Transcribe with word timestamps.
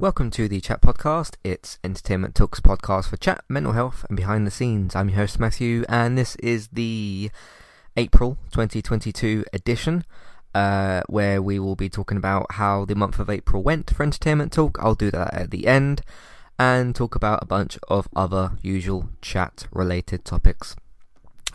Welcome 0.00 0.30
to 0.30 0.46
the 0.46 0.60
Chat 0.60 0.80
Podcast. 0.80 1.34
It's 1.42 1.80
Entertainment 1.82 2.36
Talks 2.36 2.60
podcast 2.60 3.08
for 3.08 3.16
chat, 3.16 3.42
mental 3.48 3.72
health, 3.72 4.06
and 4.08 4.16
behind 4.16 4.46
the 4.46 4.50
scenes. 4.52 4.94
I'm 4.94 5.08
your 5.08 5.18
host 5.18 5.40
Matthew, 5.40 5.84
and 5.88 6.16
this 6.16 6.36
is 6.36 6.68
the 6.68 7.32
April 7.96 8.38
2022 8.52 9.44
edition, 9.52 10.04
uh, 10.54 11.02
where 11.08 11.42
we 11.42 11.58
will 11.58 11.74
be 11.74 11.88
talking 11.88 12.16
about 12.16 12.52
how 12.52 12.84
the 12.84 12.94
month 12.94 13.18
of 13.18 13.28
April 13.28 13.60
went 13.60 13.92
for 13.92 14.04
Entertainment 14.04 14.52
Talk. 14.52 14.78
I'll 14.80 14.94
do 14.94 15.10
that 15.10 15.34
at 15.34 15.50
the 15.50 15.66
end, 15.66 16.02
and 16.60 16.94
talk 16.94 17.16
about 17.16 17.42
a 17.42 17.46
bunch 17.46 17.76
of 17.88 18.08
other 18.14 18.52
usual 18.62 19.08
chat-related 19.20 20.24
topics 20.24 20.76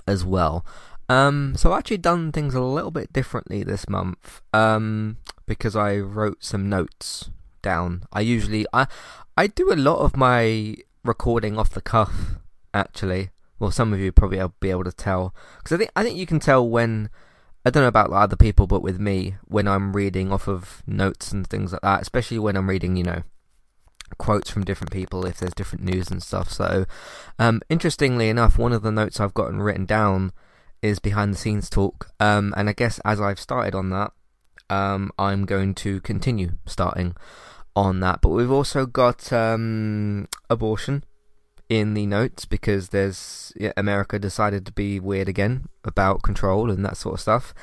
as 0.05 0.25
well. 0.25 0.65
Um, 1.07 1.53
so 1.55 1.71
I've 1.71 1.79
actually 1.79 1.99
done 1.99 2.33
things 2.33 2.55
a 2.55 2.61
little 2.61 2.91
bit 2.91 3.13
differently 3.13 3.63
this 3.63 3.87
month 3.87 4.41
um, 4.51 5.15
because 5.45 5.77
I 5.77 5.95
wrote 5.99 6.43
some 6.43 6.67
notes 6.67 7.29
down. 7.63 8.03
I 8.13 8.21
usually 8.21 8.67
I 8.71 8.85
I 9.35 9.47
do 9.47 9.73
a 9.73 9.75
lot 9.75 9.97
of 9.97 10.15
my 10.15 10.75
recording 11.03 11.57
off 11.57 11.71
the 11.71 11.81
cuff. 11.81 12.35
Actually, 12.75 13.31
well, 13.57 13.71
some 13.71 13.93
of 13.93 13.99
you 13.99 14.11
probably 14.11 14.37
will 14.37 14.53
be 14.59 14.69
able 14.69 14.83
to 14.83 14.91
tell 14.91 15.33
because 15.57 15.73
I 15.73 15.77
think 15.77 15.91
I 15.95 16.03
think 16.03 16.17
you 16.17 16.27
can 16.27 16.39
tell 16.39 16.67
when 16.67 17.09
I 17.65 17.69
don't 17.69 17.83
know 17.83 17.87
about 17.87 18.11
other 18.11 18.35
people, 18.35 18.67
but 18.67 18.81
with 18.81 18.99
me 18.99 19.35
when 19.45 19.67
I'm 19.67 19.95
reading 19.95 20.31
off 20.31 20.47
of 20.47 20.83
notes 20.85 21.31
and 21.31 21.47
things 21.47 21.71
like 21.71 21.81
that, 21.81 22.01
especially 22.01 22.39
when 22.39 22.57
I'm 22.57 22.69
reading, 22.69 22.97
you 22.97 23.03
know, 23.03 23.23
quotes 24.17 24.49
from 24.49 24.65
different 24.65 24.91
people 24.91 25.25
if 25.25 25.39
there's 25.39 25.53
different 25.53 25.85
news 25.85 26.11
and 26.11 26.21
stuff. 26.21 26.51
So, 26.51 26.85
um, 27.39 27.61
interestingly 27.69 28.29
enough, 28.29 28.57
one 28.57 28.73
of 28.73 28.81
the 28.81 28.91
notes 28.91 29.19
I've 29.19 29.33
gotten 29.33 29.61
written 29.61 29.85
down 29.85 30.33
is 30.81 30.99
behind 30.99 31.33
the 31.33 31.37
scenes 31.37 31.69
talk. 31.69 32.09
Um, 32.19 32.53
and 32.57 32.69
I 32.69 32.73
guess 32.73 32.99
as 33.05 33.21
I've 33.21 33.39
started 33.39 33.73
on 33.73 33.89
that, 33.91 34.11
um, 34.69 35.11
I'm 35.17 35.45
going 35.45 35.73
to 35.75 36.01
continue 36.01 36.53
starting 36.65 37.15
on 37.75 37.99
that. 38.01 38.21
But 38.21 38.29
we've 38.29 38.51
also 38.51 38.85
got 38.85 39.31
um, 39.33 40.27
abortion 40.49 41.03
in 41.69 41.93
the 41.93 42.05
notes 42.05 42.45
because 42.45 42.89
there's 42.89 43.53
yeah, 43.55 43.71
America 43.77 44.19
decided 44.19 44.65
to 44.65 44.71
be 44.71 44.99
weird 44.99 45.27
again 45.27 45.67
about 45.83 46.21
control 46.21 46.69
and 46.69 46.85
that 46.85 46.97
sort 46.97 47.15
of 47.15 47.21
stuff. 47.21 47.53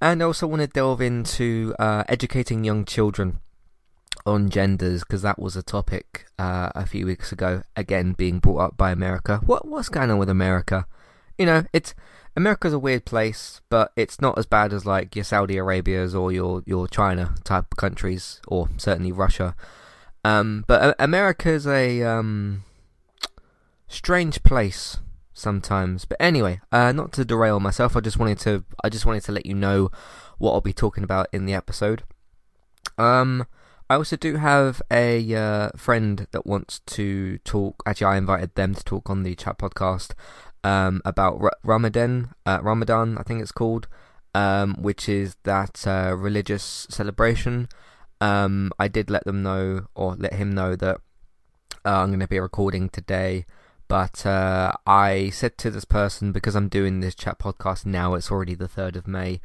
And 0.00 0.22
I 0.22 0.26
also 0.26 0.46
want 0.46 0.62
to 0.62 0.66
delve 0.66 1.00
into 1.00 1.74
uh, 1.78 2.04
educating 2.08 2.64
young 2.64 2.84
children 2.84 3.40
on 4.26 4.50
genders 4.50 5.02
because 5.02 5.22
that 5.22 5.38
was 5.38 5.56
a 5.56 5.62
topic 5.62 6.26
uh, 6.38 6.70
a 6.74 6.86
few 6.86 7.06
weeks 7.06 7.32
ago. 7.32 7.62
Again, 7.76 8.12
being 8.12 8.38
brought 8.38 8.58
up 8.60 8.76
by 8.76 8.90
America. 8.90 9.40
What 9.44 9.66
what's 9.66 9.88
going 9.88 10.10
on 10.10 10.18
with 10.18 10.30
America? 10.30 10.86
You 11.38 11.46
know, 11.46 11.64
it's 11.72 11.94
America's 12.36 12.72
a 12.72 12.78
weird 12.78 13.04
place, 13.04 13.60
but 13.68 13.92
it's 13.96 14.20
not 14.20 14.38
as 14.38 14.46
bad 14.46 14.72
as 14.72 14.86
like 14.86 15.16
your 15.16 15.24
Saudi 15.24 15.56
Arabias 15.56 16.14
or 16.14 16.30
your 16.32 16.62
your 16.66 16.86
China 16.86 17.34
type 17.44 17.76
countries, 17.76 18.40
or 18.46 18.68
certainly 18.76 19.12
Russia. 19.12 19.54
Um, 20.24 20.64
but 20.66 20.94
America's 20.98 21.66
a 21.66 22.02
um, 22.02 22.64
strange 23.88 24.42
place 24.42 24.98
sometimes. 25.32 26.04
But 26.04 26.18
anyway, 26.20 26.60
uh, 26.70 26.92
not 26.92 27.12
to 27.14 27.24
derail 27.24 27.58
myself, 27.58 27.96
I 27.96 28.00
just 28.00 28.18
wanted 28.18 28.38
to 28.40 28.64
I 28.84 28.88
just 28.88 29.06
wanted 29.06 29.24
to 29.24 29.32
let 29.32 29.46
you 29.46 29.54
know 29.54 29.90
what 30.38 30.52
I'll 30.52 30.60
be 30.60 30.72
talking 30.72 31.04
about 31.04 31.28
in 31.32 31.46
the 31.46 31.54
episode. 31.54 32.04
Um, 32.96 33.46
I 33.88 33.96
also 33.96 34.16
do 34.16 34.36
have 34.36 34.80
a 34.90 35.34
uh, 35.34 35.70
friend 35.76 36.28
that 36.30 36.46
wants 36.46 36.80
to 36.86 37.38
talk. 37.38 37.82
Actually, 37.84 38.06
I 38.06 38.16
invited 38.18 38.54
them 38.54 38.74
to 38.74 38.84
talk 38.84 39.10
on 39.10 39.24
the 39.24 39.34
chat 39.34 39.58
podcast 39.58 40.12
um, 40.64 41.00
about 41.04 41.40
R- 41.40 41.52
Ramadan, 41.62 42.30
uh, 42.46 42.58
Ramadan, 42.62 43.18
I 43.18 43.22
think 43.22 43.42
it's 43.42 43.52
called, 43.52 43.88
um, 44.34 44.74
which 44.80 45.08
is 45.08 45.36
that 45.44 45.86
uh, 45.86 46.14
religious 46.16 46.86
celebration. 46.90 47.68
Um, 48.20 48.70
I 48.78 48.88
did 48.88 49.10
let 49.10 49.24
them 49.24 49.42
know, 49.42 49.86
or 49.94 50.14
let 50.16 50.34
him 50.34 50.52
know 50.52 50.76
that 50.76 51.00
uh, 51.84 52.02
I'm 52.02 52.08
going 52.08 52.20
to 52.20 52.28
be 52.28 52.40
recording 52.40 52.88
today. 52.88 53.46
But 53.88 54.24
uh, 54.24 54.72
I 54.86 55.30
said 55.30 55.58
to 55.58 55.70
this 55.70 55.84
person 55.84 56.30
because 56.30 56.54
I'm 56.54 56.68
doing 56.68 57.00
this 57.00 57.14
chat 57.14 57.38
podcast 57.40 57.84
now, 57.84 58.14
it's 58.14 58.30
already 58.30 58.54
the 58.54 58.68
third 58.68 58.94
of 58.94 59.08
May. 59.08 59.40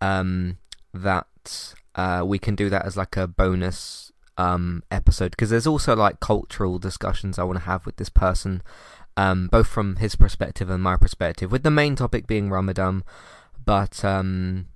Um, 0.00 0.58
that 0.92 1.74
uh, 1.94 2.24
we 2.26 2.38
can 2.38 2.54
do 2.54 2.68
that 2.68 2.84
as 2.84 2.96
like 2.96 3.16
a 3.16 3.26
bonus 3.26 4.10
um, 4.38 4.82
episode 4.90 5.30
because 5.30 5.50
there's 5.50 5.66
also 5.66 5.96
like 5.96 6.20
cultural 6.20 6.78
discussions 6.78 7.38
I 7.38 7.44
want 7.44 7.58
to 7.58 7.64
have 7.64 7.86
with 7.86 7.96
this 7.96 8.08
person 8.10 8.62
um, 9.16 9.48
both 9.48 9.66
from 9.66 9.96
his 9.96 10.16
perspective 10.16 10.70
and 10.70 10.82
my 10.82 10.96
perspective, 10.96 11.50
with 11.50 11.62
the 11.62 11.70
main 11.70 11.96
topic 11.96 12.26
being 12.26 12.50
Ramadan. 12.50 13.02
But 13.64 14.04
um, 14.04 14.66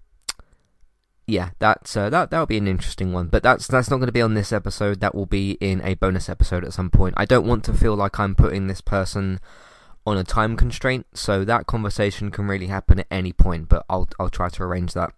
yeah, 1.27 1.51
that's 1.59 1.97
uh, 1.97 2.11
that 2.11 2.31
that'll 2.31 2.47
be 2.47 2.59
an 2.59 2.69
interesting 2.69 3.13
one. 3.13 3.29
But 3.29 3.43
that's 3.43 3.67
that's 3.67 3.91
not 3.91 3.99
going 3.99 4.09
to 4.09 4.13
be 4.13 4.23
on 4.23 4.35
this 4.35 4.53
episode. 4.53 5.01
That 5.01 5.15
will 5.15 5.27
be 5.27 5.53
in 5.61 5.81
a 5.83 5.95
bonus 5.95 6.29
episode 6.29 6.65
at 6.65 6.73
some 6.73 6.91
point. 6.91 7.15
I 7.17 7.25
don't 7.25 7.47
want 7.47 7.65
to 7.65 7.73
feel 7.73 7.95
like 7.95 8.19
I'm 8.19 8.35
putting 8.35 8.67
this 8.67 8.81
person 8.81 9.41
on 10.07 10.17
a 10.17 10.25
time 10.25 10.57
constraint, 10.57 11.07
so 11.15 11.45
that 11.45 11.67
conversation 11.67 12.31
can 12.31 12.49
really 12.49 12.67
happen 12.67 13.01
at 13.01 13.07
any 13.11 13.33
point. 13.33 13.69
But 13.69 13.85
I'll 13.89 14.09
I'll 14.19 14.31
try 14.31 14.49
to 14.49 14.63
arrange 14.63 14.93
that 14.95 15.13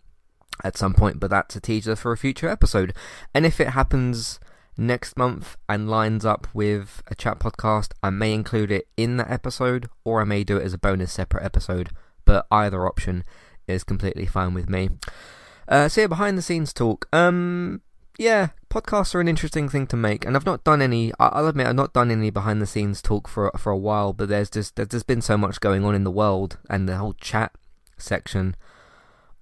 at 0.62 0.76
some 0.76 0.94
point. 0.94 1.18
But 1.18 1.30
that's 1.30 1.56
a 1.56 1.60
teaser 1.60 1.96
for 1.96 2.12
a 2.12 2.18
future 2.18 2.48
episode. 2.48 2.94
And 3.34 3.46
if 3.46 3.60
it 3.60 3.68
happens 3.70 4.38
next 4.76 5.16
month 5.16 5.56
and 5.68 5.88
lines 5.88 6.24
up 6.24 6.46
with 6.54 7.02
a 7.08 7.14
chat 7.14 7.38
podcast, 7.38 7.92
I 8.02 8.10
may 8.10 8.32
include 8.32 8.70
it 8.70 8.88
in 8.96 9.16
that 9.18 9.30
episode 9.30 9.88
or 10.04 10.20
I 10.20 10.24
may 10.24 10.44
do 10.44 10.56
it 10.56 10.64
as 10.64 10.74
a 10.74 10.78
bonus 10.78 11.12
separate 11.12 11.44
episode, 11.44 11.90
but 12.24 12.46
either 12.50 12.86
option 12.86 13.24
is 13.66 13.84
completely 13.84 14.26
fine 14.26 14.54
with 14.54 14.68
me. 14.68 14.90
Uh, 15.68 15.88
so 15.88 16.02
yeah, 16.02 16.06
behind 16.06 16.36
the 16.36 16.42
scenes 16.42 16.72
talk. 16.72 17.06
Um, 17.12 17.82
yeah, 18.18 18.48
podcasts 18.68 19.14
are 19.14 19.20
an 19.20 19.28
interesting 19.28 19.68
thing 19.68 19.86
to 19.88 19.96
make, 19.96 20.24
and 20.24 20.36
I've 20.36 20.46
not 20.46 20.64
done 20.64 20.82
any. 20.82 21.12
I'll 21.18 21.46
admit 21.46 21.66
I've 21.66 21.74
not 21.74 21.92
done 21.92 22.10
any 22.10 22.30
behind 22.30 22.60
the 22.60 22.66
scenes 22.66 23.00
talk 23.00 23.28
for 23.28 23.50
for 23.56 23.72
a 23.72 23.78
while, 23.78 24.12
but 24.12 24.28
there's 24.28 24.50
just 24.50 24.76
there's 24.76 24.88
just 24.88 25.06
been 25.06 25.22
so 25.22 25.38
much 25.38 25.60
going 25.60 25.84
on 25.84 25.94
in 25.94 26.04
the 26.04 26.10
world 26.10 26.58
and 26.68 26.88
the 26.88 26.96
whole 26.96 27.14
chat 27.14 27.52
section 27.96 28.56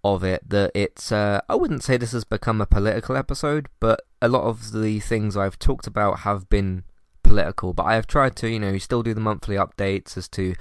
of 0.05 0.25
it 0.25 0.49
that 0.49 0.71
it's 0.75 1.13
uh, 1.13 1.41
I 1.49 1.55
wouldn't 1.55 1.83
say 1.83 1.97
this 1.97 2.13
has 2.13 2.25
become 2.25 2.61
a 2.61 2.67
political 2.67 3.17
episode, 3.17 3.69
but 3.81 4.03
a 4.23 4.29
lot 4.29 4.45
of 4.45 4.73
the 4.73 5.01
things 5.01 5.37
I've 5.37 5.59
talked 5.59 5.87
about 5.87 6.21
have 6.21 6.49
been 6.49 6.85
political. 7.23 7.73
But 7.73 7.85
I 7.85 7.95
have 7.95 8.07
tried 8.07 8.37
to, 8.37 8.49
you 8.49 8.59
know, 8.59 8.77
still 8.79 9.03
do 9.03 9.15
the 9.15 9.21
monthly 9.21 9.57
updates 9.57 10.17
as 10.17 10.29
to 10.31 10.55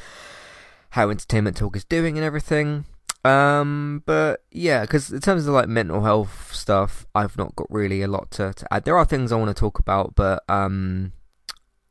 how 0.92 1.10
Entertainment 1.10 1.58
Talk 1.58 1.76
is 1.76 1.86
doing 1.86 2.18
and 2.18 2.26
everything. 2.26 2.86
Um, 3.26 4.04
but 4.06 4.44
yeah, 4.52 4.82
because 4.82 5.12
in 5.12 5.20
terms 5.20 5.46
of 5.46 5.54
like 5.54 5.68
mental 5.68 6.04
health 6.04 6.54
stuff, 6.54 7.06
I've 7.14 7.38
not 7.38 7.56
got 7.56 7.68
really 7.70 8.02
a 8.02 8.08
lot 8.08 8.32
to, 8.32 8.54
to 8.54 8.74
add. 8.74 8.86
There 8.86 8.98
are 8.98 9.06
things 9.06 9.32
I 9.32 9.36
want 9.36 9.56
to 9.56 9.60
talk 9.60 9.80
about, 9.80 10.16
but 10.16 10.44
um, 10.50 11.12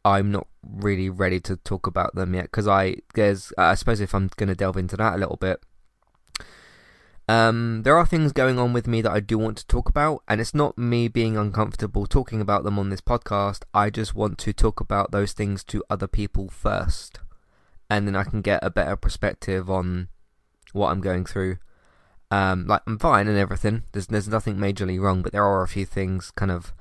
I'm 0.04 0.30
not 0.30 0.46
really 0.62 1.10
ready 1.10 1.40
to 1.40 1.56
talk 1.56 1.86
about 1.86 2.14
them 2.14 2.34
yet 2.34 2.44
because 2.44 2.66
I 2.66 2.96
there's 3.14 3.52
I 3.58 3.74
suppose 3.74 4.00
if 4.00 4.14
I'm 4.14 4.30
going 4.36 4.48
to 4.48 4.54
delve 4.54 4.76
into 4.76 4.96
that 4.96 5.14
a 5.14 5.18
little 5.18 5.36
bit, 5.36 5.62
um, 7.28 7.82
there 7.82 7.98
are 7.98 8.06
things 8.06 8.32
going 8.32 8.58
on 8.58 8.72
with 8.72 8.86
me 8.86 9.02
that 9.02 9.12
I 9.12 9.20
do 9.20 9.36
want 9.36 9.58
to 9.58 9.66
talk 9.66 9.90
about, 9.90 10.22
and 10.26 10.40
it's 10.40 10.54
not 10.54 10.78
me 10.78 11.08
being 11.08 11.36
uncomfortable 11.36 12.06
talking 12.06 12.40
about 12.40 12.64
them 12.64 12.78
on 12.78 12.88
this 12.88 13.02
podcast. 13.02 13.64
I 13.74 13.90
just 13.90 14.14
want 14.14 14.38
to 14.38 14.54
talk 14.54 14.80
about 14.80 15.10
those 15.10 15.32
things 15.32 15.62
to 15.64 15.84
other 15.90 16.06
people 16.06 16.48
first, 16.48 17.20
and 17.90 18.06
then 18.06 18.16
I 18.16 18.24
can 18.24 18.40
get 18.40 18.64
a 18.64 18.70
better 18.70 18.96
perspective 18.96 19.68
on 19.68 20.08
what 20.72 20.90
I'm 20.90 21.02
going 21.02 21.26
through. 21.26 21.58
Um, 22.30 22.66
like 22.66 22.80
I'm 22.86 22.98
fine 22.98 23.28
and 23.28 23.36
everything. 23.36 23.82
There's 23.92 24.06
there's 24.06 24.28
nothing 24.28 24.56
majorly 24.56 24.98
wrong, 24.98 25.20
but 25.20 25.32
there 25.32 25.44
are 25.44 25.62
a 25.62 25.68
few 25.68 25.84
things 25.84 26.30
kind 26.30 26.50
of 26.50 26.72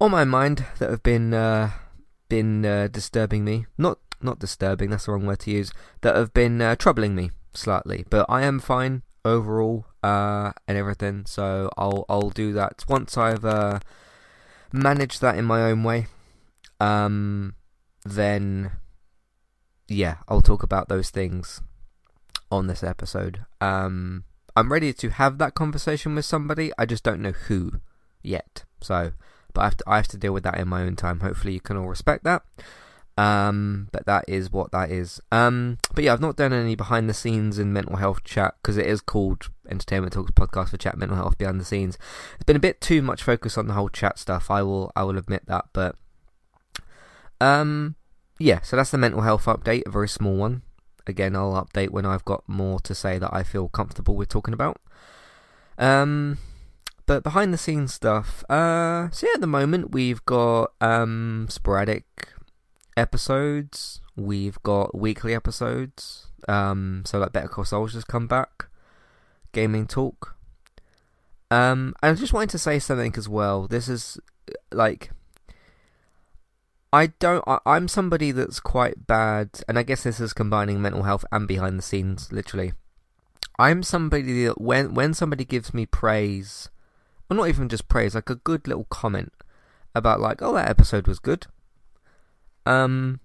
on 0.00 0.10
my 0.10 0.24
mind 0.24 0.64
that 0.80 0.90
have 0.90 1.04
been 1.04 1.32
uh, 1.32 1.70
been 2.28 2.66
uh, 2.66 2.88
disturbing 2.88 3.44
me. 3.44 3.66
Not 3.78 3.98
not 4.20 4.40
disturbing. 4.40 4.90
That's 4.90 5.06
the 5.06 5.12
wrong 5.12 5.26
word 5.26 5.38
to 5.40 5.52
use. 5.52 5.72
That 6.00 6.16
have 6.16 6.34
been 6.34 6.60
uh, 6.60 6.74
troubling 6.74 7.14
me 7.14 7.30
slightly. 7.54 8.04
But 8.10 8.26
I 8.28 8.42
am 8.42 8.58
fine 8.58 9.02
overall 9.24 9.86
uh, 10.02 10.52
and 10.66 10.76
everything. 10.76 11.24
So 11.26 11.70
I'll 11.76 12.04
I'll 12.08 12.30
do 12.30 12.52
that 12.52 12.84
once 12.88 13.16
I've 13.16 13.44
uh, 13.44 13.80
managed 14.72 15.20
that 15.20 15.36
in 15.36 15.44
my 15.44 15.62
own 15.62 15.82
way. 15.82 16.06
Um, 16.80 17.54
then 18.04 18.72
yeah, 19.88 20.16
I'll 20.28 20.42
talk 20.42 20.62
about 20.62 20.88
those 20.88 21.10
things 21.10 21.60
on 22.50 22.66
this 22.66 22.82
episode. 22.82 23.44
Um, 23.60 24.24
I'm 24.56 24.70
ready 24.70 24.92
to 24.92 25.10
have 25.10 25.38
that 25.38 25.54
conversation 25.54 26.14
with 26.14 26.24
somebody. 26.24 26.72
I 26.78 26.86
just 26.86 27.04
don't 27.04 27.22
know 27.22 27.32
who 27.32 27.80
yet. 28.22 28.64
So, 28.80 29.12
but 29.54 29.60
I 29.60 29.64
have 29.64 29.76
to 29.78 29.84
I 29.86 29.96
have 29.96 30.08
to 30.08 30.18
deal 30.18 30.32
with 30.32 30.44
that 30.44 30.58
in 30.58 30.68
my 30.68 30.82
own 30.82 30.96
time. 30.96 31.20
Hopefully, 31.20 31.54
you 31.54 31.60
can 31.60 31.76
all 31.76 31.88
respect 31.88 32.24
that. 32.24 32.42
Um, 33.18 33.88
but 33.92 34.06
that 34.06 34.24
is 34.26 34.50
what 34.50 34.72
that 34.72 34.90
is. 34.90 35.20
Um, 35.30 35.78
but 35.94 36.04
yeah, 36.04 36.12
I've 36.12 36.20
not 36.20 36.36
done 36.36 36.52
any 36.52 36.74
behind 36.74 37.08
the 37.08 37.14
scenes 37.14 37.58
in 37.58 37.72
mental 37.72 37.96
health 37.96 38.24
chat 38.24 38.54
because 38.62 38.78
it 38.78 38.86
is 38.86 39.00
called 39.00 39.50
Entertainment 39.68 40.14
Talks 40.14 40.30
Podcast 40.30 40.70
for 40.70 40.78
Chat 40.78 40.96
Mental 40.96 41.16
Health 41.16 41.36
Behind 41.36 41.60
the 41.60 41.64
Scenes. 41.64 41.98
It's 42.34 42.44
been 42.44 42.56
a 42.56 42.60
bit 42.60 42.80
too 42.80 43.02
much 43.02 43.22
focus 43.22 43.58
on 43.58 43.66
the 43.66 43.74
whole 43.74 43.90
chat 43.90 44.18
stuff. 44.18 44.50
I 44.50 44.62
will, 44.62 44.92
I 44.96 45.02
will 45.02 45.18
admit 45.18 45.42
that. 45.46 45.66
But 45.72 45.96
um, 47.40 47.96
yeah. 48.38 48.60
So 48.62 48.76
that's 48.76 48.90
the 48.90 48.98
mental 48.98 49.20
health 49.20 49.44
update, 49.44 49.86
a 49.86 49.90
very 49.90 50.08
small 50.08 50.36
one. 50.36 50.62
Again, 51.06 51.36
I'll 51.36 51.52
update 51.52 51.90
when 51.90 52.06
I've 52.06 52.24
got 52.24 52.44
more 52.46 52.80
to 52.80 52.94
say 52.94 53.18
that 53.18 53.34
I 53.34 53.42
feel 53.42 53.68
comfortable 53.68 54.16
with 54.16 54.28
talking 54.28 54.54
about. 54.54 54.80
Um, 55.76 56.38
but 57.06 57.22
behind 57.22 57.52
the 57.52 57.58
scenes 57.58 57.92
stuff. 57.92 58.44
Uh, 58.48 59.10
so 59.10 59.26
yeah, 59.26 59.34
at 59.34 59.40
the 59.40 59.46
moment 59.46 59.92
we've 59.92 60.24
got 60.24 60.72
um 60.80 61.46
sporadic 61.50 62.31
episodes. 62.96 64.00
We've 64.16 64.62
got 64.62 64.94
weekly 64.94 65.34
episodes. 65.34 66.26
Um, 66.48 67.02
so 67.06 67.18
like 67.18 67.32
Better 67.32 67.48
Call 67.48 67.64
Saul 67.64 67.86
just 67.86 68.08
come 68.08 68.26
back. 68.26 68.66
Gaming 69.52 69.86
talk. 69.86 70.36
Um, 71.50 71.94
I 72.02 72.12
just 72.14 72.32
wanted 72.32 72.50
to 72.50 72.58
say 72.58 72.78
something 72.78 73.14
as 73.16 73.28
well. 73.28 73.68
This 73.68 73.88
is 73.88 74.18
like 74.70 75.10
I 76.92 77.06
don't. 77.06 77.42
I, 77.46 77.58
I'm 77.64 77.88
somebody 77.88 78.32
that's 78.32 78.60
quite 78.60 79.06
bad, 79.06 79.60
and 79.66 79.78
I 79.78 79.82
guess 79.82 80.02
this 80.02 80.20
is 80.20 80.34
combining 80.34 80.82
mental 80.82 81.04
health 81.04 81.24
and 81.32 81.48
behind 81.48 81.78
the 81.78 81.82
scenes, 81.82 82.30
literally. 82.30 82.74
I'm 83.58 83.82
somebody 83.82 84.44
that 84.44 84.60
when 84.60 84.94
when 84.94 85.14
somebody 85.14 85.44
gives 85.44 85.72
me 85.72 85.86
praise, 85.86 86.68
or 87.30 87.36
not 87.36 87.48
even 87.48 87.68
just 87.70 87.88
praise, 87.88 88.14
like 88.14 88.28
a 88.28 88.34
good 88.34 88.68
little 88.68 88.84
comment 88.84 89.32
about 89.94 90.20
like, 90.20 90.42
oh, 90.42 90.54
that 90.54 90.68
episode 90.68 91.06
was 91.06 91.18
good. 91.18 91.46
Um, 92.66 93.20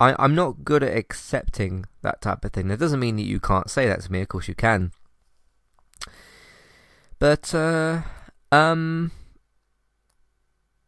I 0.00 0.14
I'm 0.18 0.34
not 0.34 0.64
good 0.64 0.82
at 0.82 0.96
accepting 0.96 1.86
that 2.02 2.20
type 2.20 2.44
of 2.44 2.52
thing. 2.52 2.68
That 2.68 2.78
doesn't 2.78 3.00
mean 3.00 3.16
that 3.16 3.22
you 3.22 3.40
can't 3.40 3.70
say 3.70 3.86
that 3.86 4.02
to 4.02 4.12
me. 4.12 4.20
Of 4.20 4.28
course 4.28 4.48
you 4.48 4.54
can. 4.54 4.92
But 7.18 7.54
uh, 7.54 8.02
um, 8.52 9.12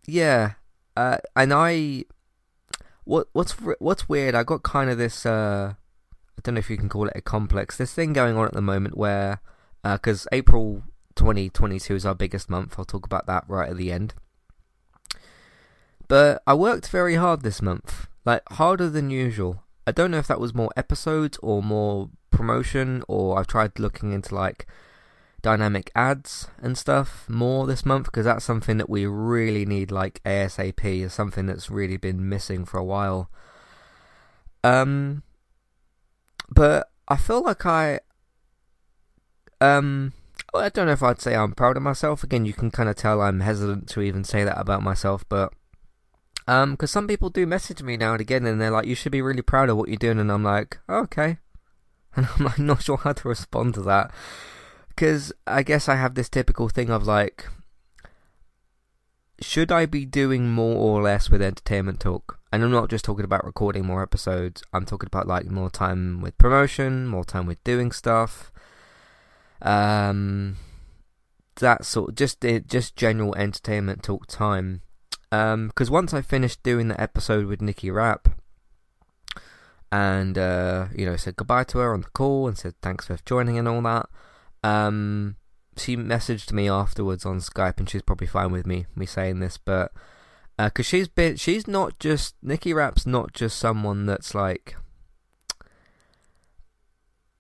yeah, 0.06 0.52
uh, 0.96 1.18
and 1.34 1.52
I, 1.52 2.04
what 3.04 3.28
what's 3.32 3.52
what's 3.78 4.08
weird? 4.08 4.34
I 4.34 4.42
got 4.42 4.62
kind 4.62 4.90
of 4.90 4.98
this. 4.98 5.24
Uh, 5.24 5.74
I 6.38 6.40
don't 6.42 6.54
know 6.54 6.58
if 6.58 6.70
you 6.70 6.76
can 6.76 6.88
call 6.88 7.06
it 7.06 7.16
a 7.16 7.20
complex. 7.20 7.76
This 7.76 7.94
thing 7.94 8.12
going 8.12 8.36
on 8.36 8.46
at 8.46 8.52
the 8.52 8.60
moment 8.60 8.96
where, 8.96 9.40
because 9.82 10.26
uh, 10.26 10.30
April 10.32 10.82
2022 11.14 11.94
is 11.94 12.06
our 12.06 12.14
biggest 12.14 12.50
month. 12.50 12.74
I'll 12.78 12.84
talk 12.84 13.06
about 13.06 13.26
that 13.26 13.44
right 13.48 13.70
at 13.70 13.76
the 13.76 13.90
end. 13.90 14.14
But 16.08 16.42
I 16.46 16.54
worked 16.54 16.88
very 16.88 17.16
hard 17.16 17.42
this 17.42 17.60
month, 17.60 18.06
like 18.24 18.42
harder 18.52 18.88
than 18.88 19.10
usual. 19.10 19.62
I 19.86 19.92
don't 19.92 20.10
know 20.10 20.18
if 20.18 20.28
that 20.28 20.40
was 20.40 20.54
more 20.54 20.70
episodes 20.76 21.38
or 21.42 21.62
more 21.62 22.10
promotion, 22.30 23.02
or 23.08 23.38
I've 23.38 23.46
tried 23.46 23.78
looking 23.78 24.12
into 24.12 24.34
like 24.34 24.66
dynamic 25.42 25.92
ads 25.94 26.48
and 26.60 26.76
stuff 26.76 27.24
more 27.28 27.68
this 27.68 27.86
month 27.86 28.06
because 28.06 28.24
that's 28.24 28.44
something 28.44 28.78
that 28.78 28.90
we 28.90 29.06
really 29.06 29.64
need 29.64 29.92
like 29.92 30.20
ASAP 30.24 30.84
is 30.84 31.12
something 31.12 31.46
that's 31.46 31.70
really 31.70 31.96
been 31.96 32.28
missing 32.28 32.64
for 32.64 32.78
a 32.78 32.84
while. 32.84 33.30
Um 34.64 35.22
but 36.50 36.90
I 37.06 37.16
feel 37.16 37.42
like 37.42 37.64
I 37.64 38.00
um 39.60 40.12
I 40.52 40.68
don't 40.68 40.86
know 40.86 40.92
if 40.92 41.02
I'd 41.02 41.20
say 41.20 41.36
I'm 41.36 41.52
proud 41.52 41.76
of 41.76 41.82
myself. 41.84 42.24
Again, 42.24 42.44
you 42.44 42.52
can 42.52 42.72
kind 42.72 42.88
of 42.88 42.96
tell 42.96 43.20
I'm 43.20 43.38
hesitant 43.38 43.88
to 43.90 44.00
even 44.00 44.24
say 44.24 44.42
that 44.42 44.58
about 44.58 44.82
myself, 44.82 45.24
but 45.28 45.52
um 46.48 46.72
because 46.72 46.90
some 46.90 47.06
people 47.06 47.30
do 47.30 47.46
message 47.46 47.82
me 47.82 47.96
now 47.96 48.12
and 48.12 48.20
again 48.20 48.46
and 48.46 48.60
they're 48.60 48.70
like 48.70 48.86
you 48.86 48.94
should 48.94 49.12
be 49.12 49.22
really 49.22 49.42
proud 49.42 49.68
of 49.68 49.76
what 49.76 49.88
you're 49.88 49.96
doing 49.96 50.18
and 50.18 50.30
I'm 50.30 50.44
like, 50.44 50.78
oh, 50.88 51.02
"Okay." 51.02 51.38
And 52.16 52.26
I'm 52.38 52.46
like 52.46 52.58
not 52.58 52.82
sure 52.82 52.96
how 52.96 53.12
to 53.12 53.28
respond 53.28 53.74
to 53.74 53.82
that 53.82 54.10
because 54.96 55.30
I 55.46 55.62
guess 55.62 55.88
I 55.88 55.96
have 55.96 56.14
this 56.14 56.30
typical 56.30 56.70
thing 56.70 56.88
of 56.88 57.06
like, 57.06 57.46
should 59.42 59.70
I 59.70 59.84
be 59.84 60.06
doing 60.06 60.48
more 60.50 60.76
or 60.76 61.02
less 61.02 61.28
with 61.28 61.42
entertainment 61.42 62.00
talk? 62.00 62.38
And 62.50 62.64
I'm 62.64 62.70
not 62.70 62.88
just 62.88 63.04
talking 63.04 63.26
about 63.26 63.44
recording 63.44 63.84
more 63.84 64.02
episodes. 64.02 64.62
I'm 64.72 64.86
talking 64.86 65.08
about 65.08 65.28
like 65.28 65.44
more 65.50 65.68
time 65.68 66.22
with 66.22 66.38
promotion, 66.38 67.06
more 67.06 67.26
time 67.26 67.44
with 67.44 67.62
doing 67.62 67.92
stuff. 67.92 68.50
Um, 69.60 70.56
that 71.56 71.84
sort, 71.84 72.14
just 72.14 72.40
just 72.66 72.96
general 72.96 73.34
entertainment 73.36 74.02
talk 74.02 74.26
time. 74.26 74.80
Um, 75.32 75.68
because 75.68 75.90
once 75.90 76.14
I 76.14 76.22
finished 76.22 76.62
doing 76.62 76.88
the 76.88 77.00
episode 77.00 77.46
with 77.46 77.60
Nikki 77.60 77.90
Rapp, 77.90 78.28
and 79.90 80.36
uh, 80.36 80.86
you 80.94 81.06
know, 81.06 81.16
said 81.16 81.36
goodbye 81.36 81.64
to 81.64 81.78
her 81.78 81.92
on 81.92 82.02
the 82.02 82.10
call 82.10 82.48
and 82.48 82.56
said 82.58 82.74
thanks 82.82 83.06
for 83.06 83.18
joining 83.24 83.58
and 83.58 83.68
all 83.68 83.82
that. 83.82 84.08
Um, 84.62 85.36
she 85.76 85.96
messaged 85.96 86.52
me 86.52 86.68
afterwards 86.68 87.26
on 87.26 87.38
Skype, 87.38 87.78
and 87.78 87.88
she's 87.88 88.02
probably 88.02 88.26
fine 88.26 88.52
with 88.52 88.66
me 88.66 88.86
me 88.94 89.06
saying 89.06 89.40
this, 89.40 89.58
but 89.58 89.92
because 90.56 90.86
uh, 90.86 90.88
she's 90.88 91.08
been, 91.08 91.36
she's 91.36 91.66
not 91.66 91.98
just 91.98 92.34
Nikki 92.42 92.72
Rapp's 92.72 93.06
not 93.06 93.32
just 93.32 93.58
someone 93.58 94.06
that's 94.06 94.34
like, 94.34 94.76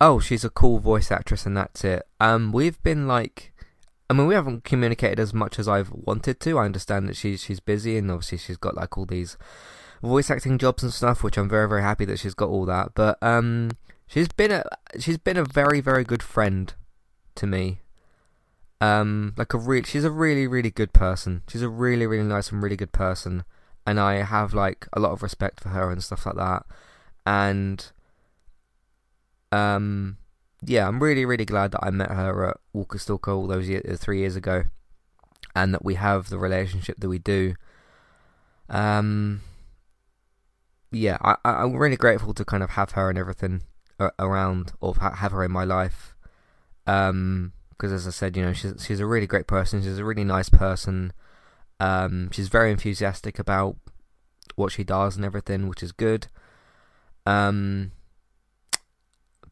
oh, 0.00 0.20
she's 0.20 0.44
a 0.44 0.50
cool 0.50 0.78
voice 0.78 1.10
actress 1.10 1.46
and 1.46 1.56
that's 1.56 1.82
it. 1.82 2.06
Um, 2.20 2.52
we've 2.52 2.82
been 2.82 3.08
like, 3.08 3.54
I 4.08 4.14
mean, 4.14 4.26
we 4.26 4.34
haven't 4.34 4.64
communicated 4.64 5.18
as 5.18 5.34
much 5.34 5.58
as 5.58 5.66
I've 5.66 5.90
wanted 5.90 6.38
to. 6.40 6.58
I 6.58 6.64
understand 6.64 7.08
that 7.08 7.16
she's 7.16 7.42
she's 7.42 7.60
busy, 7.60 7.96
and 7.98 8.10
obviously 8.10 8.38
she's 8.38 8.56
got 8.56 8.76
like 8.76 8.96
all 8.96 9.06
these 9.06 9.36
voice 10.02 10.30
acting 10.30 10.58
jobs 10.58 10.82
and 10.82 10.92
stuff, 10.92 11.22
which 11.22 11.36
I'm 11.36 11.48
very 11.48 11.68
very 11.68 11.82
happy 11.82 12.04
that 12.04 12.18
she's 12.18 12.34
got 12.34 12.48
all 12.48 12.66
that. 12.66 12.92
But 12.94 13.20
um, 13.22 13.72
she's 14.06 14.28
been 14.28 14.52
a 14.52 14.64
she's 14.98 15.18
been 15.18 15.36
a 15.36 15.44
very 15.44 15.80
very 15.80 16.04
good 16.04 16.22
friend 16.22 16.72
to 17.36 17.46
me. 17.46 17.80
Um, 18.80 19.34
like 19.36 19.54
a 19.54 19.58
real, 19.58 19.84
she's 19.84 20.04
a 20.04 20.10
really, 20.10 20.46
really 20.46 20.70
good 20.70 20.92
person. 20.92 21.42
She's 21.48 21.62
a 21.62 21.68
really, 21.68 22.06
really 22.06 22.24
nice 22.24 22.52
and 22.52 22.62
really 22.62 22.76
good 22.76 22.92
person, 22.92 23.44
and 23.86 23.98
I 23.98 24.16
have 24.22 24.52
like 24.52 24.86
a 24.92 25.00
lot 25.00 25.12
of 25.12 25.22
respect 25.22 25.60
for 25.60 25.70
her 25.70 25.90
and 25.90 26.04
stuff 26.04 26.26
like 26.26 26.36
that. 26.36 26.64
And, 27.24 27.90
um, 29.50 30.18
yeah, 30.66 30.88
I'm 30.88 31.02
really, 31.02 31.24
really 31.24 31.44
glad 31.44 31.70
that 31.72 31.80
I 31.84 31.90
met 31.90 32.10
her 32.10 32.50
at 32.50 32.56
Walker 32.72 32.98
Stalker 32.98 33.30
all 33.30 33.46
those 33.46 33.68
years, 33.68 34.00
three 34.00 34.18
years 34.18 34.34
ago, 34.34 34.64
and 35.54 35.72
that 35.72 35.84
we 35.84 35.94
have 35.94 36.28
the 36.28 36.38
relationship 36.38 36.98
that 36.98 37.08
we 37.08 37.20
do. 37.20 37.54
Um, 38.68 39.42
yeah, 40.90 41.18
I, 41.22 41.36
I'm 41.44 41.76
really 41.76 41.96
grateful 41.96 42.34
to 42.34 42.44
kind 42.44 42.64
of 42.64 42.70
have 42.70 42.92
her 42.92 43.08
and 43.08 43.18
everything 43.18 43.62
around, 44.18 44.72
or 44.80 44.94
have 44.96 45.32
her 45.32 45.44
in 45.44 45.52
my 45.52 45.64
life. 45.64 46.14
Um, 46.86 47.52
because 47.70 47.92
as 47.92 48.06
I 48.06 48.10
said, 48.10 48.36
you 48.36 48.42
know, 48.42 48.52
she's 48.52 48.84
she's 48.84 49.00
a 49.00 49.06
really 49.06 49.26
great 49.26 49.46
person. 49.46 49.82
She's 49.82 49.98
a 49.98 50.04
really 50.04 50.24
nice 50.24 50.48
person. 50.48 51.12
Um, 51.78 52.30
she's 52.32 52.48
very 52.48 52.72
enthusiastic 52.72 53.38
about 53.38 53.76
what 54.56 54.72
she 54.72 54.82
does 54.82 55.14
and 55.14 55.24
everything, 55.24 55.68
which 55.68 55.82
is 55.82 55.92
good. 55.92 56.26
Um, 57.26 57.92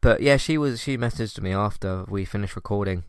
but 0.05 0.21
yeah, 0.21 0.37
she 0.37 0.55
was 0.55 0.79
she 0.79 0.99
messaged 0.99 1.41
me 1.41 1.51
after 1.51 2.05
we 2.07 2.25
finished 2.25 2.55
recording. 2.55 3.05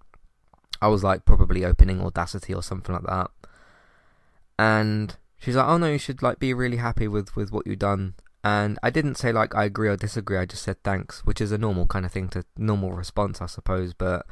I 0.81 0.89
was 0.89 1.05
like 1.05 1.27
probably 1.27 1.63
opening 1.63 2.01
Audacity 2.01 2.55
or 2.55 2.63
something 2.63 2.95
like 2.95 3.05
that, 3.05 3.31
and 4.59 5.15
she's 5.39 5.57
like, 5.57 5.67
"Oh 5.69 5.77
no, 5.77 5.89
you 5.89 5.99
should 5.99 6.23
like 6.23 6.39
be 6.39 6.55
really 6.55 6.79
happy 6.79 7.07
with 7.07 7.37
with 7.37 7.53
what 7.53 7.67
you've 7.67 7.81
done." 7.81 8.15
And 8.43 8.79
I 8.83 8.89
didn't 8.89 9.17
say 9.17 9.31
like 9.31 9.55
I 9.55 9.65
agree 9.65 9.91
or 9.91 9.97
disagree. 9.99 10.39
I 10.39 10.47
just 10.47 10.63
said 10.63 10.83
thanks, 10.83 11.21
which 11.27 11.43
is 11.43 11.53
a 11.53 11.59
normal 11.59 11.87
kind 11.87 12.07
of 12.07 12.13
thing 12.13 12.31
to 12.31 12.47
normal 12.57 12.93
response, 12.93 13.43
I 13.43 13.47
suppose. 13.47 13.93
But 13.93 14.25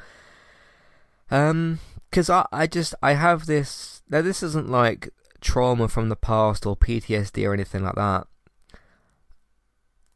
um, 1.31 1.81
because 2.09 2.31
I 2.31 2.47
I 2.51 2.67
just 2.67 2.95
I 3.03 3.13
have 3.13 3.45
this 3.45 4.01
now. 4.09 4.23
This 4.23 4.43
isn't 4.43 4.71
like 4.71 5.11
trauma 5.43 5.87
from 5.87 6.09
the 6.09 6.17
past 6.17 6.65
or 6.65 6.79
PTSD 6.79 7.47
or 7.47 7.53
anything 7.53 7.85
like 7.85 7.97
that. 7.97 8.27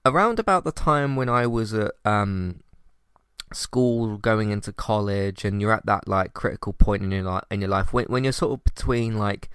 Around 0.04 0.38
about 0.38 0.64
the 0.64 0.72
time 0.72 1.16
when 1.16 1.28
I 1.28 1.46
was 1.46 1.74
at 1.74 1.92
um 2.04 2.60
school, 3.52 4.18
going 4.18 4.50
into 4.50 4.72
college, 4.72 5.44
and 5.44 5.60
you're 5.60 5.72
at 5.72 5.86
that 5.86 6.08
like 6.08 6.34
critical 6.34 6.72
point 6.72 7.02
in 7.02 7.10
your 7.10 7.24
life 7.24 7.44
in 7.50 7.60
your 7.60 7.70
life 7.70 7.92
when 7.92 8.06
when 8.06 8.24
you're 8.24 8.32
sort 8.32 8.52
of 8.52 8.64
between 8.64 9.18
like 9.18 9.50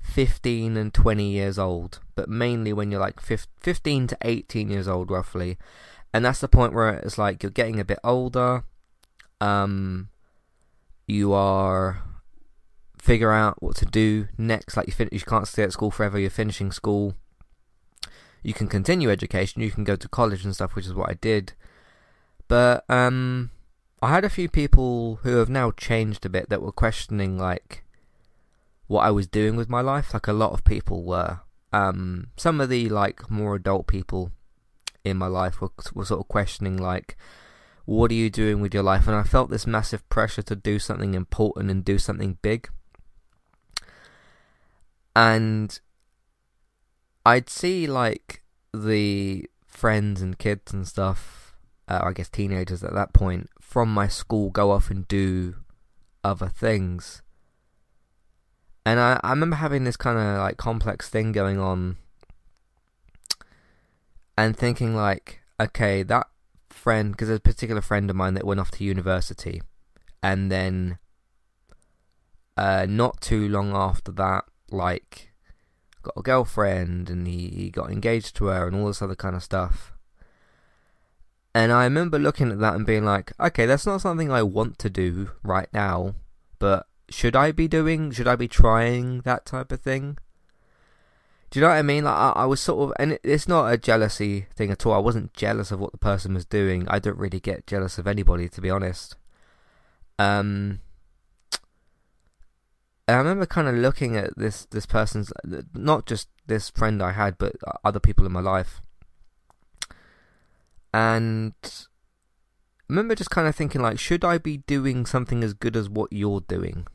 15 0.00 0.76
and 0.76 0.94
20 0.94 1.28
years 1.28 1.58
old, 1.58 2.00
but 2.14 2.28
mainly 2.28 2.72
when 2.72 2.90
you're 2.90 3.00
like 3.00 3.20
15 3.20 4.06
to 4.06 4.18
18 4.22 4.70
years 4.70 4.88
old, 4.88 5.10
roughly. 5.10 5.58
And 6.14 6.24
that's 6.24 6.40
the 6.40 6.48
point 6.48 6.72
where 6.72 6.94
it's 6.94 7.18
like 7.18 7.42
you're 7.42 7.50
getting 7.50 7.78
a 7.78 7.84
bit 7.84 7.98
older. 8.02 8.64
Um, 9.40 10.08
you 11.06 11.32
are 11.32 12.02
figure 12.98 13.32
out 13.32 13.62
what 13.62 13.76
to 13.76 13.84
do 13.84 14.28
next. 14.36 14.76
Like 14.76 14.88
you, 14.88 15.08
you 15.12 15.20
can't 15.20 15.46
stay 15.46 15.62
at 15.62 15.72
school 15.72 15.90
forever. 15.90 16.18
You're 16.18 16.30
finishing 16.30 16.72
school. 16.72 17.14
You 18.48 18.54
can 18.54 18.66
continue 18.66 19.10
education. 19.10 19.60
You 19.60 19.70
can 19.70 19.84
go 19.84 19.94
to 19.94 20.08
college 20.08 20.42
and 20.42 20.54
stuff, 20.54 20.74
which 20.74 20.86
is 20.86 20.94
what 20.94 21.10
I 21.10 21.18
did. 21.20 21.52
But 22.48 22.82
um, 22.88 23.50
I 24.00 24.08
had 24.08 24.24
a 24.24 24.30
few 24.30 24.48
people 24.48 25.20
who 25.22 25.36
have 25.36 25.50
now 25.50 25.70
changed 25.72 26.24
a 26.24 26.30
bit 26.30 26.48
that 26.48 26.62
were 26.62 26.72
questioning 26.72 27.36
like 27.36 27.84
what 28.86 29.02
I 29.02 29.10
was 29.10 29.26
doing 29.26 29.54
with 29.54 29.68
my 29.68 29.82
life. 29.82 30.14
Like 30.14 30.28
a 30.28 30.32
lot 30.32 30.52
of 30.52 30.64
people 30.64 31.04
were. 31.04 31.40
Um, 31.74 32.28
some 32.38 32.58
of 32.62 32.70
the 32.70 32.88
like 32.88 33.30
more 33.30 33.54
adult 33.54 33.86
people 33.86 34.32
in 35.04 35.18
my 35.18 35.26
life 35.26 35.60
were, 35.60 35.72
were 35.92 36.06
sort 36.06 36.20
of 36.20 36.28
questioning 36.28 36.78
like, 36.78 37.18
what 37.84 38.10
are 38.10 38.14
you 38.14 38.30
doing 38.30 38.62
with 38.62 38.72
your 38.72 38.82
life? 38.82 39.06
And 39.06 39.14
I 39.14 39.24
felt 39.24 39.50
this 39.50 39.66
massive 39.66 40.08
pressure 40.08 40.40
to 40.44 40.56
do 40.56 40.78
something 40.78 41.12
important 41.12 41.70
and 41.70 41.84
do 41.84 41.98
something 41.98 42.38
big. 42.40 42.70
And 45.14 45.78
I'd 47.28 47.50
see 47.50 47.86
like 47.86 48.42
the 48.72 49.50
friends 49.66 50.22
and 50.22 50.38
kids 50.38 50.72
and 50.72 50.88
stuff, 50.88 51.54
uh, 51.86 52.00
I 52.02 52.12
guess 52.12 52.30
teenagers 52.30 52.82
at 52.82 52.94
that 52.94 53.12
point, 53.12 53.50
from 53.60 53.92
my 53.92 54.08
school 54.08 54.48
go 54.48 54.70
off 54.70 54.90
and 54.90 55.06
do 55.06 55.56
other 56.24 56.48
things. 56.48 57.20
And 58.86 58.98
I, 58.98 59.20
I 59.22 59.28
remember 59.28 59.56
having 59.56 59.84
this 59.84 59.98
kind 59.98 60.18
of 60.18 60.38
like 60.38 60.56
complex 60.56 61.10
thing 61.10 61.32
going 61.32 61.58
on 61.58 61.98
and 64.38 64.56
thinking 64.56 64.96
like, 64.96 65.42
okay, 65.60 66.02
that 66.04 66.28
friend, 66.70 67.12
because 67.12 67.28
there's 67.28 67.40
a 67.40 67.52
particular 67.52 67.82
friend 67.82 68.08
of 68.08 68.16
mine 68.16 68.32
that 68.34 68.46
went 68.46 68.58
off 68.58 68.70
to 68.70 68.84
university, 68.84 69.60
and 70.22 70.50
then 70.50 70.96
uh, 72.56 72.86
not 72.88 73.20
too 73.20 73.50
long 73.50 73.76
after 73.76 74.12
that, 74.12 74.44
like, 74.70 75.27
got 76.08 76.20
a 76.20 76.22
girlfriend, 76.22 77.10
and 77.10 77.26
he, 77.26 77.48
he 77.48 77.70
got 77.70 77.90
engaged 77.90 78.36
to 78.36 78.46
her, 78.46 78.66
and 78.66 78.76
all 78.76 78.86
this 78.86 79.02
other 79.02 79.14
kind 79.14 79.36
of 79.36 79.42
stuff. 79.42 79.92
And 81.54 81.72
I 81.72 81.84
remember 81.84 82.18
looking 82.18 82.52
at 82.52 82.60
that 82.60 82.74
and 82.74 82.86
being 82.86 83.04
like, 83.04 83.32
okay, 83.40 83.66
that's 83.66 83.86
not 83.86 84.00
something 84.00 84.30
I 84.30 84.42
want 84.42 84.78
to 84.78 84.90
do 84.90 85.30
right 85.42 85.68
now, 85.72 86.14
but 86.58 86.86
should 87.08 87.34
I 87.34 87.52
be 87.52 87.68
doing, 87.68 88.10
should 88.12 88.28
I 88.28 88.36
be 88.36 88.48
trying 88.48 89.22
that 89.22 89.46
type 89.46 89.72
of 89.72 89.80
thing? 89.80 90.18
Do 91.50 91.58
you 91.58 91.62
know 91.62 91.70
what 91.70 91.78
I 91.78 91.82
mean? 91.82 92.04
Like 92.04 92.14
I, 92.14 92.32
I 92.36 92.44
was 92.44 92.60
sort 92.60 92.90
of, 92.90 92.96
and 92.98 93.18
it's 93.24 93.48
not 93.48 93.72
a 93.72 93.78
jealousy 93.78 94.46
thing 94.54 94.70
at 94.70 94.84
all. 94.84 94.92
I 94.92 94.98
wasn't 94.98 95.32
jealous 95.32 95.70
of 95.70 95.80
what 95.80 95.92
the 95.92 95.98
person 95.98 96.34
was 96.34 96.44
doing. 96.44 96.86
I 96.88 96.98
don't 96.98 97.18
really 97.18 97.40
get 97.40 97.66
jealous 97.66 97.98
of 97.98 98.06
anybody, 98.06 98.48
to 98.50 98.60
be 98.60 98.70
honest. 98.70 99.16
Um, 100.18 100.80
I 103.08 103.18
remember 103.18 103.46
kind 103.46 103.68
of 103.68 103.74
looking 103.74 104.16
at 104.16 104.36
this 104.36 104.66
this 104.66 104.86
person's, 104.86 105.32
not 105.74 106.06
just 106.06 106.28
this 106.46 106.68
friend 106.70 107.02
I 107.02 107.12
had, 107.12 107.38
but 107.38 107.56
other 107.82 108.00
people 108.00 108.26
in 108.26 108.32
my 108.32 108.40
life, 108.40 108.82
and 110.92 111.54
I 111.64 111.68
remember 112.88 113.14
just 113.14 113.30
kind 113.30 113.48
of 113.48 113.56
thinking 113.56 113.80
like, 113.80 113.98
should 113.98 114.24
I 114.24 114.38
be 114.38 114.58
doing 114.58 115.06
something 115.06 115.42
as 115.42 115.54
good 115.54 115.76
as 115.76 115.88
what 115.88 116.12
you're 116.12 116.40
doing? 116.40 116.86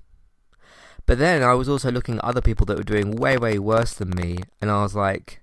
But 1.05 1.17
then 1.17 1.43
I 1.43 1.53
was 1.53 1.67
also 1.67 1.91
looking 1.91 2.15
at 2.15 2.24
other 2.24 2.41
people 2.41 2.65
that 2.67 2.77
were 2.77 2.84
doing 2.84 3.12
way, 3.12 3.38
way 3.38 3.60
worse 3.60 3.93
than 3.93 4.12
me, 4.12 4.38
and 4.62 4.72
I 4.72 4.84
was 4.84 4.96
like, 4.96 5.41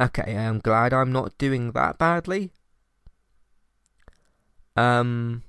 okay, 0.00 0.36
I'm 0.36 0.60
glad 0.60 0.92
I'm 0.92 1.12
not 1.12 1.36
doing 1.36 1.72
that 1.72 1.98
badly. 1.98 2.50
Um, 4.76 5.42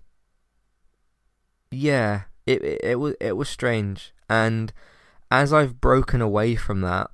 yeah, 1.72 2.24
it, 2.47 2.63
it, 2.63 2.81
it 2.83 2.95
was 2.95 3.13
it 3.19 3.37
was 3.37 3.49
strange, 3.49 4.13
and 4.29 4.73
as 5.29 5.53
I've 5.53 5.79
broken 5.81 6.21
away 6.21 6.55
from 6.55 6.81
that 6.81 7.11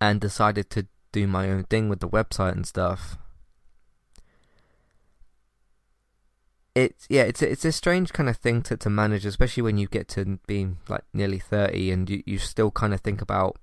and 0.00 0.20
decided 0.20 0.70
to 0.70 0.86
do 1.12 1.26
my 1.26 1.50
own 1.50 1.64
thing 1.64 1.88
with 1.88 2.00
the 2.00 2.08
website 2.08 2.52
and 2.52 2.66
stuff, 2.66 3.18
it's 6.74 7.06
yeah, 7.10 7.22
it's 7.22 7.42
it's 7.42 7.64
a 7.64 7.72
strange 7.72 8.12
kind 8.12 8.28
of 8.28 8.36
thing 8.36 8.62
to, 8.62 8.76
to 8.76 8.90
manage, 8.90 9.26
especially 9.26 9.62
when 9.62 9.78
you 9.78 9.86
get 9.86 10.08
to 10.08 10.38
be 10.46 10.68
like 10.88 11.04
nearly 11.12 11.38
thirty 11.38 11.90
and 11.90 12.08
you, 12.08 12.22
you 12.24 12.38
still 12.38 12.70
kind 12.70 12.94
of 12.94 13.00
think 13.00 13.20
about 13.20 13.56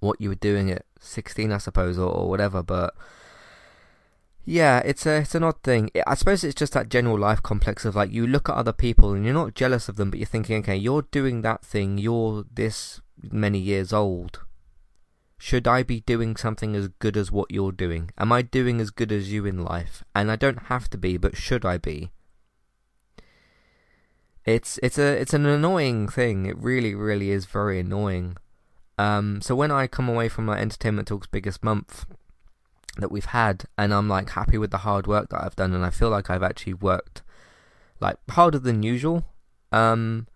what 0.00 0.20
you 0.20 0.28
were 0.28 0.34
doing 0.34 0.70
at 0.70 0.84
sixteen, 1.00 1.52
I 1.52 1.58
suppose, 1.58 1.98
or, 1.98 2.10
or 2.10 2.28
whatever. 2.28 2.62
But 2.62 2.94
yeah, 4.44 4.80
it's 4.84 5.06
a 5.06 5.18
it's 5.18 5.34
an 5.34 5.44
odd 5.44 5.62
thing. 5.62 5.90
I 6.06 6.14
suppose 6.14 6.44
it's 6.44 6.54
just 6.54 6.72
that 6.74 6.88
general 6.88 7.18
life 7.18 7.42
complex 7.42 7.84
of 7.84 7.94
like 7.94 8.12
you 8.12 8.26
look 8.26 8.48
at 8.48 8.56
other 8.56 8.72
people 8.72 9.12
and 9.12 9.24
you're 9.24 9.34
not 9.34 9.54
jealous 9.54 9.88
of 9.88 9.96
them, 9.96 10.10
but 10.10 10.18
you're 10.18 10.26
thinking, 10.26 10.58
okay, 10.58 10.76
you're 10.76 11.02
doing 11.02 11.42
that 11.42 11.64
thing, 11.64 11.98
you're 11.98 12.44
this 12.52 13.00
many 13.30 13.58
years 13.58 13.92
old 13.92 14.40
should 15.42 15.66
I 15.66 15.82
be 15.82 16.02
doing 16.02 16.36
something 16.36 16.76
as 16.76 16.86
good 16.86 17.16
as 17.16 17.32
what 17.32 17.50
you're 17.50 17.72
doing? 17.72 18.12
Am 18.16 18.30
I 18.30 18.42
doing 18.42 18.80
as 18.80 18.90
good 18.90 19.10
as 19.10 19.32
you 19.32 19.44
in 19.44 19.64
life? 19.64 20.04
And 20.14 20.30
I 20.30 20.36
don't 20.36 20.66
have 20.66 20.88
to 20.90 20.96
be, 20.96 21.16
but 21.16 21.36
should 21.36 21.66
I 21.66 21.78
be? 21.78 22.12
It's 24.44 24.78
it's 24.84 24.98
a 24.98 25.20
it's 25.20 25.34
an 25.34 25.44
annoying 25.44 26.06
thing. 26.06 26.46
It 26.46 26.56
really 26.56 26.94
really 26.94 27.32
is 27.32 27.46
very 27.46 27.80
annoying. 27.80 28.36
Um, 28.96 29.40
so 29.40 29.56
when 29.56 29.72
I 29.72 29.88
come 29.88 30.08
away 30.08 30.28
from 30.28 30.44
my 30.44 30.60
entertainment 30.60 31.08
talks 31.08 31.26
biggest 31.26 31.64
month 31.64 32.06
that 32.98 33.10
we've 33.10 33.26
had, 33.26 33.64
and 33.78 33.92
I'm 33.92 34.08
like 34.08 34.30
happy 34.30 34.58
with 34.58 34.70
the 34.70 34.78
hard 34.78 35.06
work 35.06 35.30
that 35.30 35.42
I've 35.42 35.56
done, 35.56 35.74
and 35.74 35.84
I 35.84 35.90
feel 35.90 36.10
like 36.10 36.30
I've 36.30 36.42
actually 36.42 36.74
worked 36.74 37.22
like 38.00 38.16
harder 38.30 38.58
than 38.58 38.82
usual. 38.82 39.24
Um, 39.70 40.26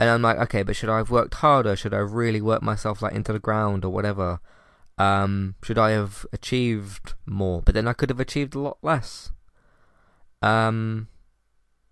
and 0.00 0.08
I'm 0.08 0.22
like, 0.22 0.38
okay, 0.38 0.62
but 0.62 0.76
should 0.76 0.88
I 0.88 0.98
have 0.98 1.10
worked 1.10 1.34
harder? 1.34 1.74
Should 1.74 1.92
I 1.92 1.98
have 1.98 2.12
really 2.12 2.40
worked 2.40 2.62
myself 2.62 3.02
like 3.02 3.14
into 3.14 3.32
the 3.32 3.40
ground 3.40 3.84
or 3.84 3.92
whatever? 3.92 4.38
Um, 4.96 5.56
should 5.62 5.78
I 5.78 5.90
have 5.90 6.24
achieved 6.32 7.14
more? 7.26 7.62
But 7.62 7.74
then 7.74 7.88
I 7.88 7.92
could 7.92 8.10
have 8.10 8.20
achieved 8.20 8.54
a 8.54 8.60
lot 8.60 8.78
less. 8.82 9.32
Um, 10.40 11.08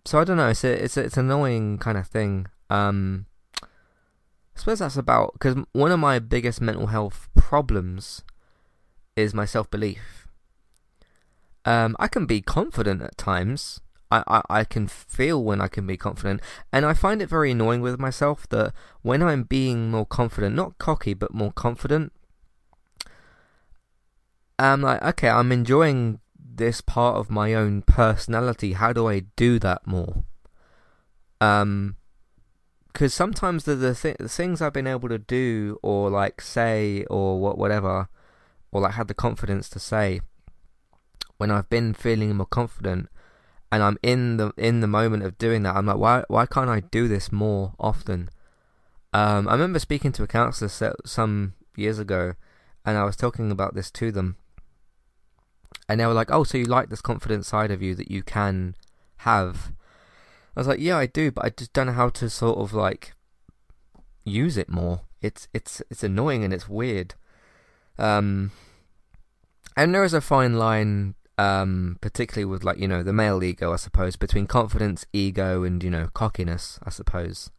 so 0.05 0.21
I 0.21 0.25
don't 0.25 0.37
know. 0.37 0.49
It's 0.49 0.63
a, 0.63 0.85
it's 0.85 0.97
a, 0.97 1.01
it's 1.03 1.17
an 1.17 1.27
annoying 1.27 1.79
kind 1.79 1.99
of 1.99 2.07
thing. 2.07 2.47
Um, 2.71 3.27
I 3.63 4.59
suppose 4.59 4.79
that's 4.79 4.97
about 4.97 5.33
because 5.35 5.57
one 5.73 5.91
of 5.91 5.99
my 5.99 6.19
biggest 6.19 6.61
mental 6.61 6.87
health 6.87 7.29
problems 7.37 8.23
is 9.17 9.35
my 9.35 9.45
self 9.45 9.71
belief. 9.71 10.29
Um, 11.65 11.97
I 11.99 12.07
can 12.07 12.27
be 12.27 12.41
confident 12.41 13.03
at 13.03 13.19
times, 13.19 13.81
I, 14.11 14.23
I, 14.29 14.43
I 14.61 14.65
can 14.65 14.87
feel 14.87 15.43
when 15.43 15.61
I 15.61 15.69
can 15.69 15.87
be 15.87 15.97
confident. 15.97 16.41
And 16.73 16.87
I 16.87 16.95
find 16.95 17.21
it 17.21 17.29
very 17.29 17.51
annoying 17.51 17.81
with 17.81 17.99
myself 17.99 18.49
that 18.51 18.73
when 19.03 19.23
I'm 19.23 19.43
being 19.43 19.91
more 19.91 20.07
confident, 20.07 20.55
not 20.55 20.79
cocky, 20.79 21.15
but 21.15 21.35
more 21.35 21.53
confident, 21.53 22.13
I'm 24.59 24.83
like, 24.83 25.03
okay, 25.03 25.29
I'm 25.29 25.53
enjoying 25.53 26.21
this 26.39 26.81
part 26.81 27.17
of 27.17 27.31
my 27.31 27.53
own 27.53 27.83
personality. 27.83 28.75
How 28.75 28.93
do 28.93 29.09
I 29.09 29.21
do 29.37 29.59
that 29.59 29.87
more? 29.87 30.25
Um, 31.41 31.97
because 32.93 33.13
sometimes 33.13 33.65
the 33.65 33.75
the, 33.75 33.95
th- 33.95 34.17
the, 34.17 34.29
things 34.29 34.63
I've 34.63 34.73
been 34.73 34.87
able 34.87 35.11
to 35.11 35.19
do 35.19 35.79
or 35.83 36.09
like 36.09 36.41
say 36.41 37.05
or 37.11 37.39
what 37.39 37.59
whatever, 37.59 38.09
or 38.73 38.81
like 38.81 38.95
had 38.95 39.09
the 39.09 39.15
confidence 39.15 39.69
to 39.71 39.79
say, 39.79 40.21
when 41.39 41.51
I've 41.51 41.69
been 41.69 41.95
feeling 41.95 42.35
more 42.37 42.47
confident, 42.47 43.09
and 43.71 43.83
I'm 43.83 43.99
in 44.03 44.37
the 44.37 44.53
in 44.57 44.81
the 44.81 44.87
moment 44.87 45.23
of 45.23 45.39
doing 45.39 45.63
that. 45.65 45.77
I'm 45.77 45.87
like, 45.87 45.99
why 45.99 46.25
why 46.29 46.47
can't 46.47 46.71
I 46.71 46.81
do 46.81 47.09
this 47.09 47.33
more 47.33 47.75
often? 47.79 48.31
Um, 49.13 49.49
I 49.49 49.53
remember 49.53 49.79
speaking 49.79 50.13
to 50.13 50.23
a 50.23 50.27
counsellor 50.27 50.95
some 51.05 51.55
years 51.75 51.99
ago, 51.99 52.35
and 52.85 52.97
I 52.97 53.05
was 53.05 53.17
talking 53.17 53.51
about 53.51 53.75
this 53.75 53.91
to 53.93 54.13
them, 54.13 54.37
and 55.89 56.01
they 56.01 56.07
were 56.07 56.13
like, 56.13 56.31
"Oh, 56.31 56.45
so 56.45 56.59
you 56.59 56.65
like 56.65 56.89
this 56.89 57.01
confident 57.01 57.47
side 57.47 57.71
of 57.71 57.83
you 57.83 57.95
that 57.95 58.11
you 58.11 58.23
can 58.23 58.75
have?" 59.19 59.73
I 60.57 60.61
was 60.61 60.67
like, 60.67 60.81
"Yeah, 60.81 60.99
I 60.99 61.07
do, 61.07 61.31
but 61.31 61.45
I 61.45 61.51
just 61.51 61.73
don't 61.73 61.87
know 61.87 61.93
how 61.93 62.09
to 62.11 62.31
sort 62.31 62.59
of 62.59 62.73
like 62.73 63.15
use 64.25 64.57
it 64.57 64.69
more. 64.69 65.03
It's 65.21 65.49
it's 65.53 65.83
it's 65.91 66.05
annoying 66.05 66.45
and 66.45 66.53
it's 66.53 66.69
weird." 66.69 67.15
Um, 67.99 68.53
and 69.77 69.95
there 69.95 70.05
is 70.05 70.15
a 70.15 70.21
fine 70.21 70.55
line 70.55 71.15
um, 71.39 71.99
particularly 72.01 72.45
with 72.47 72.65
like 72.65 72.79
you 72.79 72.89
know 72.89 73.03
the 73.03 73.13
male 73.13 73.43
ego, 73.43 73.73
I 73.73 73.77
suppose, 73.77 74.17
between 74.17 74.47
confidence, 74.47 75.07
ego, 75.13 75.63
and 75.63 75.83
you 75.83 75.91
know 75.91 76.09
cockiness, 76.15 76.79
I 76.85 76.91
suppose. 76.91 77.51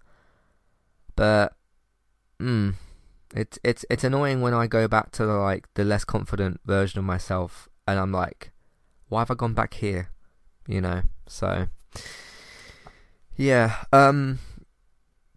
But, 1.16 1.54
hmm, 2.40 2.72
it's 3.36 3.60
it's 3.64 3.86
it's 3.90 4.04
annoying 4.04 4.42
when 4.42 4.54
I 4.54 4.68
go 4.68 4.88
back 4.88 5.12
to 5.12 5.26
the, 5.26 5.34
like 5.34 5.68
the 5.76 5.84
less 5.84 6.04
confident 6.04 6.60
version 6.66 7.00
of 7.00 7.06
myself, 7.06 7.70
and 7.88 8.00
I'm 8.00 8.12
like, 8.12 8.52
why 9.10 9.22
have 9.22 9.32
I 9.32 9.36
gone 9.36 9.54
back 9.54 9.76
here? 9.76 10.10
You 10.68 10.82
know, 10.82 11.04
so 11.28 11.68
yeah. 13.36 13.84
Um, 13.94 14.40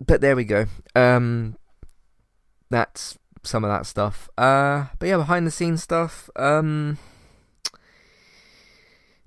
but 0.05 0.23
there 0.23 0.37
we 0.37 0.45
go. 0.45 0.67
Um, 0.95 1.57
that's 2.71 3.19
some 3.43 3.65
of 3.65 3.71
that 3.71 3.87
stuff. 3.87 4.29
Uh, 4.37 4.87
but 4.99 5.09
yeah, 5.09 5.17
behind 5.17 5.47
the 5.47 5.51
scenes 5.51 5.83
stuff. 5.83 6.31
Um 6.37 6.99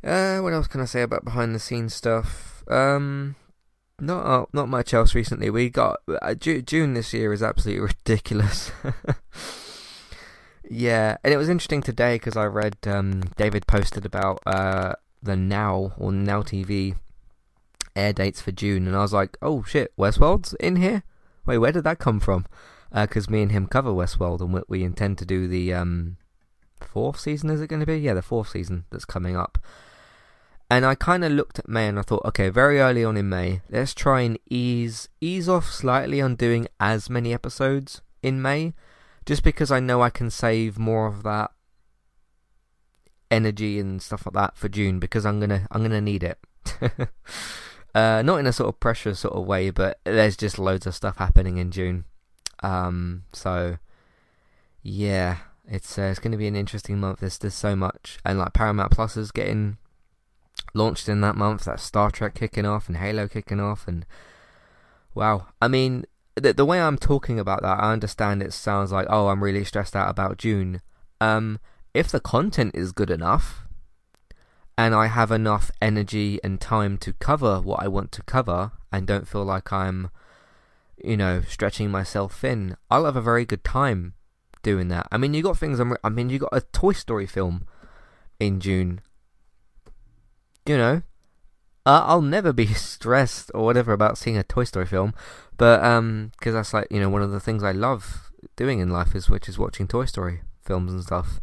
uh, 0.04 0.40
what 0.40 0.52
else 0.54 0.68
can 0.68 0.82
I 0.82 0.86
say 0.86 1.02
about 1.02 1.24
behind 1.24 1.56
the 1.56 1.60
scenes 1.60 1.94
stuff? 1.94 2.64
Um, 2.68 3.36
not 4.00 4.26
uh, 4.26 4.46
not 4.52 4.68
much 4.68 4.94
else 4.94 5.16
recently. 5.16 5.50
We 5.50 5.70
got 5.70 6.02
uh, 6.22 6.34
June 6.34 6.94
this 6.94 7.14
year 7.14 7.32
is 7.32 7.42
absolutely 7.42 7.82
ridiculous. 8.06 8.72
yeah, 10.70 11.18
and 11.24 11.34
it 11.34 11.38
was 11.38 11.48
interesting 11.48 11.82
today 11.82 12.16
because 12.16 12.36
I 12.36 12.46
read 12.46 12.78
um, 12.86 13.22
David 13.38 13.66
posted 13.66 14.06
about 14.06 14.42
uh, 14.46 14.96
the 15.22 15.38
Now 15.38 15.94
or 15.98 16.12
Now 16.12 16.42
TV 16.42 16.98
air 17.96 18.12
dates 18.12 18.42
for 18.42 18.52
June, 18.52 18.88
and 18.88 18.96
I 18.98 19.02
was 19.02 19.14
like, 19.14 19.38
oh 19.42 19.64
shit, 19.64 19.96
Westworld's 19.96 20.54
in 20.56 20.78
here. 20.78 21.04
Wait, 21.46 21.60
where 21.60 21.72
did 21.72 21.86
that 21.86 22.00
come 22.00 22.20
from? 22.20 22.46
Because 22.94 23.28
uh, 23.28 23.32
me 23.32 23.42
and 23.42 23.52
him 23.52 23.68
cover 23.68 23.90
Westworld, 23.92 24.42
and 24.42 24.54
we, 24.54 24.62
we 24.68 24.84
intend 24.84 25.18
to 25.18 25.26
do 25.26 25.48
the 25.48 25.74
um, 25.74 26.18
fourth 26.80 27.20
season. 27.20 27.50
Is 27.50 27.62
it 27.62 27.68
going 27.68 27.80
to 27.80 27.86
be? 27.86 27.98
Yeah, 27.98 28.14
the 28.14 28.22
fourth 28.22 28.50
season 28.50 28.86
that's 28.92 29.06
coming 29.06 29.36
up. 29.36 29.58
And 30.70 30.86
I 30.86 30.96
kind 30.96 31.24
of 31.24 31.32
looked 31.32 31.60
at 31.60 31.70
May 31.70 31.88
and 31.88 32.00
I 32.00 32.02
thought, 32.02 32.26
okay, 32.26 32.50
very 32.50 32.80
early 32.80 33.04
on 33.04 33.18
in 33.18 33.30
May, 33.30 33.62
let's 33.70 33.94
try 33.94 34.22
and 34.22 34.40
ease 34.50 35.08
ease 35.22 35.48
off 35.48 35.72
slightly 35.72 36.20
on 36.22 36.36
doing 36.36 36.68
as 36.80 37.10
many 37.10 37.34
episodes 37.34 38.02
in 38.24 38.42
May, 38.42 38.74
just 39.26 39.44
because 39.44 39.72
I 39.72 39.80
know 39.80 40.02
I 40.02 40.10
can 40.10 40.30
save 40.32 40.80
more 40.80 41.06
of 41.06 41.22
that 41.24 41.52
energy 43.30 43.80
and 43.80 44.02
stuff 44.02 44.26
like 44.26 44.34
that 44.34 44.58
for 44.58 44.70
June 44.70 45.00
because 45.00 45.26
I'm 45.26 45.40
gonna 45.40 45.68
I'm 45.70 45.84
gonna 45.84 46.02
need 46.02 46.24
it. 46.24 46.40
Uh, 47.96 48.24
not 48.24 48.40
in 48.40 48.48
a 48.48 48.52
sort 48.52 48.70
of 48.70 48.80
pressure 48.80 49.14
sort 49.14 49.36
of 49.36 49.46
way, 49.46 49.70
but 49.70 50.00
there's 50.04 50.36
just 50.36 50.58
loads 50.58 50.88
of 50.88 50.96
stuff 50.96 51.18
happening 51.18 51.58
in 51.60 51.70
June. 51.70 52.06
Um, 52.64 53.26
so 53.34 53.78
yeah, 54.82 55.38
it's 55.68 55.98
uh, 55.98 56.04
it's 56.04 56.20
going 56.20 56.32
to 56.32 56.38
be 56.38 56.48
an 56.48 56.56
interesting 56.56 57.00
month. 57.00 57.20
There's 57.20 57.38
there's 57.38 57.54
so 57.54 57.76
much, 57.76 58.18
and 58.26 58.40
like 58.40 58.54
Paramount 58.54 58.92
Plus 58.92 59.16
is 59.16 59.32
getting 59.32 59.78
launched 60.74 61.08
in 61.08 61.22
that 61.22 61.36
month. 61.36 61.66
That 61.66 61.80
Star 61.80 62.10
Trek 62.10 62.34
kicking 62.34 62.66
off 62.66 62.88
and 62.88 62.98
Halo 62.98 63.28
kicking 63.28 63.60
off, 63.60 63.88
and 63.88 64.06
wow, 65.14 65.48
I 65.62 65.68
mean 65.68 66.06
the 66.36 66.54
the 66.54 66.66
way 66.66 66.82
I'm 66.82 66.98
talking 66.98 67.40
about 67.40 67.62
that, 67.62 67.80
I 67.80 67.92
understand 67.92 68.42
it 68.42 68.54
sounds 68.54 68.92
like 68.92 69.08
oh 69.10 69.28
I'm 69.28 69.44
really 69.44 69.64
stressed 69.64 69.96
out 69.96 70.10
about 70.10 70.38
June. 70.38 70.82
Um, 71.22 71.60
if 71.94 72.10
the 72.10 72.20
content 72.20 72.76
is 72.76 72.92
good 72.92 73.12
enough, 73.12 73.64
and 74.78 74.96
I 74.96 75.08
have 75.08 75.32
enough 75.32 75.70
energy 75.82 76.40
and 76.44 76.60
time 76.60 76.98
to 77.00 77.14
cover 77.14 77.62
what 77.62 77.82
I 77.84 77.88
want 77.88 78.12
to 78.14 78.24
cover, 78.24 78.72
and 78.92 79.06
don't 79.06 79.28
feel 79.28 79.46
like 79.46 79.72
I'm, 79.72 80.10
you 81.04 81.18
know, 81.18 81.42
stretching 81.48 81.92
myself 81.92 82.40
thin, 82.40 82.78
I'll 82.90 83.06
have 83.06 83.16
a 83.16 83.22
very 83.22 83.46
good 83.46 83.64
time 83.64 84.14
doing 84.62 84.88
that. 84.88 85.08
I 85.12 85.18
mean, 85.18 85.34
you 85.34 85.44
got 85.44 85.58
things. 85.58 85.80
I 86.04 86.10
mean, 86.10 86.30
you 86.30 86.40
got 86.40 86.50
a 86.54 86.62
Toy 86.62 86.94
Story 86.94 87.28
film 87.28 87.68
in 88.40 88.60
June. 88.60 89.02
You 90.66 90.78
know, 90.78 91.02
uh, 91.86 92.04
I'll 92.06 92.22
never 92.22 92.54
be 92.54 92.68
stressed 92.74 93.52
or 93.54 93.66
whatever 93.66 93.92
about 93.94 94.18
seeing 94.18 94.38
a 94.38 94.44
Toy 94.44 94.64
Story 94.64 94.86
film, 94.86 95.14
but 95.58 95.84
um, 95.84 96.32
because 96.40 96.54
that's 96.54 96.74
like 96.74 96.88
you 96.90 97.00
know 97.00 97.10
one 97.10 97.22
of 97.22 97.32
the 97.32 97.40
things 97.40 97.64
I 97.64 97.72
love 97.72 98.32
doing 98.56 98.80
in 98.80 98.90
life 98.90 99.16
is 99.16 99.30
which 99.30 99.50
is 99.50 99.60
watching 99.60 99.88
Toy 99.88 100.06
Story 100.06 100.42
films 100.62 100.94
and 100.94 101.04
stuff. 101.04 101.42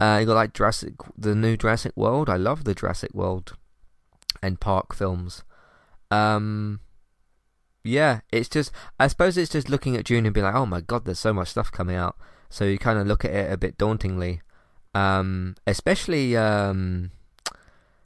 Uh, 0.00 0.18
you 0.20 0.26
got 0.26 0.34
like 0.34 0.54
Jurassic, 0.54 0.94
the 1.16 1.34
new 1.34 1.56
Jurassic 1.56 1.92
World. 1.94 2.28
I 2.28 2.36
love 2.36 2.64
the 2.64 2.74
Jurassic 2.74 3.14
World 3.14 3.52
and 4.42 4.58
Park 4.58 4.94
films. 4.94 5.44
Um, 6.10 6.80
yeah, 7.82 8.20
it's 8.30 8.48
just 8.48 8.72
I 8.98 9.08
suppose 9.08 9.36
it's 9.36 9.52
just 9.52 9.68
looking 9.68 9.96
at 9.96 10.04
June 10.04 10.26
and 10.26 10.34
being 10.34 10.44
like, 10.44 10.54
oh 10.54 10.66
my 10.66 10.80
god, 10.80 11.04
there's 11.04 11.18
so 11.18 11.32
much 11.32 11.48
stuff 11.48 11.72
coming 11.72 11.96
out. 11.96 12.16
So 12.48 12.64
you 12.64 12.78
kind 12.78 12.98
of 12.98 13.06
look 13.06 13.24
at 13.24 13.30
it 13.30 13.52
a 13.52 13.56
bit 13.56 13.78
dauntingly, 13.78 14.42
um, 14.94 15.54
especially 15.66 16.36
um, 16.36 17.12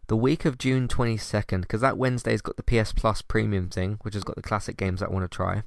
the 0.07 0.17
week 0.17 0.45
of 0.45 0.59
June 0.59 0.87
22nd, 0.87 1.63
because 1.63 1.81
that 1.81 1.97
Wednesday's 1.97 2.43
got 2.43 2.57
the 2.57 2.63
PS 2.63 2.93
Plus 2.93 3.23
Premium 3.23 3.71
thing, 3.71 3.99
which 4.03 4.15
has 4.15 4.23
got 4.23 4.37
the 4.37 4.43
classic 4.43 4.77
games 4.77 5.03
I 5.03 5.09
want 5.09 5.25
to 5.31 5.35
try. 5.35 5.63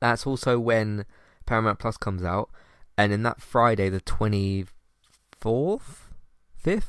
That's 0.00 0.26
also 0.26 0.58
when 0.58 1.04
Paramount 1.44 1.78
Plus 1.78 1.98
comes 1.98 2.22
out, 2.22 2.48
and 2.96 3.12
in 3.12 3.22
that 3.24 3.42
Friday, 3.42 3.90
the 3.90 4.00
24th, 4.00 4.68
5th, 6.64 6.82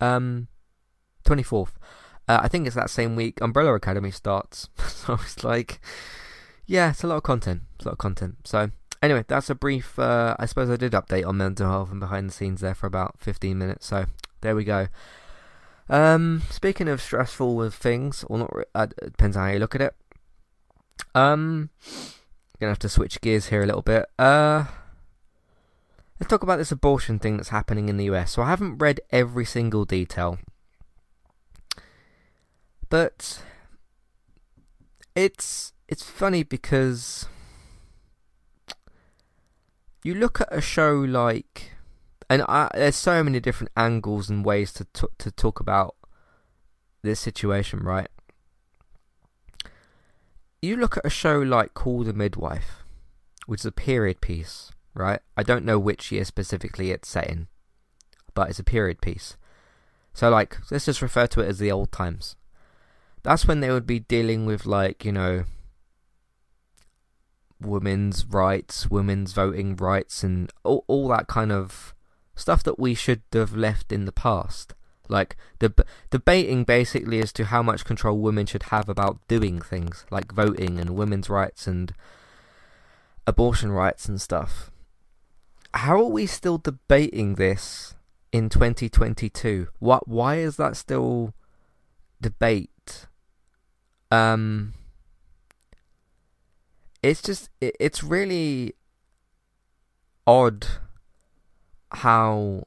um, 0.00 0.48
24th. 1.24 1.72
Uh, 2.28 2.40
I 2.42 2.48
think 2.48 2.66
it's 2.66 2.76
that 2.76 2.90
same 2.90 3.16
week 3.16 3.40
Umbrella 3.40 3.74
Academy 3.74 4.10
starts. 4.10 4.68
so 4.86 5.14
it's 5.14 5.42
like, 5.42 5.80
yeah, 6.66 6.90
it's 6.90 7.02
a 7.02 7.06
lot 7.06 7.16
of 7.16 7.22
content. 7.22 7.62
It's 7.76 7.86
a 7.86 7.88
lot 7.88 7.92
of 7.92 7.98
content. 7.98 8.36
So 8.44 8.70
anyway, 9.02 9.24
that's 9.26 9.50
a 9.50 9.54
brief. 9.54 9.98
Uh, 9.98 10.36
I 10.38 10.46
suppose 10.46 10.70
I 10.70 10.76
did 10.76 10.92
update 10.92 11.26
on 11.26 11.38
mental 11.38 11.68
health 11.68 11.90
and 11.90 12.00
behind 12.00 12.28
the 12.28 12.34
scenes 12.34 12.60
there 12.60 12.74
for 12.74 12.86
about 12.86 13.18
15 13.18 13.56
minutes. 13.56 13.86
So 13.86 14.06
there 14.40 14.54
we 14.54 14.64
go. 14.64 14.88
Um, 15.88 16.42
speaking 16.50 16.88
of 16.88 17.00
stressful 17.00 17.70
things, 17.70 18.24
or 18.28 18.38
not, 18.38 18.54
uh, 18.74 18.88
it 19.02 19.12
depends 19.12 19.36
on 19.36 19.46
how 19.46 19.52
you 19.52 19.58
look 19.58 19.74
at 19.74 19.80
it. 19.80 19.94
Um, 21.14 21.70
gonna 22.60 22.70
have 22.70 22.78
to 22.80 22.88
switch 22.88 23.20
gears 23.20 23.46
here 23.46 23.62
a 23.62 23.66
little 23.66 23.82
bit. 23.82 24.06
Uh, 24.18 24.64
let's 26.20 26.28
talk 26.28 26.42
about 26.42 26.58
this 26.58 26.72
abortion 26.72 27.18
thing 27.18 27.36
that's 27.36 27.48
happening 27.48 27.88
in 27.88 27.96
the 27.96 28.04
US. 28.04 28.32
So 28.32 28.42
I 28.42 28.50
haven't 28.50 28.78
read 28.78 29.00
every 29.10 29.44
single 29.44 29.84
detail, 29.84 30.38
but 32.88 33.42
it's 35.14 35.72
it's 35.88 36.02
funny 36.02 36.42
because 36.42 37.26
you 40.04 40.14
look 40.14 40.40
at 40.40 40.48
a 40.50 40.60
show 40.60 40.94
like, 40.94 41.72
and 42.30 42.42
I, 42.42 42.70
there's 42.74 42.96
so 42.96 43.22
many 43.24 43.40
different 43.40 43.72
angles 43.76 44.30
and 44.30 44.44
ways 44.44 44.72
to 44.74 44.86
t- 44.92 45.06
to 45.18 45.30
talk 45.30 45.60
about 45.60 45.96
this 47.02 47.20
situation, 47.20 47.80
right? 47.80 48.08
You 50.60 50.76
look 50.76 50.96
at 50.96 51.06
a 51.06 51.10
show 51.10 51.38
like 51.38 51.74
Call 51.74 52.04
the 52.04 52.12
Midwife, 52.12 52.84
which 53.46 53.60
is 53.60 53.66
a 53.66 53.72
period 53.72 54.20
piece, 54.20 54.72
right? 54.94 55.20
I 55.36 55.42
don't 55.42 55.64
know 55.64 55.78
which 55.78 56.10
year 56.10 56.24
specifically 56.24 56.90
it's 56.90 57.08
set 57.08 57.28
in, 57.28 57.48
but 58.34 58.50
it's 58.50 58.58
a 58.58 58.64
period 58.64 59.00
piece. 59.00 59.36
So, 60.12 60.30
like, 60.30 60.58
let's 60.70 60.86
just 60.86 61.02
refer 61.02 61.26
to 61.28 61.40
it 61.40 61.48
as 61.48 61.58
the 61.58 61.70
old 61.70 61.92
times. 61.92 62.34
That's 63.28 63.46
when 63.46 63.60
they 63.60 63.70
would 63.70 63.86
be 63.86 63.98
dealing 63.98 64.46
with, 64.46 64.64
like, 64.64 65.04
you 65.04 65.12
know, 65.12 65.44
women's 67.60 68.24
rights, 68.24 68.90
women's 68.90 69.34
voting 69.34 69.76
rights, 69.76 70.22
and 70.22 70.50
all, 70.64 70.82
all 70.86 71.08
that 71.08 71.26
kind 71.26 71.52
of 71.52 71.94
stuff 72.34 72.62
that 72.62 72.78
we 72.78 72.94
should 72.94 73.20
have 73.34 73.54
left 73.54 73.92
in 73.92 74.06
the 74.06 74.12
past. 74.12 74.72
Like 75.10 75.36
deb- 75.58 75.86
debating 76.08 76.64
basically 76.64 77.20
as 77.20 77.30
to 77.34 77.44
how 77.44 77.62
much 77.62 77.84
control 77.84 78.18
women 78.18 78.46
should 78.46 78.64
have 78.64 78.88
about 78.88 79.20
doing 79.28 79.60
things 79.60 80.06
like 80.10 80.32
voting 80.32 80.78
and 80.78 80.96
women's 80.96 81.28
rights 81.28 81.66
and 81.66 81.92
abortion 83.26 83.72
rights 83.72 84.08
and 84.08 84.18
stuff. 84.18 84.70
How 85.74 85.98
are 85.98 86.04
we 86.04 86.24
still 86.24 86.56
debating 86.56 87.34
this 87.34 87.94
in 88.32 88.48
2022? 88.48 89.68
What? 89.80 90.08
Why 90.08 90.36
is 90.36 90.56
that 90.56 90.78
still 90.78 91.34
debate? 92.22 92.70
Um, 94.10 94.74
it's 97.02 97.22
just 97.22 97.50
it, 97.60 97.76
it's 97.78 98.02
really 98.02 98.74
odd 100.26 100.66
how, 101.92 102.64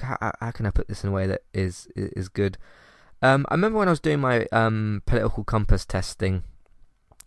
how 0.00 0.32
how 0.40 0.50
can 0.50 0.66
I 0.66 0.70
put 0.70 0.88
this 0.88 1.02
in 1.02 1.10
a 1.10 1.12
way 1.12 1.26
that 1.26 1.42
is 1.52 1.88
is 1.94 2.28
good. 2.28 2.58
Um, 3.20 3.46
I 3.48 3.54
remember 3.54 3.78
when 3.78 3.88
I 3.88 3.92
was 3.92 4.00
doing 4.00 4.20
my 4.20 4.46
um, 4.52 5.02
political 5.04 5.42
compass 5.42 5.84
testing, 5.84 6.44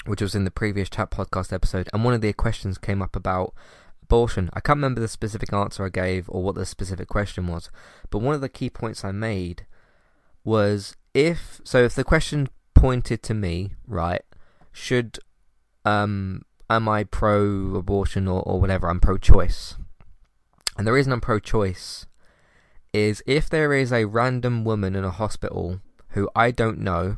which 0.06 0.22
was 0.22 0.36
in 0.36 0.46
the 0.46 0.52
previous 0.52 0.90
chat 0.90 1.12
podcast 1.12 1.52
episode, 1.52 1.90
and 1.92 2.06
one 2.06 2.14
of 2.14 2.22
the 2.22 2.32
questions 2.32 2.78
came 2.78 3.02
up 3.02 3.16
about 3.16 3.54
abortion. 4.02 4.50
I 4.54 4.62
can't 4.62 4.78
remember 4.78 5.02
the 5.02 5.10
specific 5.10 5.52
answer 5.52 5.86
I 5.86 5.90
gave 5.90 6.30
or 6.30 6.44
what 6.44 6.56
the 6.56 6.66
specific 6.66 7.10
question 7.10 7.48
was, 7.48 7.70
but 8.10 8.20
one 8.20 8.36
of 8.36 8.42
the 8.42 8.48
key 8.48 8.70
points 8.70 9.04
I 9.04 9.12
made 9.12 9.66
was 10.46 10.96
if 11.14 11.62
so 11.64 11.84
if 11.84 11.96
the 11.96 12.04
question 12.04 12.48
pointed 12.74 13.24
to 13.24 13.34
me, 13.34 13.72
right, 13.88 14.24
should 14.72 15.20
um 15.86 16.44
am 16.70 16.88
I 16.88 17.04
pro 17.04 17.76
abortion 17.76 18.28
or, 18.28 18.42
or 18.44 18.60
whatever, 18.60 18.90
I'm 18.90 19.00
pro 19.00 19.18
choice. 19.18 19.76
And 20.78 20.88
the 20.88 20.94
reason 20.94 21.12
I'm 21.12 21.22
pro 21.22 21.40
choice 21.40 22.06
is 22.94 23.22
if 23.26 23.50
there 23.50 23.74
is 23.74 23.92
a 23.92 24.06
random 24.06 24.64
woman 24.64 24.96
in 24.96 25.04
a 25.04 25.12
hospital 25.12 25.82
who 26.10 26.30
I 26.36 26.52
don't 26.52 26.80
know, 26.80 27.18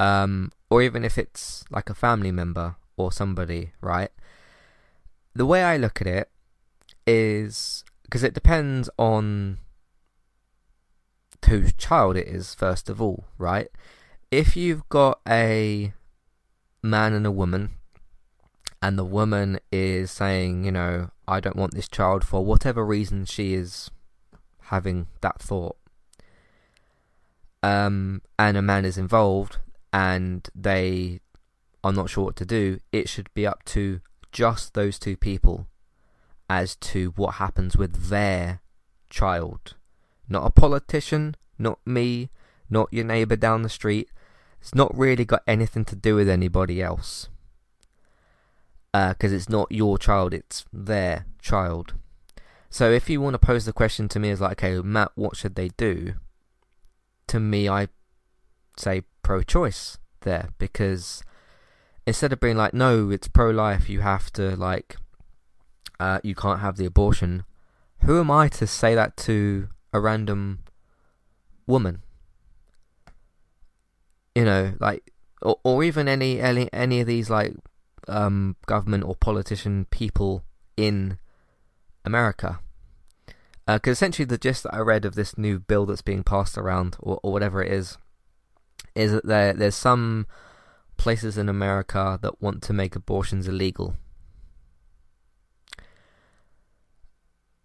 um, 0.00 0.50
or 0.70 0.82
even 0.82 1.04
if 1.04 1.18
it's 1.18 1.64
like 1.70 1.88
a 1.88 1.94
family 1.94 2.32
member 2.32 2.76
or 2.96 3.12
somebody, 3.12 3.72
right? 3.80 4.10
The 5.34 5.46
way 5.46 5.62
I 5.62 5.76
look 5.76 6.00
at 6.00 6.06
it 6.06 6.30
is 7.06 7.84
because 8.04 8.22
it 8.22 8.34
depends 8.34 8.90
on 8.98 9.58
whose 11.46 11.72
child 11.74 12.16
it 12.16 12.28
is, 12.28 12.54
first 12.54 12.88
of 12.88 13.00
all, 13.00 13.24
right? 13.38 13.68
If 14.30 14.56
you've 14.56 14.88
got 14.88 15.20
a 15.28 15.92
man 16.82 17.12
and 17.12 17.26
a 17.26 17.30
woman, 17.30 17.70
and 18.80 18.98
the 18.98 19.04
woman 19.04 19.60
is 19.70 20.10
saying, 20.10 20.64
you 20.64 20.72
know, 20.72 21.10
I 21.28 21.40
don't 21.40 21.56
want 21.56 21.74
this 21.74 21.88
child 21.88 22.26
for 22.26 22.44
whatever 22.44 22.84
reason 22.84 23.24
she 23.24 23.54
is 23.54 23.90
having 24.64 25.06
that 25.20 25.40
thought, 25.40 25.76
um, 27.62 28.22
and 28.38 28.56
a 28.56 28.62
man 28.62 28.84
is 28.84 28.98
involved, 28.98 29.58
and 29.92 30.48
they 30.54 31.20
are 31.84 31.92
not 31.92 32.10
sure 32.10 32.24
what 32.24 32.36
to 32.36 32.46
do, 32.46 32.78
it 32.90 33.08
should 33.08 33.32
be 33.34 33.46
up 33.46 33.64
to 33.64 34.00
just 34.32 34.74
those 34.74 34.98
two 34.98 35.16
people 35.16 35.66
as 36.48 36.76
to 36.76 37.12
what 37.16 37.34
happens 37.34 37.76
with 37.76 38.08
their 38.08 38.60
child. 39.10 39.74
Not 40.32 40.46
a 40.46 40.50
politician, 40.50 41.36
not 41.58 41.78
me, 41.84 42.30
not 42.70 42.90
your 42.90 43.04
neighbour 43.04 43.36
down 43.36 43.60
the 43.60 43.68
street, 43.68 44.08
it's 44.62 44.74
not 44.74 44.96
really 44.96 45.26
got 45.26 45.42
anything 45.46 45.84
to 45.84 45.94
do 45.94 46.14
with 46.14 46.26
anybody 46.26 46.80
else. 46.80 47.28
Because 48.94 49.30
uh, 49.30 49.36
it's 49.36 49.50
not 49.50 49.70
your 49.70 49.98
child, 49.98 50.32
it's 50.32 50.64
their 50.72 51.26
child. 51.42 51.92
So 52.70 52.90
if 52.90 53.10
you 53.10 53.20
want 53.20 53.34
to 53.34 53.38
pose 53.38 53.66
the 53.66 53.74
question 53.74 54.08
to 54.08 54.18
me 54.18 54.30
as 54.30 54.40
like, 54.40 54.64
okay, 54.64 54.80
Matt, 54.80 55.12
what 55.16 55.36
should 55.36 55.54
they 55.54 55.68
do? 55.76 56.14
To 57.26 57.38
me, 57.38 57.68
I 57.68 57.88
say 58.78 59.02
pro-choice 59.22 59.98
there 60.22 60.48
because 60.56 61.22
instead 62.06 62.32
of 62.32 62.40
being 62.40 62.56
like, 62.56 62.72
no, 62.72 63.10
it's 63.10 63.28
pro-life, 63.28 63.90
you 63.90 64.00
have 64.00 64.32
to 64.32 64.56
like, 64.56 64.96
uh, 66.00 66.20
you 66.22 66.34
can't 66.34 66.60
have 66.60 66.78
the 66.78 66.86
abortion. 66.86 67.44
Who 68.04 68.18
am 68.18 68.30
I 68.30 68.48
to 68.48 68.66
say 68.66 68.94
that 68.94 69.18
to 69.18 69.68
a 69.92 70.00
random 70.00 70.60
woman? 71.66 72.02
you 74.34 74.44
know, 74.44 74.74
like, 74.80 75.12
or, 75.40 75.58
or 75.62 75.84
even 75.84 76.08
any, 76.08 76.40
any 76.40 76.72
any 76.72 77.00
of 77.00 77.06
these 77.06 77.28
like 77.28 77.54
um, 78.08 78.56
government 78.66 79.04
or 79.04 79.14
politician 79.14 79.86
people 79.90 80.44
in 80.76 81.18
America. 82.04 82.60
Because 83.66 83.88
uh, 83.88 83.92
essentially, 83.92 84.26
the 84.26 84.38
gist 84.38 84.64
that 84.64 84.74
I 84.74 84.78
read 84.78 85.04
of 85.04 85.14
this 85.14 85.38
new 85.38 85.58
bill 85.58 85.86
that's 85.86 86.02
being 86.02 86.24
passed 86.24 86.58
around, 86.58 86.96
or, 86.98 87.20
or 87.22 87.32
whatever 87.32 87.62
it 87.62 87.70
is, 87.70 87.96
is 88.94 89.12
that 89.12 89.26
there 89.26 89.52
there's 89.52 89.76
some 89.76 90.26
places 90.96 91.38
in 91.38 91.48
America 91.48 92.18
that 92.22 92.42
want 92.42 92.62
to 92.62 92.72
make 92.72 92.96
abortions 92.96 93.46
illegal. 93.46 93.96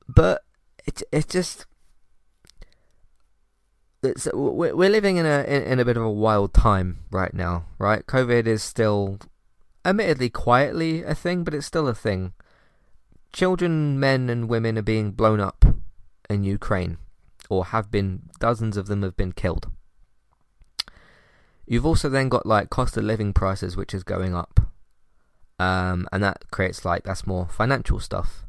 But 0.07 0.43
it 0.85 1.01
it 1.11 1.29
just 1.29 1.65
it's, 4.03 4.27
we're 4.33 4.89
living 4.89 5.17
in 5.17 5.25
a 5.25 5.43
in 5.43 5.79
a 5.79 5.85
bit 5.85 5.97
of 5.97 6.03
a 6.03 6.11
wild 6.11 6.53
time 6.53 6.99
right 7.11 7.33
now, 7.33 7.65
right? 7.79 8.05
COVID 8.05 8.45
is 8.45 8.63
still, 8.63 9.19
admittedly, 9.83 10.29
quietly 10.29 11.03
a 11.03 11.15
thing, 11.15 11.43
but 11.43 11.53
it's 11.53 11.65
still 11.65 11.87
a 11.87 11.95
thing. 11.95 12.33
Children, 13.33 13.99
men, 13.99 14.29
and 14.29 14.47
women 14.47 14.77
are 14.77 14.83
being 14.83 15.11
blown 15.11 15.39
up 15.39 15.65
in 16.29 16.43
Ukraine, 16.43 16.97
or 17.49 17.65
have 17.65 17.91
been. 17.91 18.29
Dozens 18.39 18.77
of 18.77 18.87
them 18.87 19.01
have 19.01 19.17
been 19.17 19.31
killed. 19.31 19.71
You've 21.65 21.85
also 21.85 22.07
then 22.07 22.29
got 22.29 22.45
like 22.45 22.69
cost 22.69 22.95
of 22.97 23.03
living 23.03 23.33
prices, 23.33 23.75
which 23.75 23.93
is 23.93 24.03
going 24.03 24.33
up, 24.33 24.59
um, 25.59 26.07
and 26.11 26.23
that 26.23 26.49
creates 26.51 26.85
like 26.85 27.03
that's 27.03 27.27
more 27.27 27.47
financial 27.49 27.99
stuff. 27.99 28.45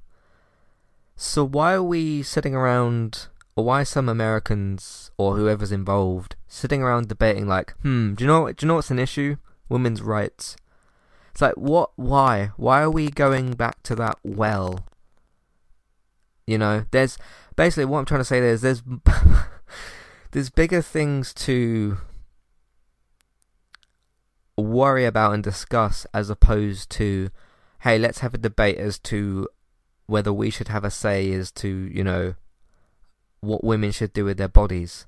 So 1.16 1.42
why 1.44 1.72
are 1.72 1.82
we 1.82 2.22
sitting 2.22 2.54
around, 2.54 3.26
or 3.58 3.64
why 3.64 3.82
some 3.82 4.08
Americans 4.08 5.10
or 5.18 5.36
whoever's 5.36 5.72
involved 5.72 6.36
sitting 6.46 6.80
around 6.80 7.08
debating 7.08 7.48
like, 7.48 7.72
hmm, 7.82 8.14
do 8.14 8.22
you 8.22 8.28
know 8.28 8.52
do 8.52 8.64
you 8.64 8.68
know 8.68 8.76
what's 8.76 8.92
an 8.92 9.00
issue? 9.00 9.34
Women's 9.68 10.00
rights. 10.00 10.56
It's 11.32 11.42
like 11.42 11.56
what? 11.56 11.90
Why? 11.96 12.52
Why 12.56 12.82
are 12.82 12.90
we 12.90 13.08
going 13.08 13.54
back 13.54 13.82
to 13.82 13.96
that 13.96 14.16
well? 14.22 14.86
You 16.46 16.56
know, 16.56 16.84
there's 16.92 17.18
basically 17.56 17.86
what 17.86 17.98
I'm 17.98 18.04
trying 18.04 18.20
to 18.20 18.24
say. 18.24 18.38
Is 18.38 18.60
there's 18.60 18.84
there's 20.30 20.50
bigger 20.50 20.80
things 20.80 21.34
to 21.34 21.98
worry 24.56 25.04
about 25.04 25.34
and 25.34 25.42
discuss 25.42 26.06
as 26.14 26.30
opposed 26.30 26.90
to, 26.90 27.30
hey, 27.80 27.98
let's 27.98 28.20
have 28.20 28.34
a 28.34 28.38
debate 28.38 28.78
as 28.78 29.00
to 29.00 29.48
whether 30.06 30.32
we 30.32 30.48
should 30.48 30.68
have 30.68 30.84
a 30.84 30.92
say 30.92 31.32
as 31.32 31.50
to, 31.50 31.68
you 31.68 32.04
know, 32.04 32.34
what 33.40 33.64
women 33.64 33.92
should 33.92 34.12
do 34.12 34.24
with 34.24 34.38
their 34.38 34.48
bodies. 34.48 35.06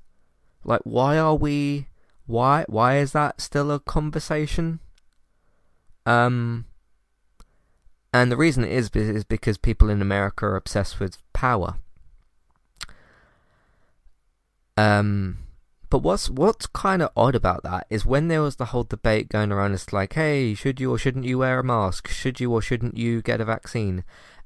Like, 0.63 0.81
why 0.83 1.17
are 1.17 1.35
we? 1.35 1.87
Why? 2.25 2.65
Why 2.67 2.97
is 2.97 3.11
that 3.13 3.41
still 3.41 3.71
a 3.71 3.79
conversation? 3.79 4.79
Um, 6.05 6.65
and 8.13 8.31
the 8.31 8.37
reason 8.37 8.63
it 8.63 8.71
is 8.71 8.89
is 8.93 9.23
because 9.23 9.57
people 9.57 9.89
in 9.89 10.01
America 10.01 10.45
are 10.45 10.55
obsessed 10.55 10.99
with 10.99 11.17
power. 11.33 11.75
Um, 14.77 15.37
but 15.89 15.99
what's 15.99 16.29
what's 16.29 16.67
kind 16.67 17.01
of 17.01 17.11
odd 17.15 17.35
about 17.35 17.63
that 17.63 17.85
is 17.89 18.05
when 18.05 18.27
there 18.27 18.41
was 18.41 18.55
the 18.55 18.65
whole 18.65 18.83
debate 18.83 19.29
going 19.29 19.51
around, 19.51 19.73
it's 19.73 19.91
like, 19.93 20.13
hey, 20.13 20.53
should 20.53 20.79
you 20.79 20.91
or 20.91 20.97
shouldn't 20.97 21.25
you 21.25 21.39
wear 21.39 21.59
a 21.59 21.63
mask? 21.63 22.07
Should 22.07 22.39
you 22.39 22.51
or 22.51 22.61
shouldn't 22.61 22.97
you 22.97 23.21
get 23.21 23.41
a 23.41 23.45
vaccine? 23.45 24.03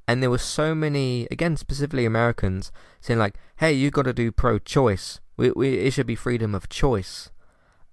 And 0.07 0.21
there 0.21 0.29
were 0.29 0.37
so 0.37 0.75
many, 0.75 1.27
again, 1.31 1.57
specifically 1.57 2.05
Americans, 2.05 2.71
saying 3.01 3.19
like, 3.19 3.35
hey, 3.57 3.73
you 3.73 3.89
got 3.89 4.03
to 4.03 4.13
do 4.13 4.31
pro-choice. 4.31 5.19
We, 5.37 5.51
we, 5.51 5.79
it 5.79 5.93
should 5.93 6.07
be 6.07 6.15
freedom 6.15 6.53
of 6.53 6.69
choice 6.69 7.31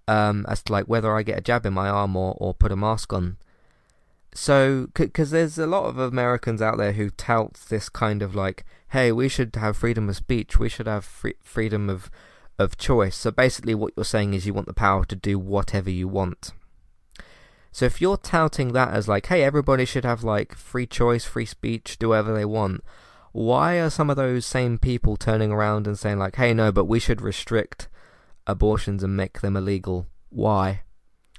um, 0.06 0.44
as 0.48 0.62
to 0.64 0.72
like 0.72 0.86
whether 0.86 1.16
I 1.16 1.22
get 1.22 1.38
a 1.38 1.42
jab 1.42 1.64
in 1.64 1.72
my 1.72 1.88
arm 1.88 2.16
or, 2.16 2.36
or 2.38 2.54
put 2.54 2.72
a 2.72 2.76
mask 2.76 3.12
on. 3.12 3.38
So, 4.34 4.88
because 4.94 5.30
there's 5.30 5.58
a 5.58 5.66
lot 5.66 5.84
of 5.84 5.98
Americans 5.98 6.62
out 6.62 6.78
there 6.78 6.92
who 6.92 7.10
tout 7.10 7.54
this 7.68 7.88
kind 7.88 8.22
of 8.22 8.34
like, 8.34 8.64
hey, 8.88 9.12
we 9.12 9.28
should 9.28 9.54
have 9.56 9.76
freedom 9.76 10.08
of 10.08 10.16
speech, 10.16 10.58
we 10.58 10.68
should 10.68 10.86
have 10.86 11.04
free- 11.04 11.34
freedom 11.42 11.90
of 11.90 12.10
of 12.58 12.76
choice. 12.76 13.16
So 13.16 13.30
basically, 13.30 13.74
what 13.74 13.92
you're 13.96 14.04
saying 14.04 14.34
is 14.34 14.46
you 14.46 14.54
want 14.54 14.66
the 14.66 14.74
power 14.74 15.04
to 15.04 15.16
do 15.16 15.38
whatever 15.38 15.90
you 15.90 16.08
want. 16.08 16.52
So 17.72 17.86
if 17.86 18.02
you're 18.02 18.18
touting 18.18 18.72
that 18.72 18.92
as 18.92 19.08
like, 19.08 19.26
hey, 19.26 19.42
everybody 19.42 19.86
should 19.86 20.04
have 20.04 20.22
like 20.22 20.54
free 20.54 20.86
choice, 20.86 21.24
free 21.24 21.46
speech, 21.46 21.98
do 21.98 22.10
whatever 22.10 22.34
they 22.34 22.44
want, 22.44 22.84
why 23.32 23.80
are 23.80 23.88
some 23.88 24.10
of 24.10 24.16
those 24.16 24.44
same 24.44 24.78
people 24.78 25.16
turning 25.16 25.50
around 25.50 25.86
and 25.86 25.98
saying 25.98 26.18
like, 26.18 26.36
hey, 26.36 26.52
no, 26.52 26.70
but 26.70 26.84
we 26.84 27.00
should 27.00 27.22
restrict 27.22 27.88
abortions 28.46 29.02
and 29.02 29.16
make 29.16 29.40
them 29.40 29.56
illegal? 29.56 30.06
Why? 30.28 30.82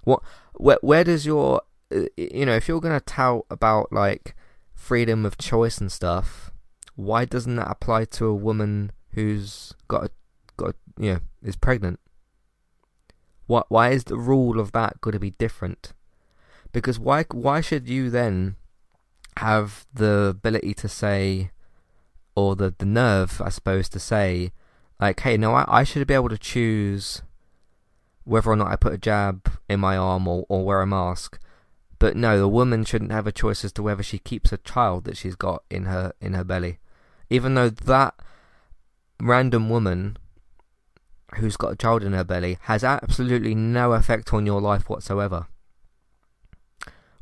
What? 0.03 0.23
Where? 0.55 0.79
Where 0.81 1.03
does 1.03 1.23
your, 1.25 1.61
uh, 1.95 2.05
you 2.17 2.47
know, 2.47 2.55
if 2.55 2.67
you're 2.67 2.81
gonna 2.81 2.99
tout 2.99 3.45
about 3.51 3.93
like 3.93 4.35
freedom 4.73 5.27
of 5.27 5.37
choice 5.37 5.77
and 5.77 5.91
stuff, 5.91 6.51
why 6.95 7.25
doesn't 7.25 7.55
that 7.57 7.69
apply 7.69 8.05
to 8.05 8.25
a 8.25 8.35
woman 8.35 8.91
who's 9.11 9.73
got 9.87 10.05
a, 10.05 10.09
got 10.57 10.69
a, 10.71 10.75
you 10.97 11.13
know 11.13 11.19
is 11.43 11.55
pregnant? 11.55 11.99
What? 13.45 13.67
Why 13.69 13.91
is 13.91 14.05
the 14.05 14.17
rule 14.17 14.59
of 14.59 14.71
that 14.71 14.99
going 14.99 15.13
to 15.13 15.19
be 15.19 15.31
different? 15.31 15.93
Because 16.73 16.99
why 16.99 17.23
why 17.31 17.61
should 17.61 17.87
you 17.87 18.09
then 18.09 18.57
have 19.37 19.85
the 19.93 20.33
ability 20.35 20.73
to 20.73 20.89
say, 20.89 21.51
or 22.35 22.55
the 22.55 22.73
the 22.77 22.85
nerve, 22.85 23.41
I 23.41 23.49
suppose, 23.49 23.87
to 23.89 23.99
say, 23.99 24.51
like, 24.99 25.19
hey, 25.21 25.37
no, 25.37 25.53
I, 25.53 25.65
I 25.67 25.83
should 25.83 26.05
be 26.07 26.15
able 26.15 26.29
to 26.29 26.37
choose 26.37 27.21
whether 28.25 28.49
or 28.49 28.55
not 28.55 28.71
I 28.71 28.75
put 28.75 28.93
a 28.93 28.97
jab 28.97 29.51
in 29.69 29.79
my 29.79 29.95
arm 29.95 30.27
or, 30.27 30.45
or 30.49 30.65
wear 30.65 30.81
a 30.81 30.87
mask. 30.87 31.39
But 31.99 32.17
no, 32.17 32.37
the 32.37 32.47
woman 32.47 32.83
shouldn't 32.83 33.11
have 33.11 33.27
a 33.27 33.31
choice 33.31 33.63
as 33.63 33.71
to 33.73 33.83
whether 33.83 34.03
she 34.03 34.17
keeps 34.17 34.51
a 34.51 34.57
child 34.57 35.05
that 35.05 35.15
she's 35.15 35.35
got 35.35 35.63
in 35.69 35.85
her 35.85 36.13
in 36.19 36.33
her 36.33 36.43
belly, 36.43 36.79
even 37.29 37.53
though 37.53 37.69
that 37.69 38.15
random 39.21 39.69
woman 39.69 40.17
who's 41.35 41.55
got 41.55 41.73
a 41.73 41.75
child 41.75 42.03
in 42.03 42.13
her 42.13 42.23
belly 42.23 42.57
has 42.61 42.83
absolutely 42.83 43.55
no 43.55 43.93
effect 43.93 44.33
on 44.33 44.45
your 44.45 44.59
life 44.59 44.89
whatsoever 44.89 45.47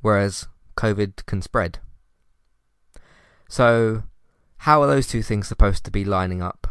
whereas 0.01 0.47
COVID 0.75 1.25
can 1.25 1.41
spread. 1.41 1.79
So, 3.47 4.03
how 4.57 4.81
are 4.81 4.87
those 4.87 5.07
two 5.07 5.21
things 5.21 5.47
supposed 5.47 5.83
to 5.85 5.91
be 5.91 6.05
lining 6.05 6.41
up? 6.41 6.67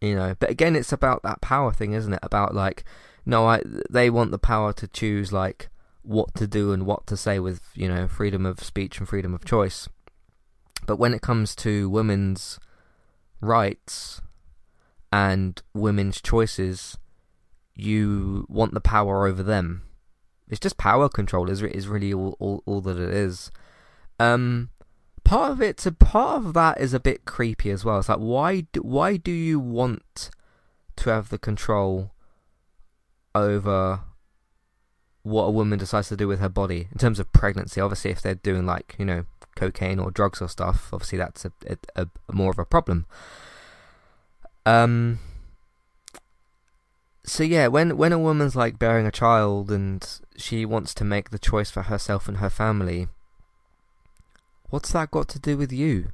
You 0.00 0.14
know, 0.14 0.34
but 0.38 0.50
again, 0.50 0.76
it's 0.76 0.92
about 0.92 1.22
that 1.22 1.40
power 1.40 1.72
thing, 1.72 1.92
isn't 1.92 2.12
it? 2.12 2.20
About 2.22 2.54
like, 2.54 2.84
no, 3.26 3.46
I 3.46 3.62
they 3.90 4.08
want 4.08 4.30
the 4.30 4.38
power 4.38 4.72
to 4.72 4.88
choose 4.88 5.32
like 5.32 5.68
what 6.02 6.34
to 6.34 6.46
do 6.46 6.72
and 6.72 6.86
what 6.86 7.06
to 7.06 7.16
say 7.16 7.38
with 7.38 7.60
you 7.74 7.88
know 7.88 8.08
freedom 8.08 8.46
of 8.46 8.60
speech 8.60 8.98
and 8.98 9.08
freedom 9.08 9.34
of 9.34 9.44
choice. 9.44 9.88
But 10.86 10.96
when 10.96 11.12
it 11.12 11.20
comes 11.20 11.54
to 11.56 11.90
women's 11.90 12.58
rights 13.40 14.22
and 15.12 15.60
women's 15.74 16.20
choices, 16.20 16.96
you 17.74 18.46
want 18.48 18.72
the 18.72 18.80
power 18.80 19.26
over 19.26 19.42
them 19.42 19.82
it's 20.50 20.60
just 20.60 20.76
power 20.76 21.08
control 21.08 21.48
is 21.48 21.62
is 21.62 21.88
really 21.88 22.12
all, 22.12 22.36
all, 22.38 22.62
all 22.66 22.80
that 22.82 22.98
it 22.98 23.10
is. 23.10 23.50
Um, 24.18 24.70
part 25.24 25.52
of 25.52 25.62
it, 25.62 25.84
a 25.86 25.92
part 25.92 26.44
of 26.44 26.54
that 26.54 26.80
is 26.80 26.92
a 26.92 27.00
bit 27.00 27.24
creepy 27.24 27.70
as 27.70 27.84
well. 27.84 27.98
It's 27.98 28.08
like 28.08 28.18
why 28.18 28.62
do, 28.72 28.80
why 28.80 29.16
do 29.16 29.30
you 29.30 29.58
want 29.60 30.30
to 30.96 31.10
have 31.10 31.30
the 31.30 31.38
control 31.38 32.10
over 33.34 34.00
what 35.22 35.44
a 35.44 35.50
woman 35.50 35.78
decides 35.78 36.08
to 36.08 36.16
do 36.16 36.26
with 36.26 36.40
her 36.40 36.48
body 36.48 36.88
in 36.90 36.98
terms 36.98 37.20
of 37.20 37.32
pregnancy? 37.32 37.80
Obviously, 37.80 38.10
if 38.10 38.20
they're 38.20 38.34
doing 38.34 38.66
like 38.66 38.96
you 38.98 39.04
know 39.04 39.24
cocaine 39.54 39.98
or 39.98 40.10
drugs 40.10 40.42
or 40.42 40.48
stuff, 40.48 40.90
obviously 40.92 41.18
that's 41.18 41.44
a, 41.44 41.52
a, 41.96 42.08
a 42.28 42.32
more 42.32 42.50
of 42.50 42.58
a 42.58 42.64
problem. 42.64 43.06
Um, 44.66 45.20
so 47.30 47.44
yeah, 47.44 47.68
when 47.68 47.96
when 47.96 48.12
a 48.12 48.18
woman's 48.18 48.56
like 48.56 48.76
bearing 48.76 49.06
a 49.06 49.12
child 49.12 49.70
and 49.70 50.04
she 50.36 50.66
wants 50.66 50.92
to 50.94 51.04
make 51.04 51.30
the 51.30 51.38
choice 51.38 51.70
for 51.70 51.82
herself 51.82 52.26
and 52.26 52.38
her 52.38 52.50
family, 52.50 53.06
what's 54.70 54.90
that 54.90 55.12
got 55.12 55.28
to 55.28 55.38
do 55.38 55.56
with 55.56 55.72
you? 55.72 56.08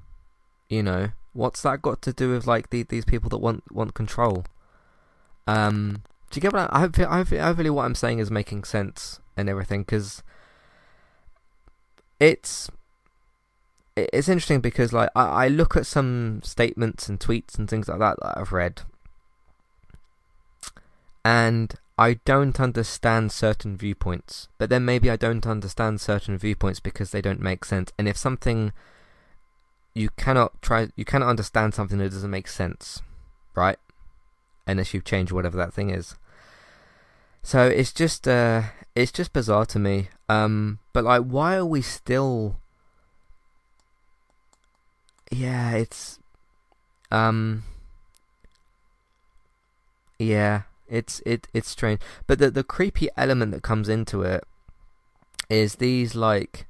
You 0.68 0.82
know, 0.82 1.08
what's 1.32 1.62
that 1.62 1.80
got 1.80 2.02
to 2.02 2.12
do 2.12 2.32
with 2.32 2.46
like 2.46 2.68
the, 2.68 2.82
these 2.82 3.06
people 3.06 3.30
that 3.30 3.38
want 3.38 3.64
want 3.72 3.94
control? 3.94 4.44
Um, 5.46 6.02
do 6.30 6.36
you 6.36 6.42
get 6.42 6.52
what 6.52 6.70
I? 6.70 6.76
I 6.76 6.80
hope, 6.80 6.98
I 6.98 7.16
hope, 7.16 7.28
hopefully 7.28 7.70
what 7.70 7.86
I'm 7.86 7.94
saying 7.94 8.18
is 8.18 8.30
making 8.30 8.64
sense 8.64 9.18
and 9.38 9.48
everything 9.48 9.84
because 9.84 10.22
it's 12.20 12.70
it's 13.96 14.28
interesting 14.28 14.60
because 14.60 14.92
like 14.92 15.08
I, 15.16 15.46
I 15.46 15.48
look 15.48 15.78
at 15.78 15.86
some 15.86 16.42
statements 16.44 17.08
and 17.08 17.18
tweets 17.18 17.58
and 17.58 17.70
things 17.70 17.88
like 17.88 18.00
that 18.00 18.18
that 18.20 18.36
I've 18.36 18.52
read 18.52 18.82
and 21.26 21.74
I 21.98 22.20
don't 22.24 22.60
understand 22.60 23.32
certain 23.32 23.76
viewpoints, 23.76 24.46
but 24.58 24.70
then 24.70 24.84
maybe 24.84 25.10
I 25.10 25.16
don't 25.16 25.44
understand 25.44 26.00
certain 26.00 26.38
viewpoints 26.38 26.78
because 26.78 27.10
they 27.10 27.20
don't 27.20 27.40
make 27.40 27.64
sense. 27.64 27.92
And 27.98 28.06
if 28.06 28.16
something 28.16 28.72
you 29.92 30.10
cannot 30.10 30.62
try, 30.62 30.90
you 30.94 31.04
cannot 31.04 31.28
understand 31.28 31.74
something 31.74 31.98
that 31.98 32.10
doesn't 32.10 32.30
make 32.30 32.46
sense, 32.46 33.02
right? 33.56 33.76
Unless 34.68 34.94
you 34.94 35.00
change 35.00 35.32
whatever 35.32 35.56
that 35.56 35.74
thing 35.74 35.90
is. 35.90 36.14
So 37.42 37.66
it's 37.66 37.92
just 37.92 38.28
uh, 38.28 38.62
it's 38.94 39.10
just 39.10 39.32
bizarre 39.32 39.66
to 39.66 39.80
me. 39.80 40.10
Um, 40.28 40.78
but 40.92 41.02
like, 41.02 41.22
why 41.22 41.56
are 41.56 41.66
we 41.66 41.82
still? 41.82 42.60
Yeah, 45.32 45.72
it's 45.72 46.20
um. 47.10 47.64
Yeah, 50.20 50.62
it's 50.88 51.20
it 51.26 51.48
it's 51.52 51.68
strange, 51.68 52.00
but 52.26 52.38
the 52.38 52.50
the 52.50 52.64
creepy 52.64 53.08
element 53.16 53.52
that 53.52 53.62
comes 53.62 53.88
into 53.88 54.22
it 54.22 54.44
is 55.48 55.76
these 55.76 56.14
like 56.14 56.66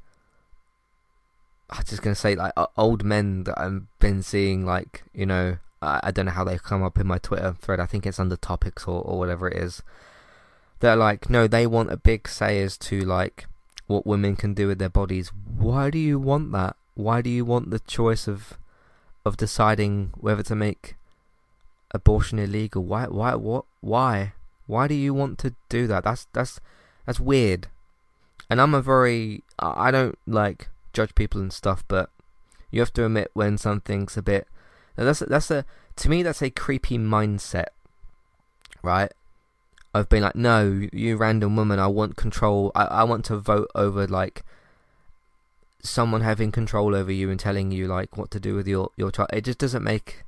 I'm 1.71 1.85
just 1.85 2.03
gonna 2.03 2.15
say 2.15 2.35
like 2.35 2.53
old 2.77 3.05
men 3.05 3.45
that 3.45 3.59
I've 3.59 3.83
been 3.99 4.23
seeing 4.23 4.65
like 4.65 5.05
you 5.13 5.27
know 5.27 5.59
I, 5.83 6.01
I 6.05 6.11
don't 6.11 6.27
know 6.27 6.33
how 6.33 6.45
they 6.45 6.59
come 6.59 6.83
up 6.83 6.99
in 6.99 7.07
my 7.07 7.19
Twitter 7.19 7.57
thread 7.61 7.81
I 7.81 7.87
think 7.87 8.07
it's 8.07 8.21
under 8.21 8.37
topics 8.37 8.87
or 8.87 9.03
or 9.03 9.19
whatever 9.19 9.49
it 9.49 9.57
is 9.57 9.83
they're 10.81 10.97
like 10.97 11.31
no 11.31 11.47
they 11.47 11.67
want 11.67 11.91
a 11.91 11.97
big 11.97 12.29
say 12.29 12.63
as 12.63 12.77
to 12.79 13.01
like 13.01 13.47
what 13.87 14.07
women 14.07 14.37
can 14.37 14.53
do 14.53 14.69
with 14.69 14.79
their 14.79 14.91
bodies 14.91 15.33
why 15.57 15.91
do 15.91 15.99
you 15.99 16.19
want 16.19 16.53
that 16.53 16.77
why 16.95 17.23
do 17.23 17.31
you 17.31 17.45
want 17.45 17.71
the 17.71 17.81
choice 17.81 18.29
of 18.29 18.59
of 19.25 19.37
deciding 19.37 20.13
whether 20.17 20.43
to 20.45 20.55
make 20.55 20.95
abortion 21.91 22.39
illegal. 22.39 22.85
Why? 22.85 23.07
Why? 23.07 23.35
What? 23.35 23.65
Why? 23.87 24.33
Why 24.67 24.89
do 24.89 24.95
you 24.95 25.15
want 25.15 25.39
to 25.39 25.55
do 25.69 25.87
that? 25.87 26.03
That's 26.03 26.27
that's 26.33 26.61
that's 27.07 27.21
weird. 27.21 27.69
And 28.51 28.61
I'm 28.61 28.75
a 28.75 28.83
very 28.83 29.45
I 29.61 29.93
don't 29.93 30.19
like 30.27 30.69
judge 30.93 31.15
people 31.15 31.41
and 31.41 31.53
stuff, 31.53 31.85
but 31.87 32.11
you 32.73 32.81
have 32.81 32.93
to 32.95 33.05
admit 33.05 33.31
when 33.33 33.57
something's 33.59 34.17
a 34.17 34.23
bit. 34.23 34.49
That's 34.97 35.21
that's 35.21 35.53
a 35.53 35.65
to 35.97 36.11
me 36.11 36.25
that's 36.25 36.43
a 36.43 36.51
creepy 36.51 36.99
mindset, 36.99 37.67
right? 38.83 39.13
I've 39.95 40.09
been 40.09 40.25
like, 40.25 40.35
no, 40.35 40.89
you 40.93 41.17
random 41.17 41.55
woman, 41.55 41.79
I 41.79 41.87
want 41.87 42.17
control. 42.17 42.73
I 42.75 42.87
I 42.87 43.05
want 43.05 43.25
to 43.27 43.37
vote 43.39 43.71
over 43.77 44.09
like 44.09 44.43
someone 45.81 46.23
having 46.23 46.51
control 46.51 46.93
over 46.97 47.13
you 47.13 47.31
and 47.31 47.39
telling 47.39 47.71
you 47.71 47.87
like 47.87 48.17
what 48.17 48.33
to 48.33 48.41
do 48.41 48.57
with 48.57 48.67
your 48.67 48.91
your 48.97 49.13
child. 49.13 49.31
It 49.33 49.45
just 49.45 49.59
doesn't 49.59 49.85
make 49.85 50.25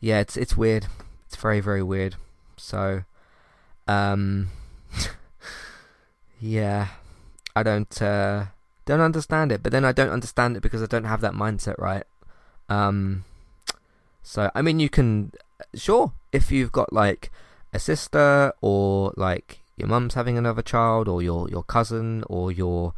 yeah, 0.00 0.20
it's 0.20 0.38
it's 0.38 0.56
weird. 0.56 0.86
It's 1.26 1.36
very 1.36 1.60
very 1.60 1.82
weird. 1.82 2.16
So, 2.58 3.04
um, 3.86 4.48
yeah, 6.40 6.88
I 7.56 7.62
don't 7.62 8.02
uh, 8.02 8.46
don't 8.84 9.00
understand 9.00 9.52
it. 9.52 9.62
But 9.62 9.72
then 9.72 9.84
I 9.84 9.92
don't 9.92 10.10
understand 10.10 10.56
it 10.56 10.62
because 10.62 10.82
I 10.82 10.86
don't 10.86 11.04
have 11.04 11.20
that 11.22 11.32
mindset, 11.32 11.78
right? 11.78 12.04
Um, 12.68 13.24
so 14.22 14.50
I 14.54 14.62
mean, 14.62 14.80
you 14.80 14.88
can 14.88 15.32
sure 15.74 16.12
if 16.32 16.50
you've 16.52 16.72
got 16.72 16.92
like 16.92 17.30
a 17.72 17.78
sister 17.78 18.52
or 18.60 19.12
like 19.16 19.60
your 19.76 19.88
mum's 19.88 20.14
having 20.14 20.36
another 20.36 20.62
child 20.62 21.08
or 21.08 21.22
your 21.22 21.48
your 21.48 21.62
cousin 21.62 22.24
or 22.26 22.50
your 22.50 22.94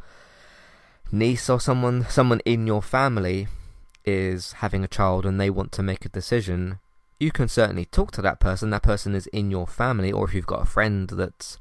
niece 1.11 1.49
or 1.49 1.59
someone 1.59 2.05
someone 2.09 2.41
in 2.45 2.65
your 2.67 2.81
family 2.81 3.47
is 4.05 4.53
having 4.53 4.83
a 4.83 4.87
child 4.87 5.25
and 5.25 5.39
they 5.39 5.49
want 5.49 5.71
to 5.71 5.83
make 5.83 6.05
a 6.05 6.09
decision 6.09 6.79
you 7.21 7.31
can 7.31 7.47
certainly 7.47 7.85
talk 7.85 8.11
to 8.11 8.21
that 8.23 8.39
person. 8.39 8.71
That 8.71 8.81
person 8.81 9.13
is 9.13 9.27
in 9.27 9.51
your 9.51 9.67
family, 9.67 10.11
or 10.11 10.25
if 10.27 10.33
you've 10.33 10.47
got 10.47 10.63
a 10.63 10.65
friend 10.65 11.07
that's 11.07 11.59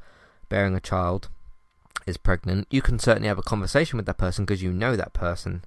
bearing 0.49 0.75
a 0.75 0.81
child, 0.81 1.29
is 2.07 2.17
pregnant, 2.17 2.67
you 2.71 2.81
can 2.81 2.99
certainly 2.99 3.29
have 3.29 3.39
a 3.39 3.43
conversation 3.43 3.99
with 3.99 4.07
that 4.07 4.17
person 4.17 4.47
because 4.47 4.63
you 4.63 4.73
know 4.73 4.97
that 4.97 5.13
person. 5.13 5.63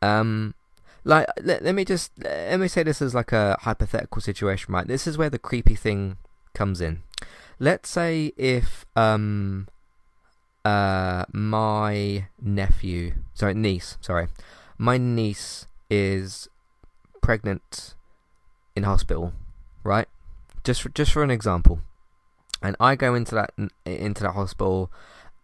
Um, 0.00 0.54
like 1.02 1.26
let, 1.42 1.64
let 1.64 1.74
me 1.74 1.84
just 1.84 2.12
let 2.22 2.60
me 2.60 2.68
say 2.68 2.84
this 2.84 3.02
as 3.02 3.14
like 3.14 3.32
a 3.32 3.56
hypothetical 3.62 4.22
situation, 4.22 4.72
right? 4.72 4.86
This 4.86 5.08
is 5.08 5.18
where 5.18 5.28
the 5.28 5.38
creepy 5.38 5.74
thing 5.74 6.16
comes 6.54 6.80
in. 6.80 7.02
Let's 7.58 7.90
say 7.90 8.32
if 8.36 8.86
um 8.94 9.66
uh 10.64 11.24
my 11.32 12.28
nephew, 12.40 13.14
sorry 13.34 13.54
niece, 13.54 13.98
sorry, 14.00 14.28
my 14.78 14.96
niece 14.96 15.66
is 15.90 16.48
pregnant 17.20 17.94
in 18.76 18.84
hospital, 18.84 19.32
right? 19.84 20.08
Just 20.64 20.82
for, 20.82 20.88
just 20.90 21.12
for 21.12 21.22
an 21.22 21.30
example, 21.30 21.80
and 22.62 22.76
I 22.78 22.96
go 22.96 23.14
into 23.14 23.34
that 23.34 23.52
into 23.84 24.22
that 24.22 24.32
hospital, 24.32 24.90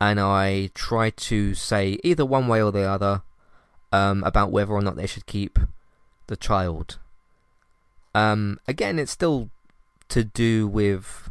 and 0.01 0.21
I 0.21 0.71
try 0.75 1.11
to 1.11 1.55
say 1.55 1.99
either 2.05 2.25
one 2.25 2.49
way 2.49 2.63
or 2.63 2.73
the 2.73 2.83
other 2.83 3.23
um, 3.93 4.23
about 4.25 4.53
whether 4.53 4.73
or 4.73 4.83
not 4.83 4.97
they 4.97 5.07
should 5.07 5.27
keep 5.27 5.59
the 6.27 6.37
child. 6.37 6.99
Um, 8.15 8.59
again, 8.67 8.99
it's 8.99 9.13
still 9.13 9.51
to 10.09 10.25
do 10.25 10.67
with 10.67 11.31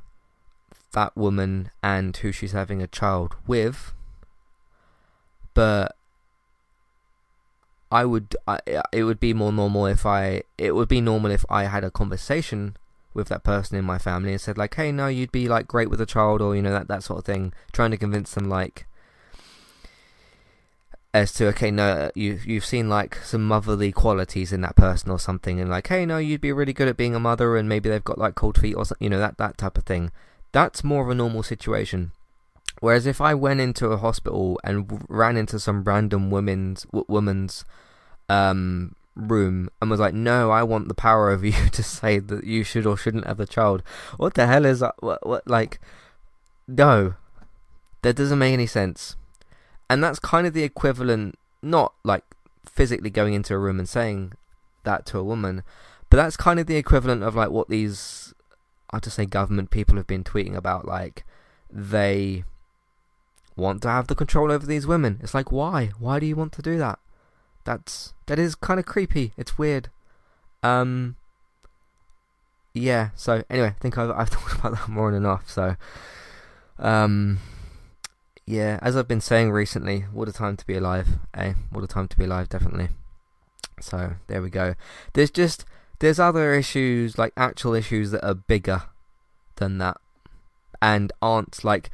that 0.93 1.15
woman 1.15 1.71
and 1.83 2.15
who 2.17 2.31
she's 2.31 2.53
having 2.53 2.81
a 2.81 2.87
child 2.87 3.35
with, 3.45 3.93
but 5.53 5.95
I 7.91 8.05
would 8.05 8.35
I, 8.47 8.59
it 8.91 9.03
would 9.03 9.19
be 9.19 9.33
more 9.33 9.51
normal 9.51 9.85
if 9.85 10.05
I 10.05 10.43
it 10.57 10.73
would 10.73 10.89
be 10.89 11.01
normal 11.01 11.31
if 11.31 11.45
I 11.49 11.65
had 11.65 11.83
a 11.83 11.91
conversation 11.91 12.75
with 13.13 13.29
that 13.29 13.43
person 13.43 13.77
in 13.77 13.85
my 13.85 13.97
family 13.97 14.31
and 14.31 14.41
said 14.41 14.57
like 14.57 14.75
hey 14.75 14.91
no 14.91 15.07
you'd 15.07 15.31
be 15.31 15.47
like 15.47 15.67
great 15.67 15.89
with 15.89 16.01
a 16.01 16.05
child 16.05 16.41
or 16.41 16.55
you 16.55 16.61
know 16.61 16.71
that 16.71 16.87
that 16.87 17.03
sort 17.03 17.19
of 17.19 17.25
thing 17.25 17.53
trying 17.71 17.91
to 17.91 17.97
convince 17.97 18.33
them 18.33 18.49
like 18.49 18.85
as 21.13 21.31
to 21.31 21.47
okay 21.47 21.71
no 21.71 22.11
you 22.13 22.39
you've 22.45 22.65
seen 22.65 22.89
like 22.89 23.15
some 23.23 23.47
motherly 23.47 23.91
qualities 23.91 24.51
in 24.51 24.59
that 24.59 24.75
person 24.75 25.09
or 25.09 25.19
something 25.19 25.61
and 25.61 25.69
like 25.69 25.87
hey 25.87 26.05
no 26.05 26.17
you'd 26.17 26.41
be 26.41 26.51
really 26.51 26.73
good 26.73 26.89
at 26.89 26.97
being 26.97 27.15
a 27.15 27.19
mother 27.19 27.55
and 27.55 27.69
maybe 27.69 27.87
they've 27.87 28.03
got 28.03 28.17
like 28.17 28.35
cold 28.35 28.59
feet 28.59 28.73
or 28.73 28.83
something 28.83 29.05
you 29.05 29.09
know 29.09 29.19
that 29.19 29.37
that 29.37 29.57
type 29.57 29.77
of 29.77 29.85
thing. 29.85 30.11
That's 30.51 30.83
more 30.83 31.03
of 31.03 31.09
a 31.09 31.15
normal 31.15 31.43
situation 31.43 32.11
whereas 32.79 33.05
if 33.05 33.21
I 33.21 33.33
went 33.33 33.61
into 33.61 33.87
a 33.87 33.97
hospital 33.97 34.59
and 34.63 35.03
ran 35.09 35.37
into 35.37 35.59
some 35.59 35.83
random 35.83 36.31
women's 36.31 36.85
woman's 36.91 37.65
um, 38.29 38.95
room 39.15 39.69
and 39.81 39.89
was 39.89 39.99
like, 39.99 40.13
"No, 40.13 40.51
I 40.51 40.63
want 40.63 40.87
the 40.87 40.93
power 40.93 41.29
over 41.29 41.45
you 41.47 41.69
to 41.69 41.83
say 41.83 42.19
that 42.19 42.43
you 42.43 42.63
should 42.63 42.85
or 42.85 42.97
shouldn't 42.97 43.27
have 43.27 43.39
a 43.39 43.45
child." 43.45 43.83
What 44.17 44.33
the 44.33 44.47
hell 44.47 44.65
is 44.65 44.79
that? 44.79 44.95
What, 44.99 45.25
what 45.25 45.47
like? 45.47 45.79
No, 46.67 47.15
that 48.01 48.15
doesn't 48.15 48.39
make 48.39 48.53
any 48.53 48.67
sense. 48.67 49.15
And 49.89 50.03
that's 50.03 50.19
kind 50.19 50.47
of 50.47 50.53
the 50.53 50.63
equivalent, 50.63 51.37
not 51.61 51.93
like 52.03 52.23
physically 52.65 53.09
going 53.09 53.33
into 53.33 53.53
a 53.53 53.59
room 53.59 53.79
and 53.79 53.87
saying 53.87 54.33
that 54.83 55.05
to 55.07 55.19
a 55.19 55.23
woman, 55.23 55.63
but 56.09 56.17
that's 56.17 56.37
kind 56.37 56.59
of 56.59 56.67
the 56.67 56.75
equivalent 56.75 57.23
of 57.23 57.35
like 57.35 57.49
what 57.49 57.69
these, 57.69 58.33
I 58.91 58.99
just 58.99 59.15
say, 59.15 59.25
government 59.25 59.69
people 59.69 59.95
have 59.97 60.07
been 60.07 60.23
tweeting 60.23 60.55
about. 60.55 60.87
Like 60.87 61.23
they 61.71 62.43
want 63.55 63.81
to 63.83 63.89
have 63.89 64.07
the 64.07 64.15
control 64.15 64.51
over 64.51 64.65
these 64.65 64.87
women. 64.87 65.19
It's 65.21 65.33
like, 65.33 65.51
why? 65.51 65.91
Why 65.99 66.19
do 66.19 66.25
you 66.25 66.35
want 66.35 66.51
to 66.53 66.61
do 66.61 66.77
that? 66.77 66.99
That's 67.63 68.13
that 68.27 68.39
is 68.39 68.55
kind 68.55 68.79
of 68.79 68.85
creepy. 68.85 69.33
It's 69.37 69.57
weird. 69.57 69.89
Um. 70.63 71.15
Yeah. 72.73 73.09
So 73.15 73.43
anyway, 73.49 73.69
I 73.69 73.81
think 73.81 73.97
I've 73.97 74.11
I've 74.11 74.29
talked 74.31 74.53
about 74.59 74.73
that 74.73 74.87
more 74.87 75.11
than 75.11 75.23
enough. 75.23 75.49
So, 75.49 75.75
um, 76.77 77.39
yeah. 78.45 78.79
As 78.81 78.95
I've 78.95 79.07
been 79.07 79.21
saying 79.21 79.51
recently, 79.51 80.01
what 80.13 80.29
a 80.29 80.33
time 80.33 80.57
to 80.57 80.65
be 80.65 80.75
alive, 80.75 81.07
eh? 81.33 81.53
What 81.71 81.83
a 81.83 81.87
time 81.87 82.07
to 82.09 82.17
be 82.17 82.25
alive, 82.25 82.49
definitely. 82.49 82.89
So 83.81 84.13
there 84.27 84.41
we 84.41 84.49
go. 84.49 84.75
There's 85.13 85.31
just 85.31 85.65
there's 85.99 86.19
other 86.19 86.53
issues 86.53 87.17
like 87.17 87.33
actual 87.35 87.73
issues 87.73 88.11
that 88.11 88.25
are 88.25 88.35
bigger 88.35 88.83
than 89.55 89.79
that, 89.79 89.97
and 90.81 91.11
aren't 91.21 91.63
like 91.63 91.89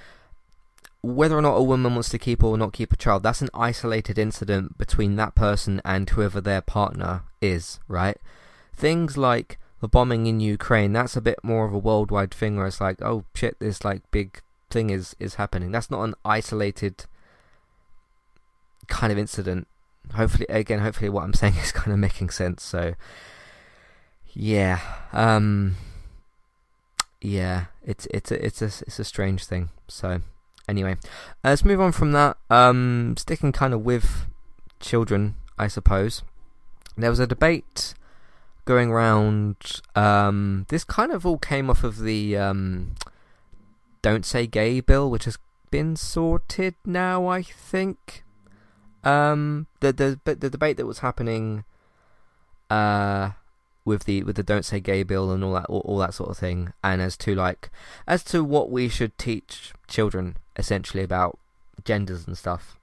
whether 1.02 1.38
or 1.38 1.42
not 1.42 1.56
a 1.56 1.64
woman 1.64 1.94
wants 1.94 2.10
to 2.10 2.20
keep 2.20 2.44
or 2.44 2.58
not 2.58 2.74
keep 2.74 2.94
a 2.94 2.98
child, 2.98 3.24
that's 3.24 3.42
an 3.42 3.50
isolated 3.54 4.20
incident 4.20 4.78
between 4.78 5.16
that 5.16 5.36
person 5.36 5.82
and 5.84 6.10
whoever 6.10 6.40
their 6.40 6.62
partner 6.62 7.24
is, 7.42 7.80
right? 7.88 8.18
Things 8.74 9.18
like 9.18 9.58
the 9.80 9.88
bombing 9.88 10.28
in 10.28 10.40
Ukraine, 10.40 10.94
that's 10.94 11.16
a 11.16 11.22
bit 11.22 11.44
more 11.44 11.66
of 11.66 11.74
a 11.74 11.80
worldwide 11.80 12.32
thing 12.32 12.56
where 12.56 12.68
it's 12.68 12.80
like, 12.80 13.02
oh 13.02 13.26
shit, 13.34 13.60
this 13.60 13.84
like 13.84 14.10
big 14.12 14.42
thing 14.70 14.92
is 14.92 15.16
is 15.20 15.36
happening. 15.36 15.72
That's 15.72 15.90
not 15.90 16.04
an 16.04 16.14
isolated 16.24 17.06
kind 18.88 19.12
of 19.12 19.18
incident. 19.18 19.68
Hopefully, 20.14 20.46
again, 20.50 20.80
hopefully, 20.80 21.10
what 21.10 21.24
I'm 21.24 21.34
saying 21.42 21.56
is 21.56 21.72
kind 21.72 21.92
of 21.92 21.98
making 21.98 22.30
sense. 22.30 22.64
So, 22.64 22.94
yeah, 24.34 24.80
um, 25.14 25.78
yeah, 27.20 27.66
it's 27.84 28.08
it's 28.12 28.32
a 28.32 28.46
it's 28.46 28.62
a 28.62 28.66
it's 28.66 29.00
a 29.00 29.04
strange 29.04 29.46
thing. 29.46 29.70
So, 29.88 30.22
Anyway, 30.72 30.94
uh, 31.44 31.50
let's 31.50 31.66
move 31.66 31.82
on 31.82 31.92
from 31.92 32.14
that. 32.14 32.38
Um, 32.50 33.16
sticking 33.18 33.52
kind 33.52 33.74
of 33.74 33.84
with 33.84 34.26
children, 34.80 35.36
I 35.60 35.68
suppose. 35.68 36.24
There 36.96 37.10
was 37.10 37.20
a 37.20 37.28
debate 37.28 37.94
going 38.64 38.90
around. 38.90 39.82
Um, 39.98 40.66
this 40.70 40.86
kind 40.86 41.12
of 41.12 41.26
all 41.26 41.38
came 41.38 41.70
off 41.70 41.84
of 41.84 42.00
the 42.00 42.38
um, 42.38 42.96
"Don't 44.02 44.26
Say 44.26 44.48
Gay" 44.48 44.80
bill, 44.80 45.12
which 45.12 45.26
has 45.26 45.38
been 45.72 45.98
sorted 45.98 46.76
now. 46.86 47.28
I 47.28 47.42
think. 47.42 48.24
Um, 49.04 49.68
the 49.82 49.92
the 49.92 50.36
the 50.36 50.50
debate 50.50 50.78
that 50.78 50.86
was 50.86 51.00
happening. 51.00 51.66
Uh, 52.70 53.32
with 53.84 54.06
the 54.06 54.24
with 54.24 54.36
the 54.36 54.44
don't 54.44 54.64
say 54.64 54.80
gay 54.80 55.04
bill 55.04 55.32
and 55.32 55.44
all 55.44 55.54
that 55.54 55.66
all, 55.66 55.80
all, 55.80 55.98
that 55.98 56.14
sort 56.14 56.30
of 56.30 56.38
thing 56.38 56.72
and 56.84 57.02
as 57.02 57.18
to 57.18 57.34
like 57.34 57.70
as 58.08 58.24
to 58.24 58.44
what 58.44 58.70
we 58.70 58.88
should 58.88 59.18
teach 59.18 59.74
children 59.88 60.38
essentially 60.62 61.04
about 61.04 61.38
genders 61.84 62.26
and 62.26 62.38
stuff 62.38 62.78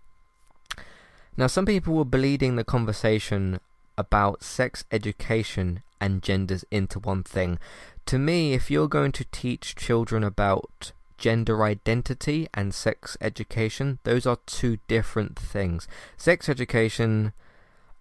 now 1.37 1.47
some 1.47 1.65
people 1.65 1.95
were 1.95 2.05
bleeding 2.05 2.57
the 2.57 2.65
conversation 2.65 3.61
about 3.97 4.43
sex 4.43 4.85
education 4.93 5.83
and 6.01 6.23
genders 6.23 6.65
into 6.71 6.99
one 6.99 7.23
thing 7.23 7.59
to 8.05 8.19
me 8.19 8.53
if 8.53 8.71
you're 8.71 8.89
going 8.89 9.13
to 9.13 9.25
teach 9.33 9.75
children 9.77 10.23
about 10.23 10.93
gender 11.17 11.65
identity 11.65 12.49
and 12.53 12.75
sex 12.75 13.17
education 13.21 13.99
those 14.05 14.27
are 14.27 14.39
two 14.47 14.79
different 14.89 15.39
things 15.39 15.89
sex 16.17 16.49
education 16.49 17.33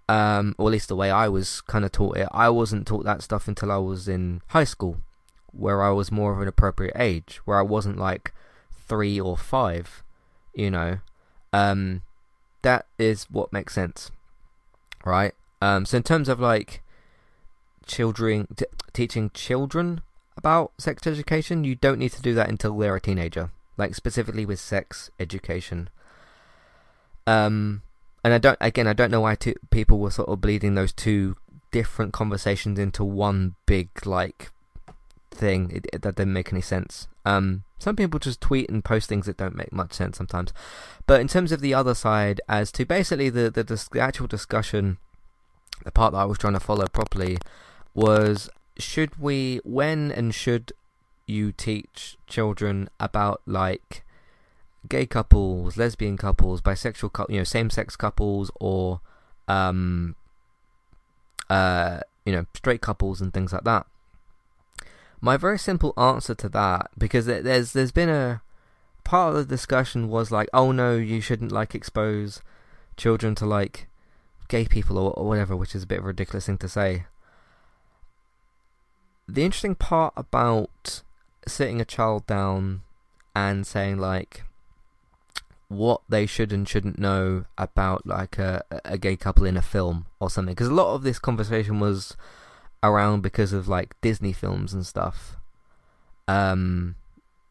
um, 0.09 0.55
or 0.57 0.69
at 0.69 0.71
least 0.71 0.87
the 0.87 0.95
way 0.95 1.11
I 1.11 1.27
was 1.27 1.61
kind 1.61 1.83
of 1.83 1.91
taught 1.91 2.17
it. 2.17 2.27
I 2.31 2.49
wasn't 2.49 2.87
taught 2.87 3.03
that 3.05 3.21
stuff 3.21 3.47
until 3.47 3.71
I 3.71 3.77
was 3.77 4.07
in 4.07 4.41
high 4.47 4.63
school, 4.63 4.97
where 5.51 5.83
I 5.83 5.89
was 5.91 6.11
more 6.11 6.33
of 6.33 6.41
an 6.41 6.47
appropriate 6.47 6.95
age, 6.95 7.41
where 7.45 7.59
I 7.59 7.63
wasn't 7.63 7.97
like 7.97 8.33
three 8.87 9.19
or 9.19 9.37
five, 9.37 10.03
you 10.53 10.71
know. 10.71 10.99
Um, 11.53 12.01
that 12.61 12.85
is 12.97 13.25
what 13.29 13.53
makes 13.53 13.73
sense, 13.73 14.11
right? 15.05 15.33
Um, 15.61 15.85
so 15.85 15.97
in 15.97 16.03
terms 16.03 16.29
of 16.29 16.39
like 16.39 16.81
children 17.85 18.47
t- 18.55 18.65
teaching 18.93 19.31
children 19.33 20.01
about 20.35 20.71
sex 20.77 21.07
education, 21.07 21.63
you 21.63 21.75
don't 21.75 21.99
need 21.99 22.11
to 22.11 22.21
do 22.21 22.33
that 22.35 22.49
until 22.49 22.77
they're 22.77 22.95
a 22.95 23.01
teenager, 23.01 23.51
like 23.77 23.95
specifically 23.95 24.45
with 24.45 24.59
sex 24.59 25.09
education. 25.19 25.89
Um, 27.25 27.81
and 28.23 28.33
I 28.33 28.37
don't 28.37 28.57
again 28.61 28.87
I 28.87 28.93
don't 28.93 29.11
know 29.11 29.21
why 29.21 29.35
two, 29.35 29.55
people 29.69 29.99
were 29.99 30.11
sort 30.11 30.29
of 30.29 30.41
bleeding 30.41 30.75
those 30.75 30.93
two 30.93 31.35
different 31.71 32.13
conversations 32.13 32.79
into 32.79 33.03
one 33.03 33.55
big 33.65 33.89
like 34.05 34.51
thing. 35.31 35.71
It, 35.73 35.87
it, 35.93 36.01
that 36.01 36.15
didn't 36.15 36.33
make 36.33 36.51
any 36.51 36.61
sense. 36.61 37.07
Um, 37.25 37.63
some 37.79 37.95
people 37.95 38.19
just 38.19 38.41
tweet 38.41 38.69
and 38.69 38.83
post 38.83 39.09
things 39.09 39.25
that 39.25 39.37
don't 39.37 39.55
make 39.55 39.71
much 39.71 39.93
sense 39.93 40.17
sometimes. 40.17 40.53
But 41.05 41.21
in 41.21 41.27
terms 41.27 41.51
of 41.51 41.61
the 41.61 41.73
other 41.73 41.93
side, 41.93 42.41
as 42.47 42.71
to 42.73 42.85
basically 42.85 43.29
the 43.29 43.49
the, 43.49 43.63
the 43.63 43.99
actual 43.99 44.27
discussion, 44.27 44.97
the 45.83 45.91
part 45.91 46.13
that 46.13 46.19
I 46.19 46.25
was 46.25 46.37
trying 46.37 46.53
to 46.53 46.59
follow 46.59 46.87
properly 46.87 47.37
was 47.93 48.49
should 48.77 49.19
we 49.19 49.59
when 49.63 50.11
and 50.11 50.33
should 50.33 50.71
you 51.25 51.51
teach 51.51 52.17
children 52.27 52.89
about 52.99 53.41
like 53.45 54.03
gay 54.87 55.05
couples, 55.05 55.77
lesbian 55.77 56.17
couples, 56.17 56.61
bisexual, 56.61 57.29
you 57.29 57.37
know, 57.37 57.43
same-sex 57.43 57.95
couples, 57.95 58.49
or 58.59 59.01
um, 59.47 60.15
uh, 61.49 61.99
you 62.25 62.31
know, 62.31 62.45
straight 62.53 62.81
couples 62.81 63.21
and 63.21 63.33
things 63.33 63.51
like 63.51 63.63
that. 63.63 63.85
My 65.19 65.37
very 65.37 65.57
simple 65.57 65.93
answer 65.97 66.35
to 66.35 66.49
that, 66.49 66.91
because 66.97 67.25
there's 67.25 67.73
there's 67.73 67.91
been 67.91 68.09
a 68.09 68.41
part 69.03 69.35
of 69.35 69.37
the 69.37 69.55
discussion 69.55 70.09
was 70.09 70.31
like, 70.31 70.49
oh 70.53 70.71
no, 70.71 70.95
you 70.95 71.21
shouldn't 71.21 71.51
like 71.51 71.73
expose 71.73 72.41
children 72.97 73.35
to 73.35 73.45
like 73.45 73.87
gay 74.47 74.65
people 74.65 74.97
or, 74.97 75.11
or 75.13 75.27
whatever, 75.27 75.55
which 75.55 75.73
is 75.75 75.83
a 75.83 75.87
bit 75.87 75.99
of 75.99 76.03
a 76.03 76.07
ridiculous 76.07 76.45
thing 76.45 76.57
to 76.59 76.69
say. 76.69 77.05
The 79.27 79.43
interesting 79.43 79.75
part 79.75 80.13
about 80.15 81.01
sitting 81.47 81.81
a 81.81 81.85
child 81.85 82.27
down 82.27 82.81
and 83.35 83.65
saying 83.65 83.97
like 83.97 84.43
what 85.69 86.01
they 86.07 86.25
should 86.25 86.53
and 86.53 86.67
shouldn't 86.67 86.97
know 86.97 87.45
about 87.57 88.05
like 88.05 88.37
a, 88.37 88.63
a 88.85 88.97
gay 88.97 89.15
couple 89.15 89.45
in 89.45 89.57
a 89.57 89.61
film 89.61 90.05
or 90.19 90.29
something 90.29 90.53
because 90.53 90.69
a 90.69 90.73
lot 90.73 90.93
of 90.93 91.03
this 91.03 91.19
conversation 91.19 91.79
was 91.79 92.15
around 92.83 93.21
because 93.21 93.53
of 93.53 93.67
like 93.67 93.99
Disney 94.01 94.33
films 94.33 94.73
and 94.73 94.85
stuff. 94.85 95.35
Um, 96.27 96.95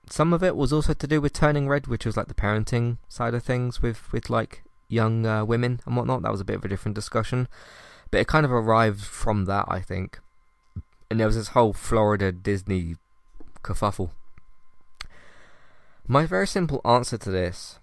some 0.09 0.33
of 0.33 0.43
it 0.43 0.57
was 0.57 0.73
also 0.73 0.95
to 0.95 1.07
do 1.07 1.21
with 1.21 1.33
Turning 1.33 1.69
Red, 1.69 1.87
which 1.87 2.07
was 2.07 2.17
like 2.17 2.29
the 2.29 2.35
parenting 2.35 2.99
side 3.09 3.35
of 3.35 3.43
things 3.43 3.83
with 3.83 4.13
with 4.13 4.31
like 4.31 4.63
young 4.89 5.27
uh, 5.27 5.45
women 5.45 5.81
and 5.87 5.97
whatnot. 5.97 6.23
That 6.23 6.33
was 6.33 6.41
a 6.41 6.45
bit 6.45 6.57
of 6.57 6.65
a 6.65 6.69
different 6.69 6.95
discussion, 6.95 7.49
but 8.11 8.21
it 8.21 8.29
kind 8.29 8.47
of 8.47 8.53
arrived 8.53 9.05
from 9.05 9.47
that, 9.47 9.67
I 9.69 9.81
think. 9.81 10.21
And 11.11 11.21
there 11.21 11.27
was 11.27 11.37
this 11.37 11.49
whole 11.49 11.73
Florida 11.73 12.33
Disney 12.33 12.97
kerfuffle. 13.63 14.11
My 16.09 16.25
very 16.27 16.47
simple 16.47 16.81
answer 16.85 17.19
to 17.19 17.31
this 17.31 17.79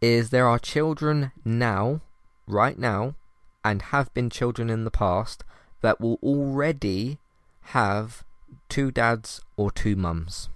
is 0.00 0.30
there 0.30 0.48
are 0.48 0.58
children 0.58 1.32
now, 1.44 2.00
right 2.46 2.78
now, 2.78 3.14
and 3.64 3.82
have 3.82 4.12
been 4.14 4.30
children 4.30 4.68
in 4.68 4.84
the 4.84 4.90
past 4.90 5.44
that 5.82 6.00
will 6.00 6.18
already 6.22 7.18
have 7.66 8.24
two 8.68 8.90
dads 8.90 9.40
or 9.56 9.70
two 9.70 9.94
mums. 9.94 10.48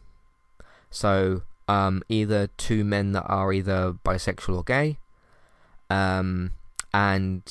So, 0.90 1.42
um, 1.68 2.02
either 2.08 2.48
two 2.56 2.84
men 2.84 3.12
that 3.12 3.24
are 3.26 3.52
either 3.52 3.92
bisexual 4.04 4.56
or 4.56 4.64
gay, 4.64 4.98
um, 5.90 6.52
and 6.94 7.42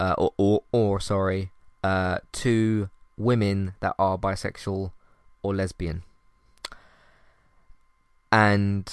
uh, 0.00 0.14
or, 0.18 0.32
or, 0.36 0.62
or 0.72 1.00
sorry, 1.00 1.52
uh, 1.84 2.18
two 2.32 2.88
women 3.16 3.74
that 3.80 3.94
are 3.98 4.18
bisexual 4.18 4.92
or 5.42 5.54
lesbian. 5.54 6.02
And 8.30 8.92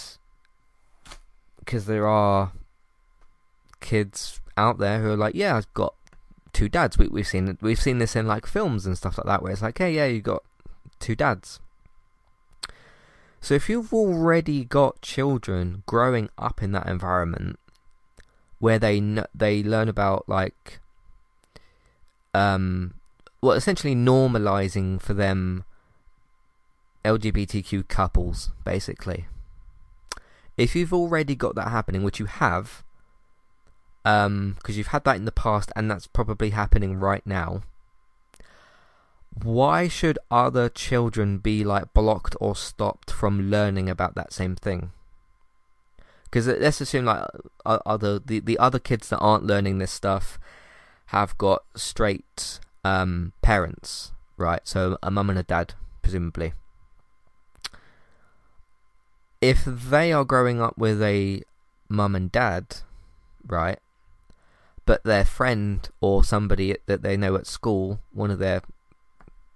because 1.60 1.86
there 1.86 2.08
are 2.08 2.54
kids 3.82 4.40
out 4.56 4.78
there 4.78 5.02
who 5.02 5.12
are 5.12 5.18
like, 5.18 5.36
yeah, 5.36 5.58
I've 5.58 5.74
got 5.74 5.94
two 6.56 6.70
dads. 6.70 6.98
We, 6.98 7.08
we've 7.08 7.28
seen 7.28 7.58
we've 7.62 7.82
seen 7.82 8.00
this 8.00 8.16
in 8.16 8.26
like 8.26 8.48
films 8.48 8.86
and 8.86 8.98
stuff 8.98 9.18
like 9.18 9.28
that, 9.28 9.44
where 9.44 9.52
it's 9.52 9.62
like, 9.62 9.78
hey, 9.78 9.94
yeah, 9.94 10.06
you 10.06 10.22
got 10.22 10.44
two 11.00 11.16
dads. 11.16 11.60
So 13.42 13.54
if 13.54 13.70
you've 13.70 13.94
already 13.94 14.66
got 14.66 15.02
children 15.02 15.84
growing 15.86 16.30
up 16.38 16.64
in 16.64 16.72
that 16.72 16.88
environment, 16.88 17.60
where 18.60 18.80
they 18.80 19.00
they 19.36 19.62
learn 19.62 19.90
about 19.90 20.28
like, 20.28 20.80
um, 22.34 22.96
well, 23.42 23.54
essentially 23.54 23.96
normalizing 23.96 25.00
for 25.00 25.14
them 25.14 25.64
LGBTQ 27.04 27.88
couples, 27.88 28.52
basically 28.64 29.28
if 30.58 30.76
you've 30.76 30.94
already 30.94 31.36
got 31.36 31.56
that 31.56 31.70
happening, 31.70 32.04
which 32.04 32.20
you 32.20 32.26
have, 32.26 32.84
because 34.06 34.28
um, 34.28 34.58
you've 34.68 34.88
had 34.88 35.04
that 35.04 35.16
in 35.16 35.26
the 35.26 35.32
past 35.32 35.72
and 35.76 35.90
that's 35.90 36.08
probably 36.08 36.52
happening 36.52 36.98
right 36.98 37.26
now, 37.26 37.64
why 39.42 39.88
should 39.88 40.20
other 40.30 40.70
children 40.70 41.40
be 41.40 41.64
like 41.64 41.94
blocked 41.94 42.36
or 42.40 42.56
stopped 42.56 43.12
from 43.12 43.50
learning 43.50 43.90
about 43.90 44.16
that 44.16 44.32
same 44.32 44.56
thing? 44.56 44.92
Because 46.26 46.48
let's 46.48 46.82
assume 46.82 47.06
like 47.06 47.26
other 47.66 48.20
the, 48.20 48.40
the 48.40 48.60
other 48.60 48.80
kids 48.80 49.10
that 49.10 49.20
aren't 49.20 49.46
learning 49.46 49.80
this 49.80 49.92
stuff 49.92 50.38
have 51.08 51.38
got 51.38 51.64
straight 51.76 52.60
um, 52.84 53.34
parents, 53.42 54.12
right? 54.38 54.62
So 54.64 54.98
a 55.02 55.10
mum 55.10 55.30
and 55.30 55.40
a 55.40 55.44
dad, 55.44 55.74
presumably 56.02 56.54
if 59.42 59.64
they 59.64 60.12
are 60.12 60.26
growing 60.26 60.60
up 60.60 60.76
with 60.76 61.02
a 61.04 61.44
mum 61.88 62.16
and 62.16 62.32
dad, 62.32 62.78
right, 63.46 63.80
but 64.86 65.04
their 65.04 65.26
friend 65.26 65.88
or 66.02 66.24
somebody 66.24 66.76
that 66.86 67.02
they 67.02 67.18
know 67.18 67.36
at 67.36 67.48
school, 67.48 68.00
one 68.14 68.32
of 68.32 68.40
their 68.40 68.62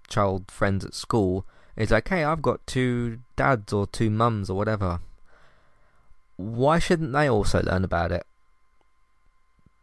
child 0.08 0.50
friends 0.50 0.84
at 0.84 0.94
school, 0.94 1.46
is 1.76 1.90
like, 1.90 2.08
hey, 2.08 2.24
I've 2.24 2.42
got 2.42 2.66
two 2.66 3.20
dads 3.36 3.72
or 3.72 3.86
two 3.86 4.10
mums 4.10 4.50
or 4.50 4.56
whatever. 4.56 5.00
Why 6.36 6.78
shouldn't 6.78 7.12
they 7.12 7.28
also 7.28 7.62
learn 7.62 7.84
about 7.84 8.12
it? 8.12 8.24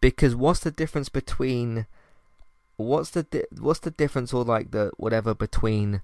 Because 0.01 0.35
what's 0.35 0.59
the 0.59 0.71
difference 0.71 1.09
between 1.09 1.87
what's 2.77 3.09
the 3.09 3.23
di- 3.23 3.45
what's 3.59 3.79
the 3.79 3.91
difference 3.91 4.33
or 4.33 4.43
like 4.43 4.69
the 4.71 4.91
whatever 4.97 5.33
between 5.33 6.01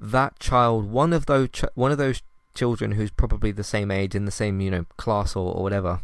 that 0.00 0.38
child 0.38 0.90
one 0.90 1.12
of 1.12 1.26
those 1.26 1.50
ch- 1.50 1.64
one 1.74 1.92
of 1.92 1.98
those 1.98 2.22
children 2.54 2.92
who's 2.92 3.10
probably 3.10 3.52
the 3.52 3.62
same 3.62 3.90
age 3.90 4.14
in 4.14 4.24
the 4.24 4.30
same 4.30 4.60
you 4.60 4.70
know 4.70 4.86
class 4.96 5.36
or, 5.36 5.54
or 5.54 5.62
whatever 5.62 6.00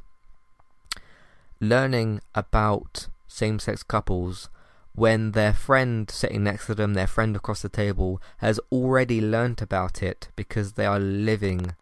learning 1.61 2.21
about 2.35 3.09
same-sex 3.29 3.83
couples 3.83 4.49
when 4.95 5.33
their 5.33 5.53
friend 5.53 6.11
sitting 6.11 6.45
next 6.45 6.67
to 6.67 6.75
them 6.75 6.95
their 6.95 7.07
friend 7.07 7.37
across 7.37 7.63
the 7.63 7.69
table 7.69 8.21
has 8.39 8.59
already 8.73 9.21
learnt 9.21 9.63
about 9.63 10.03
it 10.03 10.29
because 10.37 10.73
they 10.73 10.87
are 10.87 10.99
living 10.99 11.75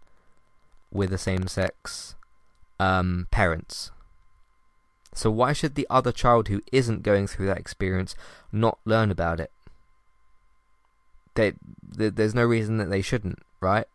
with 0.93 1.11
the 1.11 1.19
same-sex 1.19 2.17
um, 2.79 3.27
parents 3.31 3.91
so 5.15 5.31
why 5.31 5.53
should 5.53 5.75
the 5.75 5.87
other 5.89 6.13
child 6.13 6.49
who 6.49 6.61
isn't 6.71 7.03
going 7.03 7.27
through 7.27 7.47
that 7.47 7.59
experience 7.59 8.15
not 8.53 8.79
learn 8.85 9.11
about 9.11 9.41
it 9.41 9.51
they, 11.35 11.53
there's 11.91 12.35
no 12.35 12.45
reason 12.45 12.79
that 12.79 12.91
they 12.91 13.03
shouldn't 13.03 13.39
right 13.61 13.87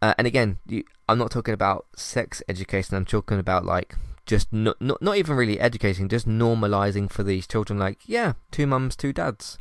uh, 0.00 0.14
and 0.16 0.26
again, 0.26 0.58
you, 0.66 0.84
I'm 1.08 1.18
not 1.18 1.30
talking 1.30 1.54
about 1.54 1.86
sex 1.96 2.42
education. 2.48 2.96
I'm 2.96 3.04
talking 3.04 3.38
about 3.38 3.64
like 3.64 3.96
just 4.28 4.52
not, 4.52 4.80
not 4.80 5.02
not 5.02 5.16
even 5.16 5.34
really 5.34 5.58
educating, 5.58 6.08
just 6.08 6.28
normalizing 6.28 7.10
for 7.10 7.24
these 7.24 7.46
children. 7.46 7.78
Like, 7.78 7.98
yeah, 8.06 8.34
two 8.52 8.66
mums, 8.66 8.94
two 8.94 9.12
dads. 9.12 9.58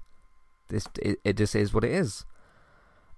this 0.67 0.85
it, 1.01 1.19
it 1.23 1.37
just 1.37 1.55
is 1.55 1.73
what 1.73 1.85
it 1.85 1.91
is. 1.91 2.25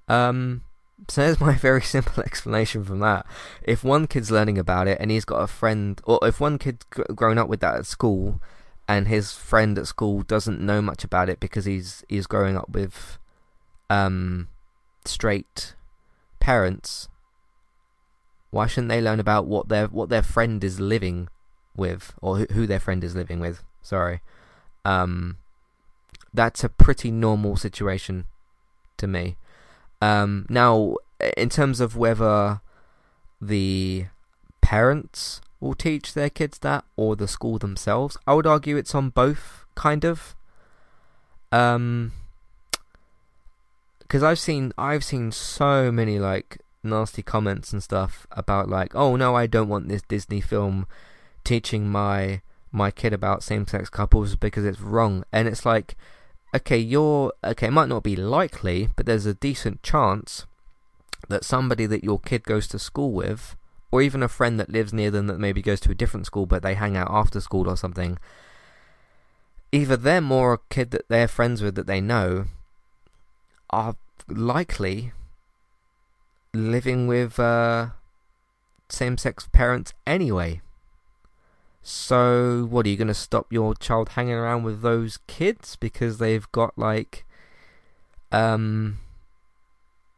Um, 0.07 0.63
so 1.09 1.21
there's 1.21 1.41
my 1.41 1.53
very 1.67 1.81
simple 1.81 2.23
explanation 2.23 2.85
from 2.85 2.99
that. 2.99 3.25
If 3.63 3.83
one 3.83 4.07
kid's 4.07 4.31
learning 4.31 4.57
about 4.57 4.87
it 4.87 4.97
and 5.01 5.11
he's 5.11 5.25
got 5.25 5.41
a 5.41 5.47
friend, 5.47 5.99
or 6.05 6.19
if 6.21 6.39
one 6.39 6.59
kid 6.59 6.85
grown 6.89 7.37
up 7.37 7.49
with 7.49 7.59
that 7.61 7.75
at 7.75 7.85
school, 7.85 8.39
and 8.87 9.07
his 9.07 9.33
friend 9.33 9.77
at 9.77 9.87
school 9.87 10.21
doesn't 10.21 10.61
know 10.61 10.81
much 10.81 11.03
about 11.03 11.29
it 11.29 11.39
because 11.39 11.65
he's 11.65 12.03
he's 12.07 12.27
growing 12.27 12.55
up 12.55 12.69
with 12.69 13.17
um, 13.89 14.49
straight 15.03 15.73
parents, 16.39 17.07
why 18.51 18.67
shouldn't 18.67 18.89
they 18.89 19.01
learn 19.01 19.19
about 19.19 19.47
what 19.47 19.67
their 19.69 19.87
what 19.87 20.09
their 20.09 20.23
friend 20.23 20.63
is 20.63 20.79
living 20.79 21.27
with, 21.79 22.13
or 22.21 22.39
who 22.39 22.67
their 22.67 22.79
friend 22.79 23.03
is 23.03 23.15
living 23.15 23.39
with? 23.39 23.63
Sorry, 23.81 24.21
um, 24.85 25.37
that's 26.33 26.63
a 26.63 26.69
pretty 26.69 27.11
normal 27.11 27.55
situation 27.55 28.25
to 28.97 29.07
me. 29.07 29.37
Um, 30.01 30.45
now, 30.49 30.95
in 31.35 31.49
terms 31.49 31.79
of 31.79 31.97
whether 31.97 32.61
the 33.41 34.05
parents 34.61 35.41
will 35.59 35.73
teach 35.73 36.13
their 36.13 36.29
kids 36.29 36.59
that 36.59 36.85
or 36.95 37.15
the 37.15 37.27
school 37.27 37.57
themselves, 37.57 38.17
I 38.27 38.33
would 38.33 38.47
argue 38.47 38.77
it's 38.77 38.95
on 38.95 39.09
both, 39.09 39.65
kind 39.75 40.05
of. 40.05 40.35
Um, 41.51 42.13
because 43.99 44.23
I've 44.23 44.39
seen 44.39 44.73
I've 44.77 45.03
seen 45.03 45.31
so 45.31 45.91
many 45.91 46.17
like 46.19 46.57
nasty 46.83 47.21
comments 47.21 47.73
and 47.73 47.83
stuff 47.83 48.25
about 48.31 48.69
like, 48.69 48.95
oh 48.95 49.15
no, 49.15 49.35
I 49.35 49.47
don't 49.47 49.69
want 49.69 49.87
this 49.87 50.01
Disney 50.01 50.41
film 50.41 50.87
teaching 51.43 51.89
my 51.89 52.41
my 52.71 52.91
kid 52.91 53.13
about 53.13 53.41
same 53.43 53.65
sex 53.67 53.89
couples 53.89 54.35
because 54.35 54.65
it's 54.65 54.81
wrong, 54.81 55.23
and 55.31 55.47
it's 55.47 55.65
like 55.65 55.95
okay, 56.55 56.77
you're 56.77 57.33
okay. 57.43 57.67
It 57.67 57.71
might 57.71 57.89
not 57.89 58.03
be 58.03 58.15
likely, 58.15 58.89
but 58.95 59.05
there's 59.05 59.25
a 59.25 59.33
decent 59.33 59.83
chance 59.83 60.45
that 61.27 61.43
somebody 61.43 61.85
that 61.85 62.03
your 62.03 62.19
kid 62.19 62.43
goes 62.43 62.67
to 62.69 62.79
school 62.79 63.11
with, 63.11 63.55
or 63.91 64.01
even 64.01 64.23
a 64.23 64.27
friend 64.27 64.59
that 64.59 64.69
lives 64.69 64.93
near 64.93 65.11
them 65.11 65.27
that 65.27 65.39
maybe 65.39 65.61
goes 65.61 65.79
to 65.81 65.91
a 65.91 65.95
different 65.95 66.25
school 66.25 66.45
but 66.45 66.63
they 66.63 66.73
hang 66.73 66.97
out 66.97 67.09
after 67.11 67.39
school 67.39 67.69
or 67.69 67.77
something, 67.77 68.17
either 69.71 69.97
them 69.97 70.31
or 70.31 70.53
a 70.53 70.59
kid 70.69 70.91
that 70.91 71.07
they're 71.07 71.27
friends 71.27 71.61
with 71.61 71.75
that 71.75 71.87
they 71.87 72.01
know 72.01 72.45
are 73.69 73.95
likely 74.27 75.11
living 76.53 77.05
with 77.05 77.39
uh, 77.39 77.89
same-sex 78.89 79.47
parents 79.51 79.93
anyway. 80.07 80.61
So, 81.81 82.67
what 82.69 82.85
are 82.85 82.89
you 82.89 82.97
going 82.97 83.07
to 83.07 83.13
stop 83.13 83.51
your 83.51 83.73
child 83.73 84.09
hanging 84.09 84.33
around 84.33 84.63
with 84.63 84.81
those 84.81 85.17
kids 85.27 85.75
because 85.75 86.17
they've 86.17 86.49
got 86.51 86.77
like, 86.77 87.25
um, 88.31 88.99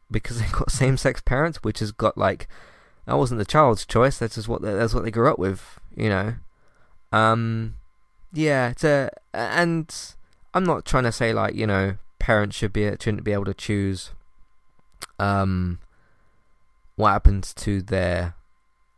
because 0.09 0.39
they've 0.41 0.51
got 0.51 0.72
same-sex 0.72 1.22
parents, 1.22 1.64
which 1.64 1.80
has 1.80 1.91
got 1.91 2.18
like, 2.18 2.47
that 3.05 3.18
wasn't 3.18 3.39
the 3.39 3.45
child's 3.45 3.86
choice. 3.86 4.18
That's 4.18 4.36
just 4.36 4.47
what 4.47 4.62
they, 4.62 4.74
that's 4.74 4.93
what 4.93 5.03
they 5.03 5.12
grew 5.12 5.30
up 5.30 5.39
with, 5.39 5.80
you 5.95 6.09
know. 6.09 6.36
Um, 7.12 7.76
yeah, 8.34 8.70
it's 8.70 8.84
a, 8.84 9.09
and 9.34 9.93
I'm 10.53 10.64
not 10.64 10.86
trying 10.86 11.03
to 11.03 11.12
say 11.12 11.34
like 11.34 11.55
you 11.55 11.68
know 11.68 11.97
parents 12.20 12.55
should 12.55 12.74
be 12.74 12.89
shouldn't 12.99 13.24
be 13.24 13.34
able 13.34 13.45
to 13.45 13.53
choose, 13.53 14.12
um, 15.20 15.80
what 16.95 17.12
happens 17.12 17.53
to 17.55 17.82
their 17.82 18.36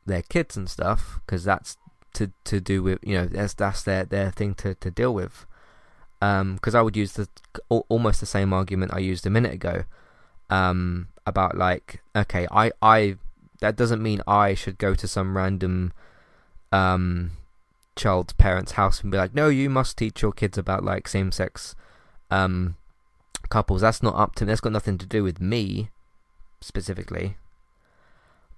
their 0.06 0.22
kids 0.22 0.58
and 0.58 0.70
stuff 0.70 1.20
because 1.26 1.44
that's 1.44 1.78
to 2.14 2.32
to 2.46 2.60
do 2.60 2.84
with 2.84 3.00
you 3.04 3.16
know 3.16 3.26
that's 3.26 3.54
that's 3.54 3.84
their 3.84 4.06
their 4.06 4.32
thing 4.32 4.54
to 4.56 4.76
to 4.76 4.92
deal 4.92 5.14
with. 5.14 5.46
Because 6.20 6.76
um, 6.76 6.80
I 6.80 6.82
would 6.82 6.96
use 6.96 7.14
the 7.14 7.28
almost 7.70 8.22
the 8.22 8.26
same 8.26 8.54
argument 8.54 8.94
I 8.94 9.00
used 9.00 9.26
a 9.26 9.30
minute 9.30 9.54
ago 9.54 9.84
um, 10.50 11.10
about 11.26 11.58
like 11.58 12.02
okay 12.16 12.48
I 12.50 12.72
I 12.82 13.18
that 13.60 13.76
doesn't 13.76 14.02
mean 14.02 14.22
I 14.26 14.54
should 14.54 14.78
go 14.78 14.96
to 14.96 15.08
some 15.08 15.36
random 15.36 15.92
um, 16.72 17.32
child's 17.96 18.34
parents' 18.34 18.74
house 18.74 19.02
and 19.02 19.12
be 19.12 19.18
like 19.18 19.34
no 19.36 19.50
you 19.50 19.70
must 19.70 19.98
teach 19.98 20.22
your 20.22 20.32
kids 20.32 20.58
about 20.58 20.84
like 20.84 21.08
same 21.08 21.32
sex 21.32 21.76
um, 22.32 22.76
couples. 23.50 23.82
That's 23.82 24.02
not 24.02 24.16
up 24.16 24.36
to 24.36 24.46
me. 24.46 24.50
That's 24.50 24.62
got 24.62 24.74
nothing 24.74 24.98
to 24.98 25.06
do 25.06 25.24
with 25.24 25.40
me 25.40 25.90
specifically. 26.62 27.38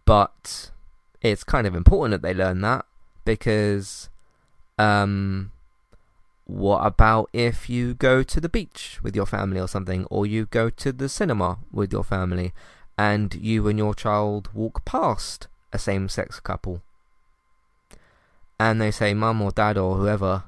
But 0.05 0.71
it's 1.21 1.43
kind 1.43 1.65
of 1.67 1.75
important 1.75 2.11
that 2.11 2.27
they 2.27 2.33
learn 2.33 2.61
that 2.61 2.85
because 3.25 4.09
um 4.77 5.51
what 6.45 6.85
about 6.85 7.29
if 7.33 7.69
you 7.69 7.95
go 7.95 8.21
to 8.21 8.39
the 8.39 8.47
beach 8.47 8.99
with 9.01 9.15
your 9.15 9.25
family 9.25 9.59
or 9.59 9.67
something 9.67 10.05
or 10.05 10.25
you 10.27 10.45
go 10.45 10.69
to 10.69 10.91
the 10.91 11.09
cinema 11.09 11.57
with 11.71 11.91
your 11.91 12.03
family 12.03 12.53
and 12.97 13.33
you 13.35 13.67
and 13.67 13.79
your 13.79 13.95
child 13.95 14.49
walk 14.53 14.85
past 14.85 15.47
a 15.73 15.79
same-sex 15.79 16.39
couple? 16.39 16.83
And 18.59 18.79
they 18.79 18.91
say 18.91 19.13
mum 19.15 19.41
or 19.41 19.51
dad 19.51 19.77
or 19.77 19.97
whoever 19.97 20.43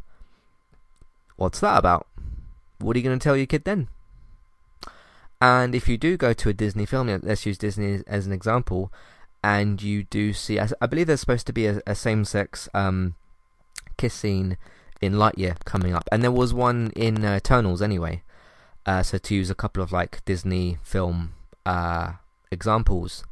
what's 1.36 1.60
that 1.60 1.78
about? 1.78 2.06
What 2.80 2.96
are 2.96 3.00
you 3.00 3.06
going 3.06 3.18
to 3.18 3.24
tell 3.24 3.36
your 3.36 3.48
kid 3.48 3.64
then? 3.64 3.88
And 5.42 5.74
if 5.74 5.88
you 5.90 5.98
do 5.98 6.16
go 6.16 6.34
to 6.34 6.50
a 6.50 6.54
Disney 6.54 6.86
film 6.86 7.08
let's 7.24 7.46
use 7.46 7.58
Disney 7.58 8.04
as 8.06 8.28
an 8.28 8.34
example 8.34 8.92
and 9.48 9.82
you 9.82 10.04
do 10.04 10.34
see, 10.34 10.60
I, 10.60 10.86
believe 10.88 11.08
there's 11.08 11.22
supposed 11.22 11.48
to 11.48 11.54
be 11.54 11.68
a, 11.68 11.82
a 11.88 11.96
same-sex 11.96 12.68
um, 12.74 13.16
kiss 13.96 14.14
scene 14.14 14.58
in 15.00 15.14
Lightyear 15.14 15.64
coming 15.64 15.94
up, 15.94 16.04
and 16.12 16.22
there 16.22 16.34
was 16.34 16.54
one 16.54 16.92
in 16.98 17.24
uh, 17.24 17.36
Eternals 17.36 17.82
anyway. 17.82 18.24
Uh, 18.86 19.02
so 19.04 19.18
to 19.18 19.34
use 19.34 19.50
a 19.50 19.56
couple 19.56 19.82
of 19.82 19.94
like 19.94 20.24
Disney 20.26 20.80
film 20.84 21.32
uh, 21.66 22.14
examples, 22.52 23.24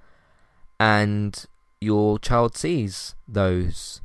and 0.79 1.47
your 1.81 2.17
child 2.17 2.55
sees 2.55 3.15
those 3.27 3.99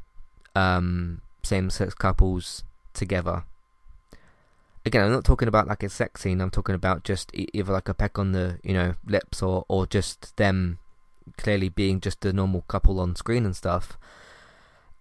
um, 0.57 1.21
same-sex 1.45 1.95
couples 1.95 2.65
together. 2.93 3.45
Again, 4.85 5.05
I'm 5.05 5.13
not 5.13 5.25
talking 5.25 5.47
about 5.47 5.69
like 5.69 5.85
a 5.85 5.89
sex 5.89 6.23
scene. 6.23 6.41
I'm 6.41 6.51
talking 6.51 6.75
about 6.75 7.05
just 7.05 7.31
either 7.35 7.73
like 7.73 7.89
a 7.89 7.95
peck 7.95 8.19
on 8.19 8.33
the 8.33 8.59
you 8.65 8.75
know 8.75 8.95
lips 9.07 9.43
or 9.43 9.65
or 9.69 9.87
just 9.87 10.37
them 10.37 10.81
clearly 11.37 11.68
being 11.68 12.01
just 12.01 12.25
a 12.25 12.33
normal 12.33 12.62
couple 12.62 13.01
on 13.01 13.16
screen 13.16 13.45
and 13.45 13.57
stuff, 13.57 13.99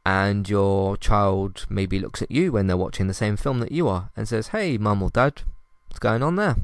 and 0.06 0.50
your 0.50 0.98
child 0.98 1.66
maybe 1.70 2.00
looks 2.00 2.22
at 2.22 2.32
you 2.32 2.52
when 2.52 2.68
they're 2.68 2.78
watching 2.78 3.08
the 3.08 3.14
same 3.14 3.38
film 3.38 3.60
that 3.60 3.72
you 3.72 3.88
are 3.88 4.10
and 4.16 4.28
says, 4.28 4.50
Hey, 4.50 4.78
mum 4.78 5.04
or 5.04 5.10
dad, 5.10 5.42
what's 5.88 6.00
going 6.00 6.24
on 6.24 6.36
there? 6.36 6.56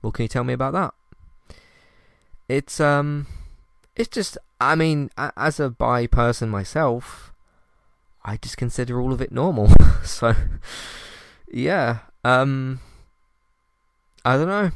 What 0.00 0.14
can 0.14 0.24
you 0.24 0.28
tell 0.28 0.44
me 0.44 0.52
about 0.52 0.72
that? 0.72 0.94
It's, 2.48 2.80
um, 2.80 3.26
it's 3.94 4.08
just, 4.08 4.38
I 4.60 4.74
mean, 4.74 5.10
as 5.16 5.60
a 5.60 5.70
bi 5.70 6.06
person 6.06 6.48
myself, 6.48 7.32
I 8.24 8.36
just 8.36 8.56
consider 8.56 9.00
all 9.00 9.12
of 9.12 9.20
it 9.20 9.32
normal. 9.32 9.68
so, 10.04 10.34
yeah, 11.48 11.98
um, 12.24 12.80
I 14.24 14.36
don't 14.36 14.48
know. 14.48 14.70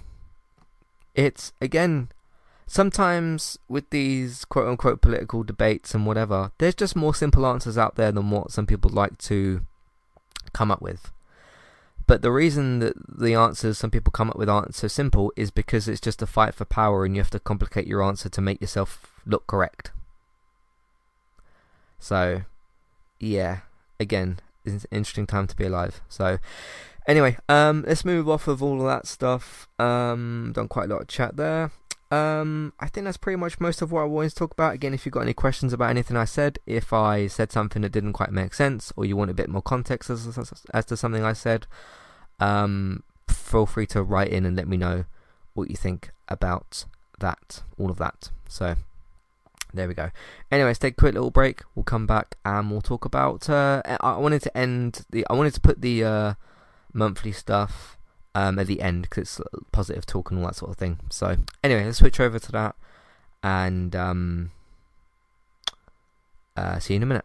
It's, 1.14 1.52
again, 1.60 2.10
sometimes 2.70 3.58
with 3.68 3.90
these 3.90 4.44
quote 4.44 4.68
unquote 4.68 5.00
political 5.00 5.42
debates 5.42 5.92
and 5.92 6.06
whatever, 6.06 6.52
there's 6.58 6.76
just 6.76 6.94
more 6.94 7.12
simple 7.12 7.44
answers 7.44 7.76
out 7.76 7.96
there 7.96 8.12
than 8.12 8.30
what 8.30 8.52
some 8.52 8.64
people 8.64 8.88
like 8.92 9.18
to 9.18 9.62
come 10.52 10.70
up 10.70 10.80
with. 10.80 11.10
But 12.06 12.22
the 12.22 12.30
reason 12.30 12.78
that 12.78 12.94
the 13.18 13.34
answers 13.34 13.76
some 13.76 13.90
people 13.90 14.12
come 14.12 14.30
up 14.30 14.36
with 14.36 14.48
aren't 14.48 14.76
so 14.76 14.86
simple 14.86 15.32
is 15.34 15.50
because 15.50 15.88
it's 15.88 16.00
just 16.00 16.22
a 16.22 16.28
fight 16.28 16.54
for 16.54 16.64
power 16.64 17.04
and 17.04 17.16
you 17.16 17.20
have 17.20 17.30
to 17.30 17.40
complicate 17.40 17.88
your 17.88 18.04
answer 18.04 18.28
to 18.28 18.40
make 18.40 18.60
yourself 18.60 19.20
look 19.26 19.48
correct. 19.48 19.90
So, 21.98 22.42
yeah, 23.18 23.58
again, 23.98 24.38
it's 24.64 24.84
an 24.84 24.90
interesting 24.92 25.26
time 25.26 25.48
to 25.48 25.56
be 25.56 25.66
alive. 25.66 26.00
So, 26.08 26.38
anyway, 27.08 27.36
um, 27.48 27.84
let's 27.86 28.04
move 28.04 28.28
off 28.28 28.46
of 28.46 28.62
all 28.62 28.80
of 28.80 28.86
that 28.86 29.08
stuff. 29.08 29.68
Um, 29.80 30.52
done 30.54 30.68
quite 30.68 30.88
a 30.88 30.94
lot 30.94 31.02
of 31.02 31.08
chat 31.08 31.36
there. 31.36 31.72
Um, 32.10 32.72
I 32.80 32.88
think 32.88 33.04
that's 33.04 33.16
pretty 33.16 33.36
much 33.36 33.60
most 33.60 33.82
of 33.82 33.92
what 33.92 34.02
I 34.02 34.04
wanted 34.04 34.30
to 34.30 34.34
talk 34.34 34.52
about. 34.52 34.74
Again, 34.74 34.94
if 34.94 35.06
you've 35.06 35.12
got 35.12 35.20
any 35.20 35.32
questions 35.32 35.72
about 35.72 35.90
anything 35.90 36.16
I 36.16 36.24
said, 36.24 36.58
if 36.66 36.92
I 36.92 37.28
said 37.28 37.52
something 37.52 37.82
that 37.82 37.92
didn't 37.92 38.14
quite 38.14 38.32
make 38.32 38.52
sense, 38.52 38.92
or 38.96 39.04
you 39.04 39.16
want 39.16 39.30
a 39.30 39.34
bit 39.34 39.48
more 39.48 39.62
context 39.62 40.10
as, 40.10 40.26
as, 40.26 40.66
as 40.74 40.84
to 40.86 40.96
something 40.96 41.24
I 41.24 41.34
said, 41.34 41.66
um, 42.40 43.04
feel 43.28 43.66
free 43.66 43.86
to 43.88 44.02
write 44.02 44.30
in 44.30 44.44
and 44.44 44.56
let 44.56 44.66
me 44.66 44.76
know 44.76 45.04
what 45.54 45.70
you 45.70 45.76
think 45.76 46.10
about 46.28 46.84
that, 47.20 47.62
all 47.78 47.90
of 47.90 47.98
that. 47.98 48.30
So, 48.48 48.74
there 49.72 49.86
we 49.86 49.94
go. 49.94 50.10
Anyway, 50.50 50.70
let's 50.70 50.80
take 50.80 50.94
a 50.94 50.96
quick 50.96 51.14
little 51.14 51.30
break. 51.30 51.62
We'll 51.76 51.84
come 51.84 52.08
back 52.08 52.36
and 52.44 52.72
we'll 52.72 52.80
talk 52.80 53.04
about. 53.04 53.48
Uh, 53.48 53.82
I 54.00 54.16
wanted 54.16 54.42
to 54.42 54.56
end 54.56 55.06
the. 55.10 55.24
I 55.30 55.34
wanted 55.34 55.54
to 55.54 55.60
put 55.60 55.80
the 55.80 56.02
uh, 56.02 56.34
monthly 56.92 57.30
stuff 57.30 57.96
um, 58.34 58.58
at 58.58 58.66
the 58.66 58.80
end 58.80 59.02
because 59.02 59.40
it's 59.40 59.64
positive 59.72 60.06
talk 60.06 60.30
and 60.30 60.40
all 60.40 60.46
that 60.46 60.56
sort 60.56 60.70
of 60.70 60.76
thing. 60.76 60.98
So 61.10 61.36
anyway, 61.62 61.84
let's 61.84 61.98
switch 61.98 62.20
over 62.20 62.38
to 62.38 62.52
that 62.52 62.76
and 63.42 63.94
um, 63.96 64.50
uh, 66.56 66.78
see 66.78 66.94
you 66.94 66.98
in 66.98 67.02
a 67.02 67.06
minute. 67.06 67.24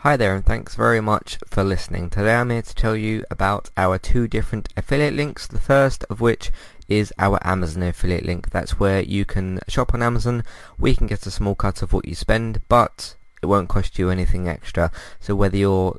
Hi 0.00 0.16
there 0.16 0.36
and 0.36 0.44
thanks 0.44 0.76
very 0.76 1.00
much 1.00 1.38
for 1.46 1.64
listening. 1.64 2.10
Today 2.10 2.36
I'm 2.36 2.50
here 2.50 2.62
to 2.62 2.74
tell 2.74 2.94
you 2.94 3.24
about 3.30 3.70
our 3.76 3.98
two 3.98 4.28
different 4.28 4.68
affiliate 4.76 5.14
links. 5.14 5.46
The 5.46 5.58
first 5.58 6.04
of 6.08 6.20
which 6.20 6.52
is 6.88 7.12
our 7.18 7.40
Amazon 7.42 7.82
affiliate 7.82 8.24
link. 8.24 8.50
That's 8.50 8.78
where 8.78 9.00
you 9.00 9.24
can 9.24 9.58
shop 9.66 9.94
on 9.94 10.02
Amazon. 10.02 10.44
We 10.78 10.94
can 10.94 11.08
get 11.08 11.26
a 11.26 11.30
small 11.30 11.56
cut 11.56 11.82
of 11.82 11.92
what 11.92 12.06
you 12.06 12.14
spend, 12.14 12.60
but 12.68 13.16
it 13.42 13.46
won't 13.46 13.68
cost 13.68 13.98
you 13.98 14.10
anything 14.10 14.46
extra. 14.46 14.92
So 15.18 15.34
whether 15.34 15.56
you're 15.56 15.98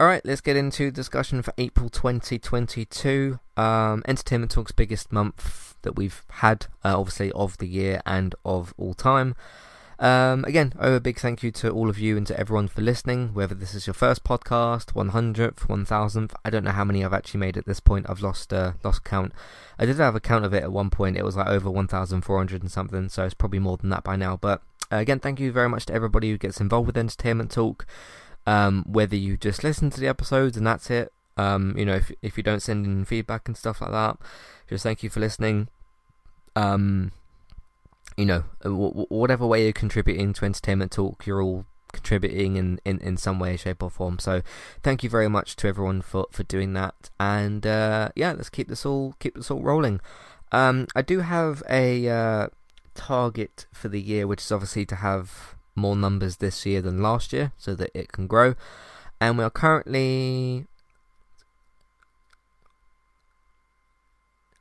Alright, 0.00 0.24
let's 0.24 0.40
get 0.40 0.56
into 0.56 0.90
discussion 0.90 1.42
for 1.42 1.52
April 1.58 1.90
2022. 1.90 3.38
Um, 3.58 4.02
Entertainment 4.08 4.50
Talk's 4.50 4.72
biggest 4.72 5.12
month 5.12 5.74
that 5.82 5.94
we've 5.94 6.24
had, 6.30 6.68
uh, 6.82 6.98
obviously, 6.98 7.30
of 7.32 7.58
the 7.58 7.66
year 7.66 8.00
and 8.06 8.34
of 8.42 8.72
all 8.78 8.94
time. 8.94 9.34
Um, 9.98 10.46
again, 10.46 10.72
oh, 10.80 10.94
a 10.94 11.00
big 11.00 11.18
thank 11.18 11.42
you 11.42 11.50
to 11.50 11.68
all 11.68 11.90
of 11.90 11.98
you 11.98 12.16
and 12.16 12.26
to 12.28 12.40
everyone 12.40 12.68
for 12.68 12.80
listening, 12.80 13.34
whether 13.34 13.54
this 13.54 13.74
is 13.74 13.86
your 13.86 13.92
first 13.92 14.24
podcast, 14.24 14.94
100th, 14.94 15.66
1000th. 15.66 16.30
I 16.46 16.48
don't 16.48 16.64
know 16.64 16.70
how 16.70 16.84
many 16.84 17.04
I've 17.04 17.12
actually 17.12 17.40
made 17.40 17.58
at 17.58 17.66
this 17.66 17.80
point. 17.80 18.08
I've 18.08 18.22
lost 18.22 18.54
uh, 18.54 18.72
lost 18.82 19.04
count. 19.04 19.32
I 19.78 19.84
did 19.84 19.98
have 19.98 20.14
a 20.14 20.20
count 20.20 20.46
of 20.46 20.54
it 20.54 20.62
at 20.62 20.72
one 20.72 20.88
point. 20.88 21.18
It 21.18 21.26
was 21.26 21.36
like 21.36 21.48
over 21.48 21.70
1,400 21.70 22.62
and 22.62 22.72
something, 22.72 23.10
so 23.10 23.26
it's 23.26 23.34
probably 23.34 23.58
more 23.58 23.76
than 23.76 23.90
that 23.90 24.04
by 24.04 24.16
now. 24.16 24.38
But 24.38 24.62
uh, 24.90 24.96
again, 24.96 25.20
thank 25.20 25.40
you 25.40 25.52
very 25.52 25.68
much 25.68 25.84
to 25.86 25.92
everybody 25.92 26.30
who 26.30 26.38
gets 26.38 26.58
involved 26.58 26.86
with 26.86 26.96
Entertainment 26.96 27.50
Talk. 27.50 27.86
Um, 28.46 28.84
whether 28.88 29.16
you 29.16 29.36
just 29.36 29.62
listen 29.62 29.90
to 29.90 30.00
the 30.00 30.08
episodes 30.08 30.56
and 30.56 30.66
that's 30.66 30.90
it, 30.90 31.12
um, 31.36 31.74
you 31.76 31.84
know, 31.84 31.94
if 31.94 32.12
if 32.22 32.36
you 32.36 32.42
don't 32.42 32.60
send 32.60 32.84
in 32.84 33.04
feedback 33.04 33.48
and 33.48 33.56
stuff 33.56 33.80
like 33.80 33.92
that, 33.92 34.18
just 34.68 34.82
thank 34.82 35.02
you 35.02 35.10
for 35.10 35.20
listening. 35.20 35.68
Um, 36.56 37.12
you 38.16 38.26
know, 38.26 38.44
uh, 38.64 38.68
w- 38.68 39.06
whatever 39.08 39.46
way 39.46 39.64
you're 39.64 39.72
contributing 39.72 40.32
to 40.34 40.44
entertainment 40.44 40.92
talk, 40.92 41.26
you're 41.26 41.42
all 41.42 41.64
contributing 41.92 42.56
in, 42.56 42.80
in, 42.84 42.98
in 43.00 43.16
some 43.16 43.38
way, 43.38 43.56
shape, 43.56 43.82
or 43.82 43.90
form. 43.90 44.18
So, 44.18 44.42
thank 44.82 45.02
you 45.02 45.10
very 45.10 45.28
much 45.28 45.56
to 45.56 45.68
everyone 45.68 46.02
for, 46.02 46.26
for 46.30 46.42
doing 46.42 46.72
that. 46.74 47.10
And 47.18 47.66
uh, 47.66 48.10
yeah, 48.14 48.32
let's 48.32 48.50
keep 48.50 48.68
this 48.68 48.84
all 48.84 49.14
keep 49.18 49.34
this 49.34 49.50
all 49.50 49.62
rolling. 49.62 50.00
Um, 50.52 50.88
I 50.94 51.02
do 51.02 51.20
have 51.20 51.62
a 51.70 52.08
uh, 52.08 52.48
target 52.94 53.66
for 53.72 53.88
the 53.88 54.00
year, 54.00 54.26
which 54.26 54.40
is 54.42 54.52
obviously 54.52 54.84
to 54.86 54.96
have 54.96 55.54
more 55.74 55.96
numbers 55.96 56.36
this 56.36 56.66
year 56.66 56.82
than 56.82 57.02
last 57.02 57.32
year 57.32 57.52
so 57.56 57.74
that 57.74 57.90
it 57.94 58.12
can 58.12 58.26
grow. 58.26 58.54
And 59.20 59.38
we 59.38 59.44
are 59.44 59.50
currently 59.50 60.66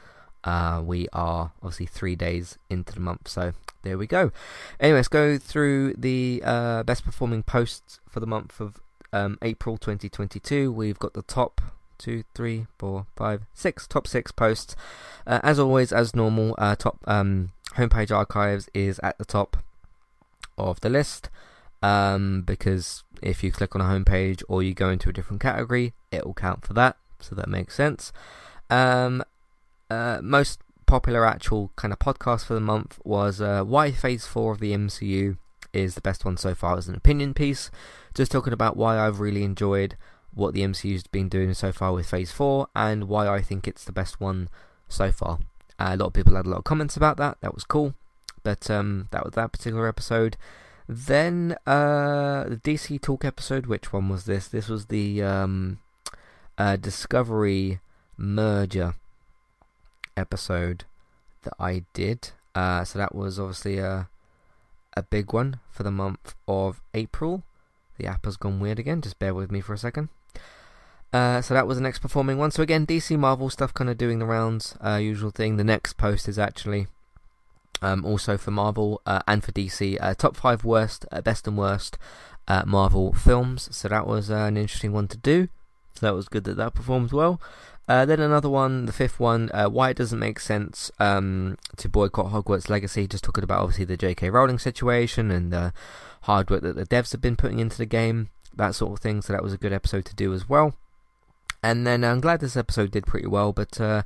Uh, 0.43 0.81
we 0.83 1.07
are 1.13 1.51
obviously 1.61 1.85
three 1.85 2.15
days 2.15 2.57
into 2.69 2.93
the 2.93 2.99
month, 2.99 3.27
so 3.27 3.53
there 3.83 3.97
we 3.97 4.07
go. 4.07 4.31
Anyway, 4.79 4.97
let's 4.97 5.07
go 5.07 5.37
through 5.37 5.93
the 5.93 6.41
uh, 6.43 6.81
best 6.83 7.05
performing 7.05 7.43
posts 7.43 7.99
for 8.09 8.19
the 8.19 8.27
month 8.27 8.59
of 8.59 8.79
um, 9.13 9.37
April 9.41 9.77
2022. 9.77 10.71
We've 10.71 10.99
got 10.99 11.13
the 11.13 11.21
top 11.21 11.61
two, 11.97 12.23
three, 12.33 12.67
four, 12.77 13.05
five, 13.15 13.43
six, 13.53 13.87
top 13.87 14.07
six 14.07 14.31
posts. 14.31 14.75
Uh, 15.25 15.39
as 15.43 15.59
always, 15.59 15.91
as 15.93 16.15
normal, 16.15 16.55
uh, 16.57 16.75
top 16.75 16.99
um, 17.05 17.51
homepage 17.75 18.11
archives 18.15 18.69
is 18.73 18.99
at 19.03 19.17
the 19.17 19.25
top 19.25 19.57
of 20.57 20.81
the 20.81 20.89
list 20.89 21.29
um, 21.81 22.41
because 22.41 23.03
if 23.21 23.43
you 23.43 23.51
click 23.51 23.75
on 23.75 23.81
a 23.81 23.85
homepage 23.85 24.43
or 24.47 24.63
you 24.63 24.73
go 24.73 24.89
into 24.89 25.09
a 25.09 25.13
different 25.13 25.41
category, 25.41 25.93
it 26.11 26.25
will 26.25 26.33
count 26.33 26.65
for 26.65 26.73
that. 26.73 26.97
So 27.19 27.35
that 27.35 27.47
makes 27.47 27.75
sense. 27.75 28.11
Um, 28.69 29.23
uh, 29.89 30.19
most 30.23 30.59
popular 30.85 31.25
actual 31.25 31.71
kind 31.75 31.93
of 31.93 31.99
podcast 31.99 32.45
for 32.45 32.53
the 32.53 32.59
month 32.59 32.99
was 33.03 33.39
uh, 33.41 33.63
why 33.63 33.91
Phase 33.91 34.25
Four 34.25 34.53
of 34.53 34.59
the 34.59 34.73
MCU 34.73 35.37
is 35.73 35.95
the 35.95 36.01
best 36.01 36.25
one 36.25 36.37
so 36.37 36.53
far 36.53 36.77
as 36.77 36.87
an 36.87 36.95
opinion 36.95 37.33
piece. 37.33 37.71
Just 38.13 38.31
talking 38.31 38.53
about 38.53 38.77
why 38.77 38.99
I've 38.99 39.19
really 39.19 39.43
enjoyed 39.43 39.95
what 40.33 40.53
the 40.53 40.61
MCU's 40.61 41.07
been 41.07 41.29
doing 41.29 41.53
so 41.53 41.71
far 41.71 41.93
with 41.93 42.09
Phase 42.09 42.31
4 42.31 42.67
and 42.75 43.05
why 43.05 43.27
I 43.27 43.41
think 43.41 43.67
it's 43.67 43.83
the 43.83 43.91
best 43.91 44.19
one 44.19 44.49
so 44.87 45.11
far. 45.11 45.39
Uh, 45.79 45.91
a 45.91 45.97
lot 45.97 46.07
of 46.07 46.13
people 46.13 46.35
had 46.35 46.45
a 46.45 46.49
lot 46.49 46.59
of 46.59 46.63
comments 46.63 46.95
about 46.95 47.17
that. 47.17 47.37
That 47.41 47.53
was 47.53 47.63
cool. 47.63 47.95
But 48.43 48.69
um, 48.69 49.07
that 49.11 49.23
was 49.23 49.33
that 49.33 49.51
particular 49.51 49.87
episode. 49.87 50.37
Then 50.87 51.55
uh, 51.65 52.45
the 52.45 52.61
DC 52.63 53.01
Talk 53.01 53.23
episode. 53.23 53.65
Which 53.65 53.93
one 53.93 54.09
was 54.09 54.25
this? 54.25 54.47
This 54.47 54.67
was 54.67 54.87
the 54.87 55.21
um, 55.23 55.79
uh, 56.57 56.75
Discovery 56.75 57.79
merger 58.17 58.95
episode 60.17 60.85
that 61.43 61.53
I 61.59 61.83
did. 61.93 62.31
Uh, 62.53 62.83
so 62.83 62.99
that 62.99 63.15
was 63.15 63.39
obviously 63.39 63.77
a 63.77 64.09
a 64.95 65.03
big 65.03 65.33
one 65.33 65.59
for 65.69 65.83
the 65.83 65.91
month 65.91 66.35
of 66.47 66.81
April. 66.93 67.43
the 67.97 68.07
app 68.07 68.25
has 68.25 68.37
gone 68.37 68.59
weird 68.59 68.79
again. 68.79 69.01
Just 69.01 69.19
bear 69.19 69.33
with 69.33 69.51
me 69.51 69.61
for 69.61 69.73
a 69.73 69.77
second. 69.77 70.09
Uh, 71.13 71.41
so 71.41 71.53
that 71.53 71.67
was 71.67 71.77
the 71.77 71.83
next 71.83 71.99
performing 71.99 72.37
one. 72.37 72.51
So 72.51 72.63
again, 72.63 72.87
DC 72.87 73.17
Marvel 73.17 73.49
stuff 73.49 73.73
kind 73.73 73.89
of 73.89 73.97
doing 73.97 74.19
the 74.19 74.25
rounds, 74.25 74.75
uh, 74.83 74.95
usual 74.95 75.31
thing. 75.31 75.57
The 75.57 75.63
next 75.63 75.97
post 75.97 76.27
is 76.27 76.39
actually 76.39 76.87
um, 77.81 78.05
also 78.05 78.37
for 78.37 78.51
Marvel 78.51 79.01
uh, 79.05 79.21
and 79.27 79.43
for 79.43 79.51
DC, 79.51 79.97
uh, 79.99 80.13
top 80.13 80.35
five 80.35 80.63
worst, 80.63 81.05
uh, 81.11 81.21
best 81.21 81.47
and 81.47 81.57
worst 81.57 81.97
uh, 82.47 82.63
Marvel 82.65 83.13
films. 83.13 83.67
So 83.75 83.89
that 83.89 84.07
was 84.07 84.29
an 84.29 84.57
interesting 84.57 84.93
one 84.93 85.07
to 85.09 85.17
do. 85.17 85.49
So 85.95 86.05
that 86.05 86.15
was 86.15 86.29
good 86.29 86.45
that 86.45 86.57
that 86.57 86.73
performed 86.73 87.11
well. 87.11 87.41
Then 87.87 88.19
another 88.19 88.49
one, 88.49 88.85
the 88.85 88.93
fifth 88.93 89.19
one, 89.19 89.49
why 89.53 89.89
it 89.89 89.97
doesn't 89.97 90.19
make 90.19 90.39
sense 90.39 90.91
um, 90.99 91.57
to 91.77 91.89
boycott 91.89 92.31
Hogwarts 92.31 92.69
Legacy. 92.69 93.07
Just 93.07 93.23
talking 93.23 93.43
about 93.43 93.61
obviously 93.61 93.85
the 93.85 93.97
J.K. 93.97 94.29
Rowling 94.29 94.59
situation 94.59 95.29
and 95.29 95.51
the 95.51 95.73
hard 96.21 96.49
work 96.49 96.61
that 96.61 96.75
the 96.75 96.85
devs 96.85 97.11
have 97.11 97.21
been 97.21 97.35
putting 97.35 97.59
into 97.59 97.77
the 97.77 97.85
game, 97.85 98.29
that 98.55 98.75
sort 98.75 98.93
of 98.93 98.99
thing. 98.99 99.21
So 99.21 99.33
that 99.33 99.43
was 99.43 99.53
a 99.53 99.57
good 99.57 99.73
episode 99.73 100.05
to 100.05 100.15
do 100.15 100.33
as 100.33 100.47
well. 100.47 100.75
And 101.63 101.85
then 101.85 102.03
I'm 102.03 102.21
glad 102.21 102.39
this 102.39 102.57
episode 102.57 102.91
did 102.91 103.05
pretty 103.05 103.27
well, 103.27 103.53
but 103.53 103.79
uh, 103.79 104.03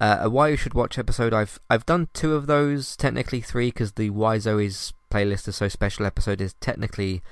uh, 0.00 0.18
a 0.20 0.30
why 0.30 0.48
you 0.48 0.56
should 0.56 0.74
watch 0.74 0.98
episode. 0.98 1.32
I've 1.32 1.58
I've 1.70 1.86
done 1.86 2.08
two 2.12 2.34
of 2.34 2.46
those, 2.46 2.96
technically 2.96 3.40
three, 3.40 3.68
because 3.68 3.92
the 3.92 4.10
Why 4.10 4.36
Zoey's 4.36 4.92
playlist 5.10 5.48
is 5.48 5.56
so 5.56 5.68
special 5.68 6.04
episode 6.04 6.40
is 6.40 6.54
technically 6.60 7.22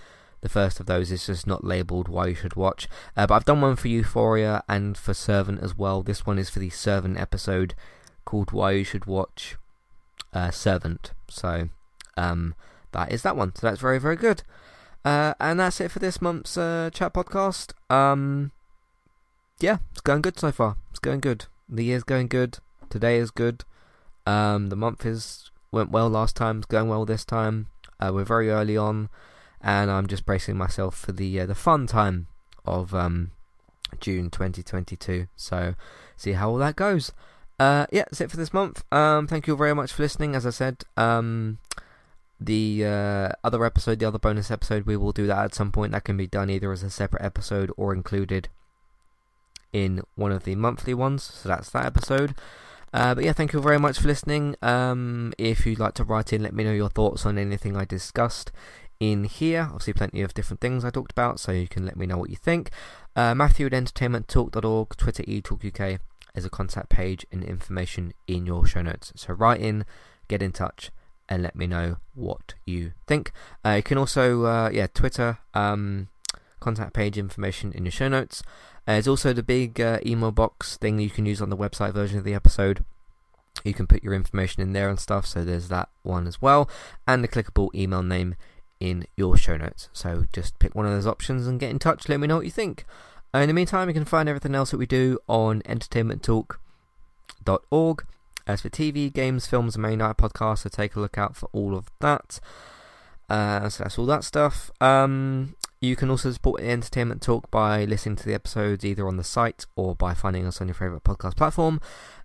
the 0.46 0.52
first 0.52 0.78
of 0.78 0.86
those. 0.86 1.10
is 1.10 1.26
just 1.26 1.44
not 1.46 1.64
labelled 1.64 2.06
why 2.06 2.28
you 2.28 2.34
should 2.36 2.54
watch. 2.54 2.88
Uh, 3.16 3.26
but 3.26 3.34
I've 3.34 3.44
done 3.44 3.60
one 3.60 3.74
for 3.74 3.88
Euphoria 3.88 4.62
and 4.68 4.96
for 4.96 5.12
Servant 5.12 5.60
as 5.60 5.76
well. 5.76 6.04
This 6.04 6.24
one 6.24 6.38
is 6.38 6.48
for 6.50 6.60
the 6.60 6.70
Servant 6.70 7.18
episode 7.18 7.74
called 8.24 8.52
Why 8.52 8.70
You 8.72 8.84
Should 8.84 9.06
Watch 9.06 9.56
uh, 10.32 10.52
Servant. 10.52 11.10
So 11.28 11.68
um, 12.16 12.54
that 12.92 13.10
is 13.10 13.22
that 13.22 13.36
one. 13.36 13.56
So 13.56 13.66
that's 13.66 13.80
very 13.80 13.98
very 13.98 14.14
good. 14.14 14.44
Uh, 15.04 15.34
and 15.40 15.58
that's 15.58 15.80
it 15.80 15.90
for 15.90 15.98
this 15.98 16.22
month's 16.22 16.56
uh, 16.56 16.90
chat 16.92 17.12
podcast. 17.12 17.72
Um, 17.90 18.52
yeah, 19.58 19.78
it's 19.90 20.00
going 20.00 20.22
good 20.22 20.38
so 20.38 20.52
far. 20.52 20.76
It's 20.90 21.00
going 21.00 21.20
good. 21.20 21.46
The 21.68 21.84
year's 21.84 22.04
going 22.04 22.28
good. 22.28 22.58
Today 22.88 23.16
is 23.16 23.32
good. 23.32 23.64
Um, 24.26 24.68
the 24.68 24.76
month 24.76 25.04
is 25.04 25.50
went 25.72 25.90
well 25.90 26.08
last 26.08 26.36
time. 26.36 26.58
It's 26.58 26.66
going 26.66 26.88
well 26.88 27.04
this 27.04 27.24
time. 27.24 27.66
Uh, 27.98 28.12
we're 28.14 28.24
very 28.24 28.50
early 28.50 28.76
on, 28.76 29.08
and 29.62 29.90
I'm 29.90 30.06
just 30.06 30.26
bracing 30.26 30.56
myself 30.56 30.96
for 30.96 31.12
the 31.12 31.40
uh, 31.40 31.46
the 31.46 31.54
fun 31.54 31.86
time 31.86 32.28
of 32.64 32.94
um, 32.94 33.32
June 34.00 34.30
2022. 34.30 35.26
So 35.36 35.74
see 36.16 36.32
how 36.32 36.50
all 36.50 36.58
that 36.58 36.76
goes. 36.76 37.12
Uh, 37.58 37.86
yeah, 37.90 38.04
that's 38.04 38.20
it 38.20 38.30
for 38.30 38.36
this 38.36 38.52
month. 38.52 38.84
Um, 38.92 39.26
thank 39.26 39.46
you 39.46 39.56
very 39.56 39.74
much 39.74 39.92
for 39.92 40.02
listening. 40.02 40.34
As 40.34 40.46
I 40.46 40.50
said, 40.50 40.84
um, 40.96 41.58
the 42.38 42.84
uh, 42.84 43.28
other 43.42 43.64
episode, 43.64 43.98
the 43.98 44.06
other 44.06 44.18
bonus 44.18 44.50
episode, 44.50 44.84
we 44.84 44.96
will 44.96 45.12
do 45.12 45.26
that 45.26 45.44
at 45.44 45.54
some 45.54 45.72
point. 45.72 45.92
That 45.92 46.04
can 46.04 46.16
be 46.16 46.26
done 46.26 46.50
either 46.50 46.70
as 46.72 46.82
a 46.82 46.90
separate 46.90 47.22
episode 47.22 47.72
or 47.76 47.94
included 47.94 48.48
in 49.72 50.02
one 50.16 50.32
of 50.32 50.44
the 50.44 50.54
monthly 50.54 50.94
ones. 50.94 51.22
So 51.22 51.48
that's 51.48 51.70
that 51.70 51.86
episode. 51.86 52.34
Uh, 52.92 53.14
but 53.14 53.24
yeah, 53.24 53.32
thank 53.32 53.52
you 53.52 53.60
very 53.60 53.78
much 53.78 53.98
for 53.98 54.08
listening. 54.08 54.56
Um, 54.62 55.32
if 55.38 55.66
you'd 55.66 55.78
like 55.78 55.94
to 55.94 56.04
write 56.04 56.32
in, 56.32 56.42
let 56.42 56.54
me 56.54 56.64
know 56.64 56.72
your 56.72 56.88
thoughts 56.88 57.26
on 57.26 57.36
anything 57.36 57.76
I 57.76 57.84
discussed 57.84 58.52
in 59.00 59.24
here. 59.24 59.62
Obviously, 59.62 59.92
plenty 59.92 60.22
of 60.22 60.34
different 60.34 60.60
things 60.60 60.84
I 60.84 60.90
talked 60.90 61.12
about, 61.12 61.40
so 61.40 61.52
you 61.52 61.68
can 61.68 61.84
let 61.84 61.96
me 61.96 62.06
know 62.06 62.18
what 62.18 62.30
you 62.30 62.36
think. 62.36 62.70
Uh, 63.14 63.34
Matthew 63.34 63.66
at 63.66 63.72
entertainmenttalk.org, 63.72 64.96
Twitter 64.96 65.22
eTalkUK 65.22 65.98
is 66.34 66.44
a 66.44 66.50
contact 66.50 66.88
page 66.88 67.26
and 67.32 67.42
information 67.42 68.12
in 68.26 68.46
your 68.46 68.66
show 68.66 68.82
notes. 68.82 69.12
So 69.16 69.32
write 69.32 69.60
in, 69.60 69.84
get 70.28 70.42
in 70.42 70.52
touch, 70.52 70.90
and 71.28 71.42
let 71.42 71.56
me 71.56 71.66
know 71.66 71.96
what 72.14 72.54
you 72.64 72.92
think. 73.06 73.32
Uh, 73.64 73.70
you 73.70 73.82
can 73.82 73.98
also, 73.98 74.44
uh, 74.44 74.70
yeah, 74.72 74.86
Twitter, 74.86 75.38
um, 75.54 76.08
contact 76.60 76.92
page 76.92 77.18
information 77.18 77.72
in 77.72 77.84
your 77.84 77.92
show 77.92 78.08
notes. 78.08 78.42
Uh, 78.86 78.92
there's 78.92 79.08
also 79.08 79.32
the 79.32 79.42
big 79.42 79.80
uh, 79.80 79.98
email 80.04 80.30
box 80.30 80.76
thing 80.76 80.98
you 80.98 81.10
can 81.10 81.26
use 81.26 81.40
on 81.40 81.50
the 81.50 81.56
website 81.56 81.92
version 81.92 82.18
of 82.18 82.24
the 82.24 82.34
episode. 82.34 82.84
You 83.64 83.74
can 83.74 83.86
put 83.86 84.04
your 84.04 84.14
information 84.14 84.62
in 84.62 84.72
there 84.72 84.88
and 84.88 85.00
stuff, 85.00 85.26
so 85.26 85.44
there's 85.44 85.68
that 85.68 85.88
one 86.02 86.26
as 86.26 86.40
well. 86.40 86.68
And 87.06 87.24
the 87.24 87.28
clickable 87.28 87.74
email 87.74 88.02
name 88.02 88.36
in 88.80 89.06
your 89.16 89.36
show 89.36 89.56
notes. 89.56 89.88
So 89.92 90.24
just 90.32 90.58
pick 90.58 90.74
one 90.74 90.86
of 90.86 90.92
those 90.92 91.06
options 91.06 91.46
and 91.46 91.60
get 91.60 91.70
in 91.70 91.78
touch. 91.78 92.08
Let 92.08 92.20
me 92.20 92.26
know 92.26 92.36
what 92.36 92.44
you 92.44 92.50
think. 92.50 92.84
In 93.34 93.48
the 93.48 93.54
meantime, 93.54 93.88
you 93.88 93.94
can 93.94 94.04
find 94.04 94.28
everything 94.28 94.54
else 94.54 94.70
that 94.70 94.78
we 94.78 94.86
do 94.86 95.18
on 95.28 95.62
entertainmenttalk.org. 95.62 98.06
As 98.46 98.60
for 98.60 98.68
TV, 98.68 99.12
games, 99.12 99.48
films, 99.48 99.74
and 99.74 99.82
main 99.82 99.98
night 99.98 100.16
podcasts, 100.16 100.60
so 100.60 100.68
take 100.68 100.94
a 100.94 101.00
look 101.00 101.18
out 101.18 101.34
for 101.34 101.48
all 101.52 101.74
of 101.74 101.90
that. 101.98 102.38
Uh, 103.28 103.68
so 103.68 103.82
that's 103.82 103.98
all 103.98 104.06
that 104.06 104.22
stuff. 104.22 104.70
Um, 104.80 105.56
you 105.80 105.96
can 105.96 106.10
also 106.10 106.30
support 106.30 106.62
Entertainment 106.62 107.22
Talk 107.22 107.50
by 107.50 107.84
listening 107.84 108.14
to 108.16 108.24
the 108.24 108.34
episodes 108.34 108.84
either 108.84 109.06
on 109.06 109.16
the 109.16 109.24
site 109.24 109.66
or 109.74 109.96
by 109.96 110.14
finding 110.14 110.46
us 110.46 110.60
on 110.60 110.68
your 110.68 110.74
favourite 110.74 111.02
podcast 111.02 111.36
platform. 111.36 111.80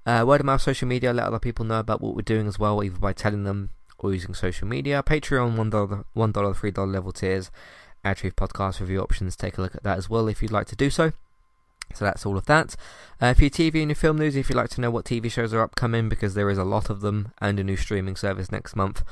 Uh, 0.06 0.24
word 0.26 0.42
of 0.42 0.46
mouth, 0.46 0.62
social 0.62 0.88
media, 0.88 1.12
let 1.12 1.26
other 1.26 1.40
people 1.40 1.66
know 1.66 1.80
about 1.80 2.02
what 2.02 2.16
we're 2.16 2.22
doing 2.22 2.48
as 2.48 2.60
well, 2.60 2.84
either 2.84 3.00
by 3.00 3.14
telling 3.14 3.44
them 3.44 3.72
or 4.04 4.14
using 4.14 4.34
social 4.34 4.68
media. 4.68 5.04
Patreon, 5.04 5.56
$1, 5.56 6.06
$1 6.16 6.34
$3 6.34 6.92
level 6.92 7.12
tiers, 7.12 7.52
Ad 8.04 8.18
Truth 8.18 8.36
podcast 8.36 8.80
review 8.80 9.00
options. 9.00 9.36
Take 9.36 9.58
a 9.58 9.62
look 9.62 9.76
at 9.76 9.84
that 9.84 9.98
as 9.98 10.10
well 10.10 10.28
if 10.28 10.42
you'd 10.42 10.52
like 10.52 10.68
to 10.68 10.76
do 10.76 10.90
so. 10.90 11.14
So 11.94 12.06
that's 12.06 12.26
all 12.26 12.38
of 12.38 12.46
that. 12.46 12.76
Uh, 13.20 13.34
for 13.34 13.42
your 13.42 13.50
TV 13.50 13.82
and 13.82 13.90
your 13.90 13.96
film 13.96 14.18
news, 14.18 14.36
if 14.36 14.50
you'd 14.50 14.56
like 14.56 14.70
to 14.70 14.82
know 14.82 14.92
what 14.92 15.06
TV 15.06 15.32
shows 15.32 15.54
are 15.54 15.62
upcoming, 15.62 16.10
because 16.10 16.34
there 16.34 16.50
is 16.50 16.58
a 16.58 16.64
lot 16.64 16.90
of 16.90 17.02
them, 17.02 17.32
and 17.42 17.60
a 17.60 17.64
new 17.64 17.78
streaming 17.78 18.16
service 18.16 18.52
next 18.52 18.76
month, 18.76 19.04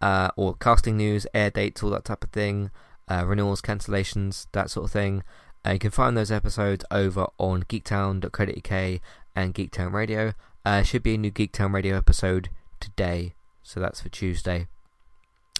uh, 0.00 0.30
or 0.36 0.54
casting 0.54 0.96
news, 0.96 1.26
air 1.32 1.50
dates, 1.50 1.82
all 1.82 1.90
that 1.90 2.04
type 2.04 2.24
of 2.24 2.30
thing, 2.30 2.70
uh, 3.08 3.24
renewals, 3.26 3.62
cancellations, 3.62 4.46
that 4.52 4.70
sort 4.70 4.84
of 4.84 4.90
thing. 4.90 5.22
Uh, 5.66 5.72
you 5.72 5.78
can 5.78 5.90
find 5.90 6.16
those 6.16 6.30
episodes 6.30 6.84
over 6.90 7.26
on 7.38 7.62
geektown.co.uk 7.64 9.00
and 9.34 9.54
Geektown 9.54 9.92
Radio. 9.92 10.32
Uh, 10.64 10.82
should 10.82 11.02
be 11.02 11.14
a 11.14 11.18
new 11.18 11.30
Geektown 11.30 11.72
Radio 11.72 11.96
episode 11.96 12.50
today, 12.80 13.34
so 13.66 13.80
that's 13.80 14.00
for 14.00 14.08
Tuesday. 14.08 14.68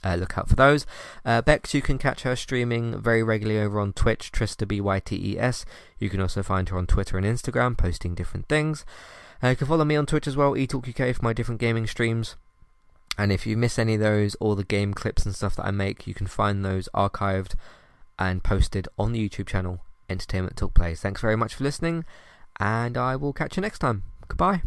Uh, 0.05 0.15
look 0.15 0.39
out 0.39 0.49
for 0.49 0.55
those. 0.55 0.87
Uh, 1.25 1.43
Bex, 1.43 1.75
you 1.75 1.83
can 1.83 1.99
catch 1.99 2.23
her 2.23 2.37
streaming 2.37 3.01
very 3.01 3.23
regularly 3.23 3.61
over 3.61 3.81
on 3.81 3.93
Twitch, 3.93 4.31
Trista 4.31 4.69
B 4.69 4.81
Y 4.81 5.01
T 5.01 5.33
E 5.33 5.39
S. 5.39 5.65
You 5.99 6.09
can 6.09 6.21
also 6.21 6.43
find 6.43 6.69
her 6.69 6.79
on 6.79 6.87
Twitter 6.87 7.19
and 7.19 7.27
Instagram, 7.27 7.77
posting 7.77 8.15
different 8.15 8.49
things. 8.49 8.85
Uh, 9.43 9.49
you 9.49 9.57
can 9.57 9.67
follow 9.67 9.85
me 9.85 9.97
on 9.97 10.07
Twitch 10.07 10.29
as 10.29 10.37
well, 10.37 10.53
eTalkUK 10.53 11.17
for 11.17 11.25
my 11.25 11.33
different 11.33 11.61
gaming 11.61 11.87
streams. 11.87 12.37
And 13.19 13.33
if 13.33 13.47
you 13.47 13.57
miss 13.57 13.79
any 13.79 13.95
of 13.95 14.01
those 14.01 14.37
or 14.41 14.55
the 14.55 14.65
game 14.65 14.95
clips 14.95 15.25
and 15.25 15.35
stuff 15.35 15.57
that 15.57 15.67
I 15.67 15.71
make, 15.71 16.07
you 16.07 16.15
can 16.15 16.27
find 16.27 16.65
those 16.65 16.89
archived 16.95 17.55
and 18.19 18.45
posted 18.45 18.89
on 18.99 19.13
the 19.13 19.29
YouTube 19.29 19.47
channel, 19.47 19.81
Entertainment 20.09 20.57
Talk 20.57 20.75
Plays. 20.75 21.01
Thanks 21.01 21.21
very 21.21 21.37
much 21.37 21.55
for 21.55 21.65
listening, 21.65 22.05
and 22.61 22.97
I 22.97 23.17
will 23.17 23.33
catch 23.33 23.57
you 23.57 23.61
next 23.61 23.81
time. 23.81 24.05
Goodbye. 24.29 24.63